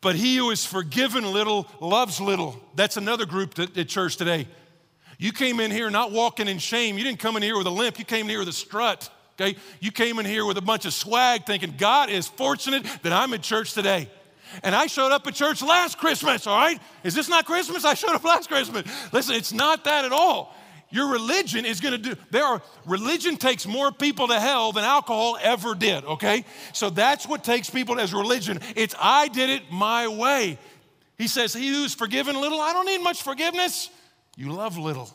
But 0.00 0.16
he 0.16 0.36
who 0.36 0.48
is 0.48 0.64
forgiven 0.64 1.30
little 1.30 1.68
loves 1.78 2.22
little. 2.22 2.58
That's 2.74 2.96
another 2.96 3.26
group 3.26 3.58
at 3.58 3.88
church 3.88 4.16
today. 4.16 4.48
You 5.22 5.30
came 5.30 5.60
in 5.60 5.70
here 5.70 5.88
not 5.88 6.10
walking 6.10 6.48
in 6.48 6.58
shame. 6.58 6.98
You 6.98 7.04
didn't 7.04 7.20
come 7.20 7.36
in 7.36 7.44
here 7.44 7.56
with 7.56 7.68
a 7.68 7.70
limp. 7.70 7.96
You 7.96 8.04
came 8.04 8.22
in 8.22 8.30
here 8.30 8.40
with 8.40 8.48
a 8.48 8.52
strut. 8.52 9.08
Okay? 9.40 9.56
You 9.78 9.92
came 9.92 10.18
in 10.18 10.26
here 10.26 10.44
with 10.44 10.58
a 10.58 10.62
bunch 10.62 10.84
of 10.84 10.92
swag 10.92 11.46
thinking, 11.46 11.74
God 11.78 12.10
is 12.10 12.26
fortunate 12.26 12.84
that 13.04 13.12
I'm 13.12 13.32
in 13.32 13.40
church 13.40 13.72
today. 13.72 14.10
And 14.64 14.74
I 14.74 14.88
showed 14.88 15.12
up 15.12 15.24
at 15.28 15.34
church 15.34 15.62
last 15.62 15.96
Christmas, 15.96 16.48
all 16.48 16.58
right? 16.58 16.82
Is 17.04 17.14
this 17.14 17.28
not 17.28 17.46
Christmas? 17.46 17.84
I 17.84 17.94
showed 17.94 18.16
up 18.16 18.24
last 18.24 18.48
Christmas. 18.48 18.84
Listen, 19.12 19.36
it's 19.36 19.52
not 19.52 19.84
that 19.84 20.04
at 20.04 20.10
all. 20.10 20.56
Your 20.90 21.12
religion 21.12 21.66
is 21.66 21.80
going 21.80 22.02
to 22.02 22.14
do, 22.14 22.20
there 22.32 22.44
are, 22.44 22.60
religion 22.84 23.36
takes 23.36 23.64
more 23.64 23.92
people 23.92 24.26
to 24.26 24.40
hell 24.40 24.72
than 24.72 24.82
alcohol 24.82 25.38
ever 25.40 25.76
did, 25.76 26.04
okay? 26.04 26.44
So 26.72 26.90
that's 26.90 27.28
what 27.28 27.44
takes 27.44 27.70
people 27.70 28.00
as 28.00 28.12
religion. 28.12 28.58
It's 28.74 28.96
I 29.00 29.28
did 29.28 29.50
it 29.50 29.62
my 29.70 30.08
way. 30.08 30.58
He 31.16 31.28
says, 31.28 31.54
He 31.54 31.68
who's 31.68 31.94
forgiven 31.94 32.34
little, 32.40 32.60
I 32.60 32.72
don't 32.72 32.86
need 32.86 33.02
much 33.04 33.22
forgiveness. 33.22 33.88
You 34.36 34.52
love 34.52 34.78
little. 34.78 35.10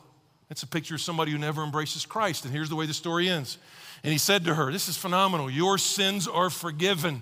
That's 0.50 0.64
a 0.64 0.68
picture 0.68 0.96
of 0.96 1.02
somebody 1.02 1.32
who 1.32 1.38
never 1.38 1.64
embraces 1.64 2.06
Christ. 2.06 2.46
And 2.46 2.54
here's 2.54 2.70
the 2.70 2.76
way 2.76 2.86
the 2.86 2.94
story 2.94 3.30
ends. 3.30 3.58
And 4.04 4.12
he 4.12 4.18
said 4.18 4.46
to 4.46 4.56
her, 4.56 4.72
This 4.72 4.88
is 4.88 4.98
phenomenal. 4.98 5.50
Your 5.50 5.78
sins 5.78 6.28
are 6.28 6.50
forgiven. 6.50 7.22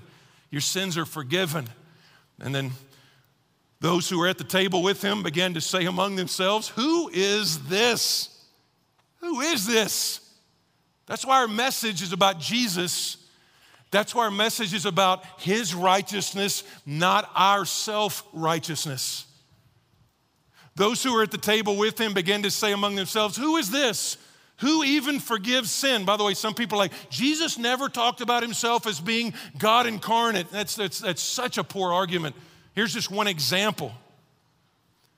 Your 0.51 0.61
sins 0.61 0.97
are 0.97 1.05
forgiven. 1.05 1.67
And 2.39 2.53
then 2.53 2.71
those 3.79 4.09
who 4.09 4.19
were 4.19 4.27
at 4.27 4.37
the 4.37 4.43
table 4.43 4.83
with 4.83 5.01
him 5.01 5.23
began 5.23 5.53
to 5.53 5.61
say 5.61 5.85
among 5.85 6.15
themselves, 6.15 6.69
Who 6.69 7.09
is 7.11 7.67
this? 7.67 8.29
Who 9.21 9.41
is 9.41 9.65
this? 9.65 10.21
That's 11.07 11.25
why 11.25 11.41
our 11.41 11.47
message 11.47 12.01
is 12.01 12.13
about 12.13 12.39
Jesus. 12.39 13.17
That's 13.91 14.13
why 14.13 14.25
our 14.25 14.31
message 14.31 14.73
is 14.73 14.85
about 14.85 15.23
his 15.39 15.73
righteousness, 15.73 16.63
not 16.85 17.29
our 17.35 17.65
self 17.65 18.23
righteousness. 18.33 19.25
Those 20.75 21.01
who 21.01 21.13
were 21.13 21.23
at 21.23 21.31
the 21.31 21.37
table 21.37 21.77
with 21.77 21.99
him 21.99 22.13
began 22.13 22.43
to 22.43 22.51
say 22.51 22.73
among 22.73 22.95
themselves, 22.95 23.37
Who 23.37 23.57
is 23.57 23.71
this? 23.71 24.17
Who 24.59 24.83
even 24.83 25.19
forgives 25.19 25.69
sin? 25.69 26.05
By 26.05 26.15
the 26.15 26.23
way, 26.23 26.33
some 26.33 26.53
people 26.53 26.77
like, 26.77 26.93
Jesus 27.09 27.57
never 27.57 27.89
talked 27.89 28.21
about 28.21 28.41
himself 28.41 28.87
as 28.87 29.01
being 29.01 29.33
God 29.57 29.85
incarnate. 29.85 30.49
That's, 30.49 30.75
that's, 30.75 30.99
that's 30.99 31.21
such 31.21 31.57
a 31.57 31.63
poor 31.63 31.91
argument. 31.91 32.35
Here's 32.73 32.93
just 32.93 33.11
one 33.11 33.27
example. 33.27 33.93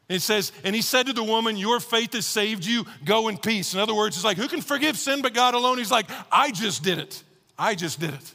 It 0.10 0.22
says, 0.22 0.52
and 0.64 0.76
he 0.76 0.82
said 0.82 1.08
to 1.08 1.14
the 1.14 1.24
woman, 1.24 1.58
Your 1.58 1.80
faith 1.80 2.14
has 2.14 2.26
saved 2.26 2.66
you, 2.66 2.86
go 3.04 3.28
in 3.28 3.38
peace. 3.38 3.74
In 3.74 3.80
other 3.80 3.94
words, 3.94 4.16
it's 4.16 4.26
like, 4.26 4.38
who 4.38 4.48
can 4.48 4.62
forgive 4.62 4.98
sin 4.98 5.22
but 5.22 5.34
God 5.34 5.54
alone? 5.54 5.78
He's 5.78 5.92
like, 5.92 6.10
I 6.32 6.52
just 6.52 6.84
did 6.84 6.98
it. 6.98 7.22
I 7.58 7.76
just 7.76 8.00
did 8.00 8.14
it. 8.14 8.34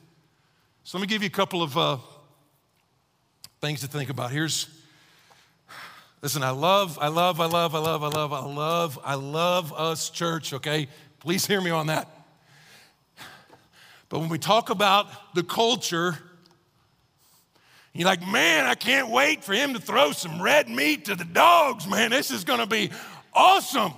So 0.85 0.99
let 0.99 1.03
me 1.03 1.07
give 1.07 1.23
you 1.23 1.29
a 1.29 1.31
couple 1.31 1.63
of 1.63 1.79
uh, 1.79 1.97
things 3.61 3.81
to 3.81 3.87
think 3.87 4.11
about. 4.11 4.31
Here's, 4.33 4.67
Listen, 6.23 6.45
I 6.45 6.51
love, 6.51 7.01
I 7.01 7.09
love, 7.09 7.41
I 7.41 7.47
love, 7.47 7.75
I 7.75 7.81
love, 7.81 8.05
I 8.05 8.09
love, 8.09 8.33
I 8.33 8.45
love, 8.45 8.99
I 9.03 9.15
love 9.17 9.73
us, 9.73 10.09
church, 10.09 10.53
okay? 10.53 10.87
Please 11.19 11.45
hear 11.47 11.61
me 11.61 11.71
on 11.71 11.89
that. 11.89 12.09
But 14.09 14.21
when 14.21 14.29
we 14.29 14.39
talk 14.39 14.71
about 14.71 15.35
the 15.35 15.43
culture, 15.43 16.17
you're 17.93 18.07
like, 18.07 18.25
man, 18.25 18.67
I 18.67 18.77
can't 18.77 19.11
wait 19.11 19.43
for 19.43 19.53
him 19.53 19.75
to 19.75 19.81
throw 19.81 20.13
some 20.13 20.41
red 20.41 20.69
meat 20.69 21.07
to 21.07 21.17
the 21.17 21.25
dogs, 21.25 21.89
man. 21.89 22.11
This 22.11 22.31
is 22.31 22.45
gonna 22.45 22.69
be 22.69 22.93
awesome. 23.35 23.93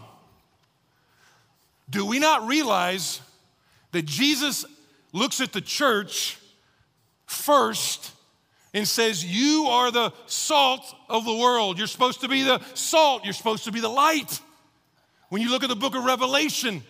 Do 1.91 2.07
we 2.07 2.19
not 2.21 2.47
realize 2.47 3.21
that 3.93 4.07
Jesus 4.07 4.65
looks 5.13 5.43
at 5.43 5.53
the 5.53 5.61
church 5.61 6.39
first 7.27 8.14
and 8.75 8.87
says, 8.87 9.25
You 9.25 9.67
are 9.69 9.91
the 9.91 10.13
salt 10.27 10.95
of 11.09 11.25
the 11.25 11.35
world. 11.35 11.79
You're 11.79 11.87
supposed 11.87 12.21
to 12.21 12.29
be 12.29 12.43
the 12.43 12.61
salt, 12.75 13.25
you're 13.25 13.33
supposed 13.33 13.65
to 13.65 13.73
be 13.73 13.81
the 13.81 13.89
light. 13.89 14.41
When 15.31 15.41
you 15.41 15.51
look 15.51 15.63
at 15.63 15.69
the 15.69 15.77
book 15.77 15.95
of 15.95 16.05
Revelation, 16.05 16.83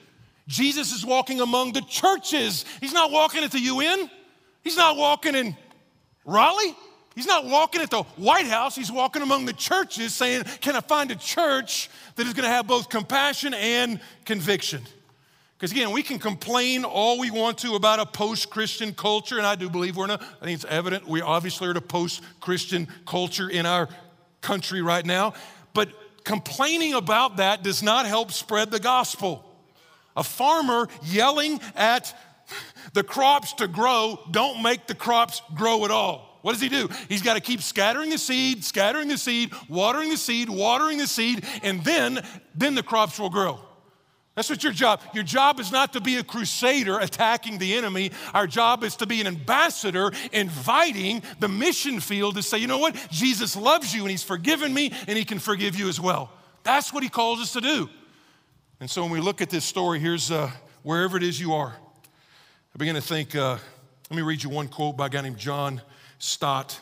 Jesus 0.49 0.93
is 0.93 1.07
walking 1.07 1.41
among 1.41 1.73
the 1.73 1.83
churches. 1.83 2.65
He's 2.81 2.93
not 2.93 3.13
walking 3.13 3.45
at 3.45 3.53
the 3.53 3.61
UN, 3.61 4.11
he's 4.65 4.77
not 4.77 4.97
walking 4.97 5.37
in 5.37 5.57
Raleigh. 6.25 6.75
He's 7.15 7.27
not 7.27 7.47
walking 7.47 7.81
at 7.81 7.91
the 7.91 8.03
White 8.03 8.47
House, 8.47 8.75
he's 8.75 8.91
walking 8.91 9.23
among 9.23 9.45
the 9.45 9.53
churches 9.53 10.13
saying, 10.13 10.43
Can 10.61 10.75
I 10.75 10.81
find 10.81 11.13
a 11.13 11.15
church 11.15 11.89
that 12.17 12.27
is 12.27 12.33
going 12.33 12.43
to 12.43 12.51
have 12.51 12.67
both 12.67 12.89
compassion 12.89 13.55
and 13.55 14.01
conviction? 14.25 14.83
Because 15.65 15.73
again, 15.73 15.93
we 15.93 16.03
can 16.03 16.19
complain 16.19 16.85
all 16.85 17.19
we 17.19 17.31
want 17.31 17.57
to 17.61 17.75
about 17.75 17.99
a 17.99 18.05
post 18.05 18.51
Christian 18.51 18.93
culture, 18.93 19.39
and 19.39 19.47
I 19.47 19.55
do 19.55 19.71
believe 19.71 19.97
we're 19.97 20.05
in 20.05 20.11
a, 20.11 20.21
I 20.21 20.45
think 20.45 20.57
it's 20.57 20.67
evident, 20.67 21.09
we 21.09 21.23
obviously 21.23 21.69
are 21.69 21.71
in 21.71 21.79
a 21.79 21.81
post 21.81 22.21
Christian 22.39 22.87
culture 23.07 23.49
in 23.49 23.65
our 23.65 23.89
country 24.43 24.83
right 24.83 25.07
now. 25.07 25.33
But 25.73 25.89
complaining 26.23 26.93
about 26.93 27.39
that 27.39 27.63
does 27.63 27.83
not 27.83 28.05
help 28.05 28.31
spread 28.31 28.71
the 28.71 28.79
gospel. 28.79 29.43
A 30.19 30.23
farmer 30.23 30.87
yelling 31.03 31.61
at 31.75 32.15
the 32.93 33.03
crops 33.03 33.55
to 33.55 33.67
grow 33.67 34.21
don't 34.33 34.63
make 34.63 34.87
the 34.87 34.95
crops 34.95 35.41
grow 35.55 35.87
at 35.87 35.91
all. 35.91 36.41
What 36.43 36.53
does 36.53 36.61
he 36.61 36.69
do? 36.69 36.91
He's 37.09 37.23
got 37.23 37.35
to 37.35 37.41
keep 37.41 37.63
scattering 37.63 38.11
the 38.11 38.19
seed, 38.19 38.65
scattering 38.65 39.09
the 39.09 39.17
seed, 39.17 39.51
watering 39.71 40.11
the 40.11 40.19
seed, 40.19 40.51
watering 40.51 40.99
the 40.99 41.07
seed, 41.07 41.47
and 41.63 41.83
then 41.83 42.23
then 42.55 42.75
the 42.75 42.83
crops 42.83 43.19
will 43.19 43.31
grow. 43.31 43.61
That's 44.35 44.51
what 44.51 44.65
your 44.65 44.73
job. 44.73 45.01
Your 45.15 45.23
job 45.23 45.61
is 45.61 45.71
not 45.71 45.93
to 45.93 46.01
be 46.01 46.17
a 46.17 46.25
crusader 46.25 46.99
attacking 46.99 47.59
the 47.59 47.75
enemy. 47.75 48.11
Our 48.33 48.49
job 48.49 48.83
is 48.83 48.97
to 48.97 49.07
be 49.07 49.21
an 49.21 49.29
ambassador 49.29 50.11
inviting 50.33 51.23
the 51.39 51.49
mission 51.49 52.01
field 52.01 52.35
to 52.35 52.43
say, 52.43 52.59
you 52.59 52.67
know 52.67 52.79
what? 52.79 52.97
Jesus 53.11 53.55
loves 53.55 53.95
you 53.95 54.03
and 54.03 54.11
he's 54.11 54.25
forgiven 54.25 54.75
me 54.75 54.93
and 55.07 55.17
he 55.17 55.25
can 55.25 55.39
forgive 55.39 55.77
you 55.77 55.89
as 55.89 56.01
well. 56.01 56.33
That's 56.65 56.93
what 56.93 57.05
he 57.05 57.09
calls 57.09 57.41
us 57.41 57.53
to 57.53 57.61
do. 57.61 57.89
And 58.81 58.91
so 58.91 59.03
when 59.03 59.13
we 59.13 59.21
look 59.21 59.41
at 59.41 59.51
this 59.51 59.65
story, 59.65 60.01
here's 60.01 60.33
uh, 60.33 60.51
wherever 60.83 61.17
it 61.17 61.23
is 61.23 61.41
you 61.41 61.55
are. 61.55 61.73
I 61.73 62.79
begin 62.79 62.97
to 62.97 63.01
think, 63.01 63.37
uh, 63.37 63.57
let 64.11 64.17
me 64.17 64.23
read 64.23 64.43
you 64.43 64.51
one 64.51 64.67
quote 64.67 64.97
by 64.97 65.07
a 65.07 65.11
guy 65.11 65.21
named 65.21 65.39
John 65.39 65.81
Stott. 66.19 66.81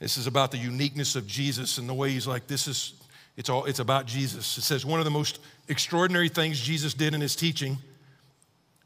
This 0.00 0.16
is 0.16 0.26
about 0.26 0.50
the 0.50 0.58
uniqueness 0.58 1.14
of 1.14 1.24
Jesus 1.26 1.78
and 1.78 1.88
the 1.88 1.94
way 1.94 2.10
he's 2.10 2.26
like, 2.26 2.48
this 2.48 2.66
is, 2.66 2.94
it's 3.36 3.48
all, 3.48 3.64
it's 3.64 3.80
about 3.80 4.06
Jesus. 4.06 4.58
It 4.58 4.62
says, 4.62 4.86
one 4.86 5.00
of 5.00 5.04
the 5.04 5.10
most 5.10 5.40
extraordinary 5.68 6.28
things 6.28 6.60
Jesus 6.60 6.94
did 6.94 7.14
in 7.14 7.20
his 7.20 7.34
teaching, 7.34 7.78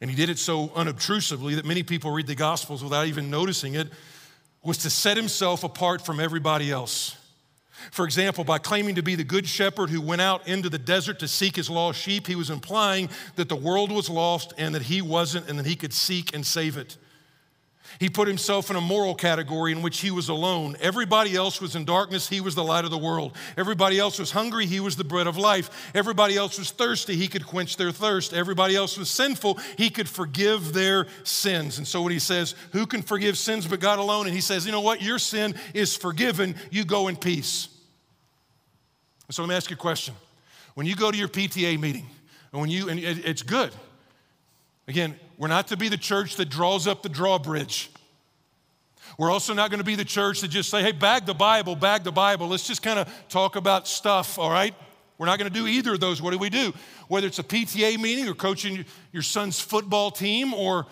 and 0.00 0.08
he 0.08 0.16
did 0.16 0.30
it 0.30 0.38
so 0.38 0.70
unobtrusively 0.74 1.56
that 1.56 1.64
many 1.64 1.82
people 1.82 2.10
read 2.10 2.26
the 2.26 2.34
Gospels 2.34 2.82
without 2.82 3.06
even 3.06 3.30
noticing 3.30 3.74
it, 3.74 3.88
was 4.62 4.78
to 4.78 4.90
set 4.90 5.16
himself 5.16 5.64
apart 5.64 6.04
from 6.04 6.20
everybody 6.20 6.70
else. 6.70 7.16
For 7.92 8.04
example, 8.04 8.42
by 8.42 8.58
claiming 8.58 8.96
to 8.96 9.02
be 9.02 9.14
the 9.14 9.24
good 9.24 9.46
shepherd 9.46 9.90
who 9.90 10.00
went 10.00 10.20
out 10.20 10.48
into 10.48 10.68
the 10.68 10.78
desert 10.78 11.20
to 11.20 11.28
seek 11.28 11.56
his 11.56 11.70
lost 11.70 12.00
sheep, 12.00 12.26
he 12.26 12.34
was 12.34 12.50
implying 12.50 13.08
that 13.36 13.48
the 13.48 13.56
world 13.56 13.92
was 13.92 14.10
lost 14.10 14.52
and 14.58 14.74
that 14.74 14.82
he 14.82 15.00
wasn't 15.00 15.48
and 15.48 15.58
that 15.58 15.66
he 15.66 15.76
could 15.76 15.92
seek 15.92 16.34
and 16.34 16.44
save 16.44 16.76
it. 16.76 16.96
He 17.98 18.08
put 18.08 18.28
himself 18.28 18.70
in 18.70 18.76
a 18.76 18.80
moral 18.80 19.14
category 19.14 19.72
in 19.72 19.82
which 19.82 20.00
he 20.00 20.10
was 20.10 20.28
alone. 20.28 20.76
Everybody 20.80 21.34
else 21.34 21.60
was 21.60 21.74
in 21.74 21.84
darkness, 21.84 22.28
he 22.28 22.40
was 22.40 22.54
the 22.54 22.64
light 22.64 22.84
of 22.84 22.90
the 22.90 22.98
world. 22.98 23.36
Everybody 23.56 23.98
else 23.98 24.18
was 24.18 24.30
hungry, 24.30 24.66
he 24.66 24.80
was 24.80 24.96
the 24.96 25.04
bread 25.04 25.26
of 25.26 25.36
life. 25.36 25.90
Everybody 25.94 26.36
else 26.36 26.58
was 26.58 26.70
thirsty, 26.70 27.16
he 27.16 27.28
could 27.28 27.46
quench 27.46 27.76
their 27.76 27.90
thirst. 27.90 28.32
Everybody 28.32 28.76
else 28.76 28.96
was 28.96 29.10
sinful, 29.10 29.58
he 29.76 29.90
could 29.90 30.08
forgive 30.08 30.72
their 30.72 31.06
sins. 31.24 31.78
And 31.78 31.86
so 31.86 32.02
when 32.02 32.12
he 32.12 32.18
says, 32.18 32.54
Who 32.72 32.86
can 32.86 33.02
forgive 33.02 33.36
sins 33.36 33.66
but 33.66 33.80
God 33.80 33.98
alone? 33.98 34.26
And 34.26 34.34
he 34.34 34.40
says, 34.40 34.66
You 34.66 34.72
know 34.72 34.80
what? 34.80 35.02
Your 35.02 35.18
sin 35.18 35.54
is 35.74 35.96
forgiven, 35.96 36.54
you 36.70 36.84
go 36.84 37.08
in 37.08 37.16
peace. 37.16 37.68
So 39.30 39.42
let 39.42 39.48
me 39.48 39.54
ask 39.54 39.70
you 39.70 39.76
a 39.76 39.78
question. 39.78 40.14
When 40.74 40.86
you 40.86 40.96
go 40.96 41.10
to 41.10 41.16
your 41.16 41.28
PTA 41.28 41.78
meeting, 41.78 42.06
and 42.52 42.60
when 42.60 42.70
you, 42.70 42.88
and 42.88 42.98
it's 42.98 43.42
good, 43.42 43.72
Again, 44.88 45.20
we're 45.38 45.48
not 45.48 45.68
to 45.68 45.76
be 45.76 45.88
the 45.88 45.96
church 45.96 46.36
that 46.36 46.50
draws 46.50 46.86
up 46.86 47.02
the 47.02 47.08
drawbridge. 47.08 47.90
We're 49.16 49.30
also 49.30 49.54
not 49.54 49.70
going 49.70 49.78
to 49.78 49.84
be 49.84 49.94
the 49.94 50.04
church 50.04 50.40
that 50.42 50.48
just 50.48 50.68
say, 50.68 50.82
hey, 50.82 50.92
bag 50.92 51.26
the 51.26 51.34
Bible, 51.34 51.76
bag 51.76 52.04
the 52.04 52.12
Bible. 52.12 52.48
Let's 52.48 52.66
just 52.66 52.82
kind 52.82 52.98
of 52.98 53.08
talk 53.28 53.56
about 53.56 53.88
stuff, 53.88 54.38
all 54.38 54.50
right? 54.50 54.74
We're 55.16 55.26
not 55.26 55.38
going 55.38 55.50
to 55.50 55.58
do 55.58 55.66
either 55.66 55.94
of 55.94 56.00
those. 56.00 56.20
What 56.20 56.32
do 56.32 56.38
we 56.38 56.50
do? 56.50 56.72
Whether 57.08 57.26
it's 57.28 57.38
a 57.38 57.44
PTA 57.44 57.98
meeting 58.00 58.28
or 58.28 58.34
coaching 58.34 58.84
your 59.12 59.22
son's 59.22 59.58
football 59.60 60.10
team 60.10 60.52
or 60.52 60.86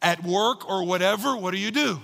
at 0.00 0.22
work 0.22 0.68
or 0.68 0.84
whatever, 0.84 1.36
what 1.36 1.52
do 1.52 1.58
you 1.58 1.70
do? 1.70 2.00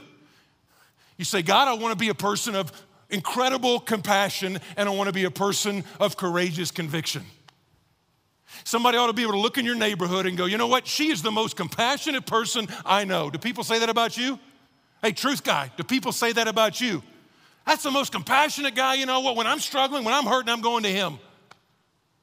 You 1.17 1.25
say, 1.25 1.43
God, 1.43 1.69
I 1.69 1.75
want 1.75 1.93
to 1.93 1.99
be 1.99 2.09
a 2.09 2.15
person 2.15 2.55
of 2.55 2.73
incredible 3.11 3.81
compassion 3.81 4.59
and 4.77 4.89
I 4.89 4.93
want 4.93 5.09
to 5.09 5.13
be 5.13 5.25
a 5.25 5.31
person 5.31 5.85
of 5.99 6.17
courageous 6.17 6.71
conviction. 6.71 7.25
Somebody 8.65 8.99
ought 8.99 9.09
to 9.09 9.13
be 9.13 9.23
able 9.23 9.33
to 9.33 9.39
look 9.39 9.59
in 9.59 9.65
your 9.65 9.75
neighborhood 9.75 10.27
and 10.27 10.37
go, 10.37 10.47
you 10.47 10.59
know 10.59 10.67
what? 10.67 10.87
She 10.87 11.11
is 11.11 11.23
the 11.23 11.31
most 11.31 11.57
compassionate 11.57 12.27
person 12.27 12.69
I 12.85 13.05
know. 13.05 13.31
Do 13.31 13.39
people 13.39 13.65
say 13.65 13.79
that 13.81 13.89
about 13.89 14.17
you? 14.17 14.39
Hey, 15.03 15.13
truth 15.13 15.43
guy, 15.43 15.71
do 15.77 15.83
people 15.83 16.13
say 16.13 16.33
that 16.33 16.49
about 16.49 16.81
you? 16.81 17.03
That's 17.67 17.83
the 17.83 17.91
most 17.91 18.13
compassionate 18.13 18.75
guy, 18.75 18.95
you 18.95 19.07
know 19.07 19.21
what? 19.21 19.37
When 19.37 19.47
I'm 19.47 19.61
struggling, 19.61 20.05
when 20.05 20.15
I'm 20.15 20.25
hurting, 20.25 20.51
I'm 20.53 20.61
going 20.61 20.83
to 20.83 20.91
him. 20.91 21.19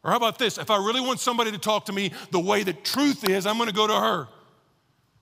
Or 0.04 0.12
how 0.12 0.18
about 0.18 0.40
this? 0.40 0.58
If 0.58 0.70
I 0.70 0.78
really 0.78 1.02
want 1.02 1.20
somebody 1.20 1.52
to 1.52 1.58
talk 1.58 1.86
to 1.86 1.94
me 1.94 2.12
the 2.32 2.40
way 2.40 2.64
that 2.64 2.84
truth 2.84 3.28
is, 3.28 3.46
I'm 3.46 3.58
going 3.58 3.70
to 3.70 3.76
go 3.76 3.88
to 3.88 3.96
her. 3.96 4.28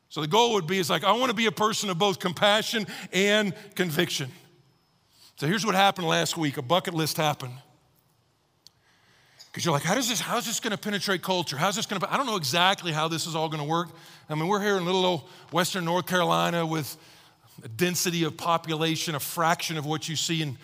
So 0.10 0.22
the 0.22 0.28
goal 0.28 0.54
would 0.54 0.68
be 0.68 0.80
is 0.80 0.90
like, 0.90 1.04
I 1.04 1.12
want 1.14 1.30
to 1.30 1.36
be 1.36 1.48
a 1.48 1.52
person 1.52 1.90
of 1.90 1.98
both 1.98 2.20
compassion 2.20 2.88
and 3.12 3.54
conviction. 3.76 4.32
So 5.38 5.48
here's 5.48 5.66
what 5.66 5.76
happened 5.76 6.08
last 6.08 6.38
week 6.38 6.58
a 6.58 6.62
bucket 6.62 6.94
list 6.94 7.18
happened. 7.18 7.54
Because 9.56 9.64
you're 9.64 9.74
like, 9.74 9.84
how 9.84 9.96
does 9.96 10.10
this, 10.10 10.20
how's 10.20 10.46
this 10.46 10.60
going 10.60 10.72
to 10.72 10.78
penetrate 10.78 11.22
culture? 11.22 11.56
How's 11.56 11.78
this 11.78 11.86
going 11.86 12.02
to, 12.02 12.14
I 12.14 12.18
don't 12.18 12.26
know 12.26 12.36
exactly 12.36 12.92
how 12.92 13.08
this 13.08 13.26
is 13.26 13.38
all 13.38 13.48
going 13.48 13.64
to 13.64 13.70
work. 13.70 13.88
I 14.30 14.36
mean, 14.36 14.50
we're 14.50 14.62
here 14.62 14.76
in 14.76 14.84
little 14.84 15.06
old 15.06 15.22
Western 15.54 15.86
North 15.86 16.08
Carolina 16.08 16.66
with 16.66 16.98
a 17.64 17.70
density 17.70 18.26
of 18.26 18.36
population, 18.36 19.16
a 19.16 19.20
fraction 19.22 19.78
of 19.78 19.86
what 19.86 20.10
you 20.10 20.18
see 20.18 20.42
in 20.42 20.58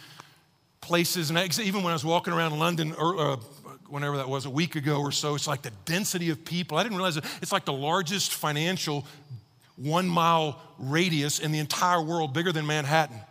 places. 0.81 1.29
And 1.29 1.39
even 1.61 1.83
when 1.83 1.91
I 1.91 1.93
was 1.93 2.03
walking 2.03 2.33
around 2.33 2.59
London, 2.59 2.93
or, 2.97 3.17
uh, 3.17 3.35
whenever 3.87 4.17
that 4.17 4.27
was, 4.27 4.45
a 4.45 4.49
week 4.49 4.75
ago 4.75 4.99
or 4.99 5.13
so, 5.13 5.35
it's 5.35 5.47
like 5.47 5.61
the 5.61 5.71
density 5.85 6.29
of 6.29 6.43
people. 6.43 6.77
I 6.77 6.83
didn't 6.83 6.97
realize 6.97 7.15
it. 7.15 7.23
It's 7.41 7.53
like 7.53 7.63
the 7.63 7.71
largest 7.71 8.33
financial 8.33 9.07
one 9.77 10.05
mile 10.05 10.61
radius 10.77 11.39
in 11.39 11.53
the 11.53 11.59
entire 11.59 12.01
world, 12.01 12.33
bigger 12.33 12.51
than 12.51 12.67
Manhattan. 12.67 13.21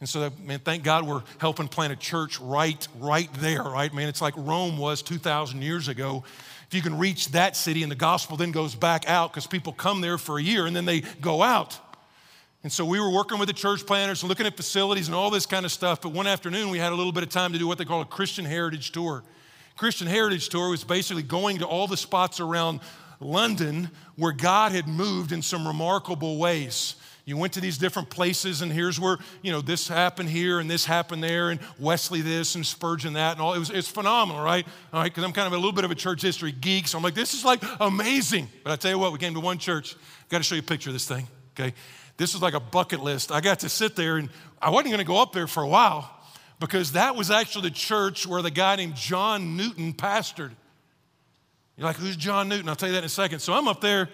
And 0.00 0.08
so, 0.08 0.30
man, 0.42 0.58
thank 0.58 0.82
God 0.82 1.06
we're 1.06 1.22
helping 1.38 1.68
plant 1.68 1.92
a 1.92 1.96
church 1.96 2.38
right, 2.40 2.86
right 2.98 3.32
there, 3.34 3.62
right? 3.62 3.92
Man, 3.94 4.08
it's 4.08 4.20
like 4.20 4.34
Rome 4.36 4.76
was 4.76 5.02
2,000 5.02 5.62
years 5.62 5.88
ago. 5.88 6.24
If 6.66 6.74
you 6.74 6.82
can 6.82 6.98
reach 6.98 7.28
that 7.30 7.56
city 7.56 7.82
and 7.82 7.90
the 7.90 7.96
gospel 7.96 8.36
then 8.36 8.50
goes 8.50 8.74
back 8.74 9.08
out 9.08 9.32
because 9.32 9.46
people 9.46 9.72
come 9.72 10.00
there 10.00 10.18
for 10.18 10.38
a 10.38 10.42
year 10.42 10.66
and 10.66 10.74
then 10.74 10.84
they 10.84 11.00
go 11.20 11.42
out. 11.42 11.78
And 12.64 12.72
so 12.72 12.84
we 12.84 12.98
were 12.98 13.10
working 13.10 13.38
with 13.38 13.48
the 13.48 13.54
church 13.54 13.86
planners 13.86 14.22
and 14.22 14.28
looking 14.28 14.46
at 14.46 14.56
facilities 14.56 15.06
and 15.06 15.14
all 15.14 15.30
this 15.30 15.46
kind 15.46 15.66
of 15.66 15.72
stuff. 15.72 16.00
But 16.00 16.12
one 16.12 16.26
afternoon 16.26 16.70
we 16.70 16.78
had 16.78 16.92
a 16.92 16.94
little 16.94 17.12
bit 17.12 17.22
of 17.22 17.28
time 17.28 17.52
to 17.52 17.58
do 17.58 17.66
what 17.66 17.78
they 17.78 17.84
call 17.84 18.00
a 18.00 18.06
Christian 18.06 18.44
Heritage 18.44 18.90
Tour. 18.90 19.22
Christian 19.76 20.06
Heritage 20.06 20.48
Tour 20.48 20.70
was 20.70 20.82
basically 20.82 21.22
going 21.22 21.58
to 21.58 21.66
all 21.66 21.86
the 21.86 21.96
spots 21.96 22.40
around 22.40 22.80
London 23.20 23.90
where 24.16 24.32
God 24.32 24.72
had 24.72 24.88
moved 24.88 25.32
in 25.32 25.42
some 25.42 25.66
remarkable 25.66 26.38
ways. 26.38 26.96
You 27.26 27.38
went 27.38 27.54
to 27.54 27.60
these 27.60 27.78
different 27.78 28.10
places, 28.10 28.60
and 28.60 28.70
here's 28.70 29.00
where, 29.00 29.16
you 29.40 29.50
know, 29.50 29.62
this 29.62 29.88
happened 29.88 30.28
here 30.28 30.58
and 30.58 30.70
this 30.70 30.84
happened 30.84 31.24
there, 31.24 31.48
and 31.48 31.58
Wesley 31.78 32.20
this 32.20 32.54
and 32.54 32.66
Spurgeon 32.66 33.14
that, 33.14 33.32
and 33.32 33.40
all. 33.40 33.54
It 33.54 33.58
was, 33.58 33.70
it's 33.70 33.88
phenomenal, 33.88 34.42
right? 34.42 34.66
All 34.92 35.00
right, 35.00 35.10
because 35.10 35.24
I'm 35.24 35.32
kind 35.32 35.46
of 35.46 35.54
a 35.54 35.56
little 35.56 35.72
bit 35.72 35.84
of 35.84 35.90
a 35.90 35.94
church 35.94 36.20
history 36.20 36.52
geek, 36.52 36.86
so 36.86 36.98
I'm 36.98 37.04
like, 37.04 37.14
this 37.14 37.32
is 37.32 37.42
like 37.42 37.62
amazing. 37.80 38.48
But 38.62 38.72
I 38.72 38.76
tell 38.76 38.90
you 38.90 38.98
what, 38.98 39.10
we 39.10 39.18
came 39.18 39.32
to 39.34 39.40
one 39.40 39.56
church. 39.56 39.96
Got 40.28 40.38
to 40.38 40.44
show 40.44 40.54
you 40.54 40.60
a 40.60 40.64
picture 40.64 40.90
of 40.90 40.94
this 40.94 41.08
thing, 41.08 41.26
okay? 41.58 41.72
This 42.18 42.34
was 42.34 42.42
like 42.42 42.54
a 42.54 42.60
bucket 42.60 43.00
list. 43.00 43.32
I 43.32 43.40
got 43.40 43.60
to 43.60 43.70
sit 43.70 43.96
there, 43.96 44.18
and 44.18 44.28
I 44.60 44.68
wasn't 44.68 44.90
going 44.90 44.98
to 44.98 45.04
go 45.04 45.20
up 45.20 45.32
there 45.32 45.46
for 45.46 45.62
a 45.62 45.68
while 45.68 46.10
because 46.60 46.92
that 46.92 47.16
was 47.16 47.30
actually 47.30 47.70
the 47.70 47.74
church 47.74 48.26
where 48.26 48.42
the 48.42 48.50
guy 48.50 48.76
named 48.76 48.96
John 48.96 49.56
Newton 49.56 49.94
pastored. 49.94 50.52
You're 51.76 51.86
like, 51.86 51.96
who's 51.96 52.16
John 52.16 52.50
Newton? 52.50 52.68
I'll 52.68 52.76
tell 52.76 52.88
you 52.88 52.94
that 52.94 52.98
in 53.00 53.04
a 53.04 53.08
second. 53.08 53.38
So 53.40 53.54
I'm 53.54 53.66
up 53.66 53.80
there 53.80 54.10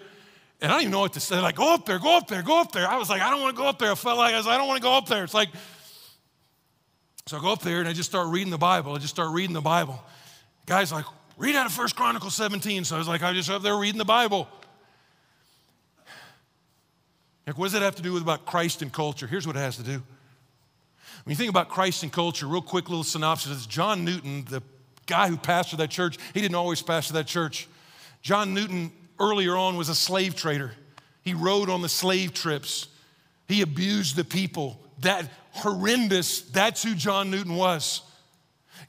and 0.60 0.70
I 0.70 0.74
don't 0.74 0.82
even 0.82 0.92
know 0.92 1.00
what 1.00 1.14
to 1.14 1.20
say. 1.20 1.40
Like, 1.40 1.56
go 1.56 1.74
up 1.74 1.86
there, 1.86 1.98
go 1.98 2.16
up 2.16 2.28
there, 2.28 2.42
go 2.42 2.60
up 2.60 2.72
there. 2.72 2.86
I 2.86 2.98
was 2.98 3.08
like, 3.08 3.22
I 3.22 3.30
don't 3.30 3.40
want 3.40 3.56
to 3.56 3.62
go 3.62 3.68
up 3.68 3.78
there. 3.78 3.92
I 3.92 3.94
felt 3.94 4.18
like 4.18 4.34
I 4.34 4.38
was, 4.38 4.46
I 4.46 4.58
don't 4.58 4.68
want 4.68 4.78
to 4.78 4.82
go 4.82 4.92
up 4.94 5.06
there. 5.06 5.24
It's 5.24 5.34
like, 5.34 5.48
so 7.26 7.38
I 7.38 7.40
go 7.40 7.52
up 7.52 7.62
there 7.62 7.80
and 7.80 7.88
I 7.88 7.92
just 7.92 8.10
start 8.10 8.28
reading 8.28 8.50
the 8.50 8.58
Bible. 8.58 8.94
I 8.94 8.98
just 8.98 9.14
start 9.14 9.32
reading 9.32 9.54
the 9.54 9.60
Bible. 9.60 10.02
Guy's 10.66 10.92
like, 10.92 11.06
read 11.38 11.56
out 11.56 11.66
of 11.66 11.72
First 11.72 11.96
Chronicles 11.96 12.34
17. 12.34 12.84
So 12.84 12.96
I 12.96 12.98
was 12.98 13.08
like, 13.08 13.22
I 13.22 13.32
just 13.32 13.48
up 13.48 13.62
there 13.62 13.76
reading 13.76 13.98
the 13.98 14.04
Bible. 14.04 14.48
Like, 17.46 17.56
what 17.56 17.66
does 17.66 17.72
that 17.72 17.82
have 17.82 17.96
to 17.96 18.02
do 18.02 18.12
with 18.12 18.22
about 18.22 18.44
Christ 18.44 18.82
and 18.82 18.92
culture? 18.92 19.26
Here's 19.26 19.46
what 19.46 19.56
it 19.56 19.60
has 19.60 19.76
to 19.76 19.82
do. 19.82 20.02
When 21.24 21.32
you 21.32 21.36
think 21.36 21.50
about 21.50 21.68
Christ 21.68 22.02
and 22.02 22.12
culture, 22.12 22.46
real 22.46 22.62
quick 22.62 22.88
little 22.88 23.04
synopsis. 23.04 23.66
John 23.66 24.04
Newton, 24.04 24.44
the 24.48 24.62
guy 25.06 25.28
who 25.28 25.36
pastored 25.36 25.78
that 25.78 25.90
church. 25.90 26.18
He 26.34 26.40
didn't 26.40 26.54
always 26.54 26.82
pastor 26.82 27.14
that 27.14 27.26
church. 27.26 27.68
John 28.22 28.54
Newton 28.54 28.92
earlier 29.20 29.56
on 29.56 29.76
was 29.76 29.88
a 29.88 29.94
slave 29.94 30.34
trader. 30.34 30.72
He 31.22 31.34
rode 31.34 31.68
on 31.68 31.82
the 31.82 31.88
slave 31.88 32.32
trips. 32.32 32.88
He 33.46 33.62
abused 33.62 34.16
the 34.16 34.24
people. 34.24 34.80
That 35.00 35.30
horrendous, 35.52 36.40
that's 36.40 36.82
who 36.82 36.94
John 36.94 37.30
Newton 37.30 37.54
was. 37.54 38.02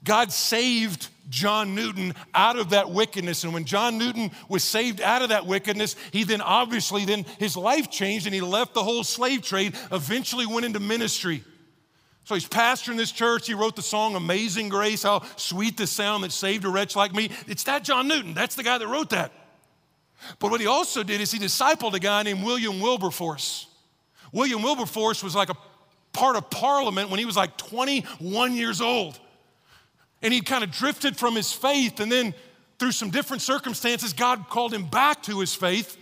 God 0.03 0.31
saved 0.31 1.09
John 1.29 1.75
Newton 1.75 2.13
out 2.33 2.57
of 2.57 2.71
that 2.71 2.89
wickedness. 2.89 3.43
And 3.43 3.53
when 3.53 3.65
John 3.65 3.97
Newton 3.97 4.31
was 4.49 4.63
saved 4.63 5.01
out 5.01 5.21
of 5.21 5.29
that 5.29 5.45
wickedness, 5.45 5.95
he 6.11 6.23
then 6.23 6.41
obviously 6.41 7.05
then 7.05 7.25
his 7.39 7.55
life 7.55 7.91
changed 7.91 8.25
and 8.25 8.33
he 8.33 8.41
left 8.41 8.73
the 8.73 8.83
whole 8.83 9.03
slave 9.03 9.41
trade, 9.41 9.75
eventually 9.91 10.45
went 10.45 10.65
into 10.65 10.79
ministry. 10.79 11.43
So 12.25 12.35
he's 12.35 12.47
pastoring 12.47 12.97
this 12.97 13.11
church. 13.11 13.47
He 13.47 13.53
wrote 13.53 13.75
the 13.75 13.81
song 13.81 14.15
Amazing 14.15 14.69
Grace, 14.69 15.03
how 15.03 15.23
sweet 15.35 15.77
the 15.77 15.87
sound 15.87 16.23
that 16.23 16.31
saved 16.31 16.65
a 16.65 16.69
wretch 16.69 16.95
like 16.95 17.13
me. 17.13 17.29
It's 17.47 17.63
that 17.63 17.83
John 17.83 18.07
Newton. 18.07 18.33
That's 18.33 18.55
the 18.55 18.63
guy 18.63 18.77
that 18.77 18.87
wrote 18.87 19.09
that. 19.09 19.31
But 20.39 20.51
what 20.51 20.61
he 20.61 20.67
also 20.67 21.03
did 21.03 21.21
is 21.21 21.31
he 21.31 21.39
discipled 21.39 21.93
a 21.93 21.99
guy 21.99 22.23
named 22.23 22.43
William 22.43 22.79
Wilberforce. 22.79 23.67
William 24.31 24.61
Wilberforce 24.61 25.23
was 25.23 25.35
like 25.35 25.49
a 25.49 25.57
part 26.13 26.35
of 26.35 26.49
parliament 26.49 27.09
when 27.09 27.19
he 27.19 27.25
was 27.25 27.37
like 27.37 27.57
21 27.57 28.53
years 28.53 28.81
old. 28.81 29.19
And 30.21 30.33
he 30.33 30.41
kind 30.41 30.63
of 30.63 30.71
drifted 30.71 31.17
from 31.17 31.35
his 31.35 31.51
faith, 31.51 31.99
and 31.99 32.11
then 32.11 32.33
through 32.79 32.91
some 32.91 33.09
different 33.09 33.41
circumstances, 33.41 34.13
God 34.13 34.49
called 34.49 34.73
him 34.73 34.85
back 34.85 35.23
to 35.23 35.39
his 35.39 35.53
faith. 35.53 35.97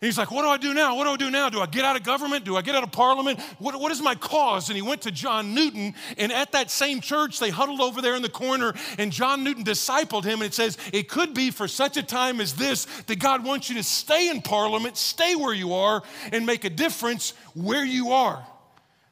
He's 0.00 0.18
like, 0.18 0.30
What 0.30 0.42
do 0.42 0.48
I 0.48 0.58
do 0.58 0.74
now? 0.74 0.94
What 0.94 1.04
do 1.04 1.10
I 1.10 1.16
do 1.16 1.30
now? 1.30 1.48
Do 1.48 1.60
I 1.60 1.66
get 1.66 1.84
out 1.84 1.96
of 1.96 2.02
government? 2.02 2.44
Do 2.44 2.56
I 2.56 2.62
get 2.62 2.74
out 2.74 2.82
of 2.82 2.92
parliament? 2.92 3.40
What, 3.58 3.80
what 3.80 3.90
is 3.92 4.02
my 4.02 4.14
cause? 4.14 4.68
And 4.68 4.76
he 4.76 4.82
went 4.82 5.02
to 5.02 5.10
John 5.10 5.54
Newton, 5.54 5.94
and 6.18 6.32
at 6.32 6.52
that 6.52 6.70
same 6.70 7.00
church, 7.00 7.38
they 7.38 7.48
huddled 7.48 7.80
over 7.80 8.02
there 8.02 8.14
in 8.14 8.20
the 8.20 8.28
corner, 8.28 8.74
and 8.98 9.10
John 9.10 9.42
Newton 9.42 9.64
discipled 9.64 10.24
him. 10.24 10.42
And 10.42 10.44
it 10.44 10.54
says, 10.54 10.76
It 10.92 11.08
could 11.08 11.32
be 11.32 11.50
for 11.50 11.66
such 11.66 11.96
a 11.96 12.02
time 12.02 12.42
as 12.42 12.54
this 12.54 12.86
that 13.06 13.18
God 13.18 13.42
wants 13.42 13.70
you 13.70 13.76
to 13.76 13.82
stay 13.82 14.28
in 14.28 14.42
parliament, 14.42 14.98
stay 14.98 15.34
where 15.34 15.54
you 15.54 15.72
are, 15.72 16.02
and 16.30 16.44
make 16.44 16.64
a 16.64 16.70
difference 16.70 17.32
where 17.54 17.84
you 17.84 18.12
are. 18.12 18.46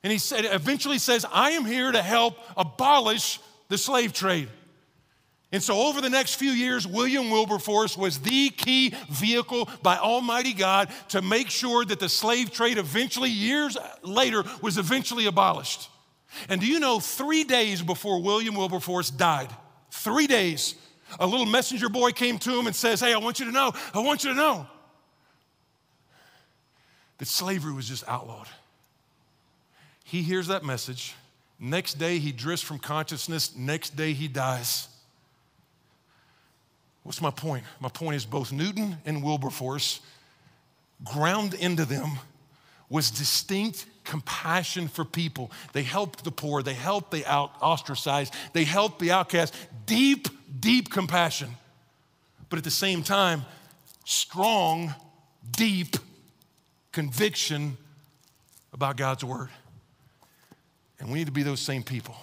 And 0.02 0.12
he 0.12 0.18
said, 0.18 0.44
eventually 0.44 0.98
says, 0.98 1.24
I 1.32 1.52
am 1.52 1.64
here 1.64 1.90
to 1.90 2.02
help 2.02 2.36
abolish 2.58 3.40
the 3.68 3.78
slave 3.78 4.12
trade. 4.12 4.50
And 5.54 5.62
so, 5.62 5.86
over 5.86 6.00
the 6.00 6.10
next 6.10 6.34
few 6.34 6.50
years, 6.50 6.84
William 6.84 7.30
Wilberforce 7.30 7.96
was 7.96 8.18
the 8.18 8.50
key 8.50 8.92
vehicle 9.08 9.68
by 9.84 9.96
Almighty 9.96 10.52
God 10.52 10.90
to 11.10 11.22
make 11.22 11.48
sure 11.48 11.84
that 11.84 12.00
the 12.00 12.08
slave 12.08 12.50
trade 12.50 12.76
eventually, 12.76 13.30
years 13.30 13.76
later, 14.02 14.42
was 14.62 14.78
eventually 14.78 15.26
abolished. 15.26 15.88
And 16.48 16.60
do 16.60 16.66
you 16.66 16.80
know, 16.80 16.98
three 16.98 17.44
days 17.44 17.82
before 17.82 18.20
William 18.20 18.56
Wilberforce 18.56 19.10
died, 19.10 19.48
three 19.92 20.26
days, 20.26 20.74
a 21.20 21.26
little 21.26 21.46
messenger 21.46 21.88
boy 21.88 22.10
came 22.10 22.36
to 22.38 22.58
him 22.58 22.66
and 22.66 22.74
says, 22.74 22.98
Hey, 22.98 23.14
I 23.14 23.18
want 23.18 23.38
you 23.38 23.46
to 23.46 23.52
know, 23.52 23.72
I 23.94 24.00
want 24.00 24.24
you 24.24 24.30
to 24.30 24.36
know 24.36 24.66
that 27.18 27.28
slavery 27.28 27.72
was 27.72 27.86
just 27.86 28.02
outlawed. 28.08 28.48
He 30.02 30.22
hears 30.22 30.48
that 30.48 30.64
message. 30.64 31.14
Next 31.60 31.94
day, 31.94 32.18
he 32.18 32.32
drifts 32.32 32.64
from 32.64 32.80
consciousness. 32.80 33.54
Next 33.54 33.94
day, 33.94 34.14
he 34.14 34.26
dies. 34.26 34.88
What's 37.04 37.20
my 37.20 37.30
point? 37.30 37.64
My 37.80 37.88
point 37.88 38.16
is 38.16 38.24
both 38.24 38.50
Newton 38.50 38.96
and 39.04 39.22
Wilberforce, 39.22 40.00
ground 41.04 41.54
into 41.54 41.84
them 41.84 42.18
was 42.88 43.10
distinct 43.10 43.86
compassion 44.04 44.88
for 44.88 45.04
people. 45.04 45.50
They 45.72 45.82
helped 45.82 46.24
the 46.24 46.30
poor, 46.30 46.62
they 46.62 46.74
helped 46.74 47.10
the 47.10 47.24
out, 47.26 47.52
ostracized, 47.60 48.34
they 48.52 48.64
helped 48.64 48.98
the 48.98 49.10
outcast. 49.10 49.54
Deep, 49.86 50.28
deep 50.60 50.90
compassion. 50.90 51.50
But 52.48 52.58
at 52.58 52.64
the 52.64 52.70
same 52.70 53.02
time, 53.02 53.44
strong, 54.04 54.94
deep 55.50 55.96
conviction 56.92 57.76
about 58.72 58.96
God's 58.96 59.24
word. 59.24 59.48
And 60.98 61.08
we 61.10 61.18
need 61.18 61.26
to 61.26 61.32
be 61.32 61.42
those 61.42 61.60
same 61.60 61.82
people. 61.82 62.16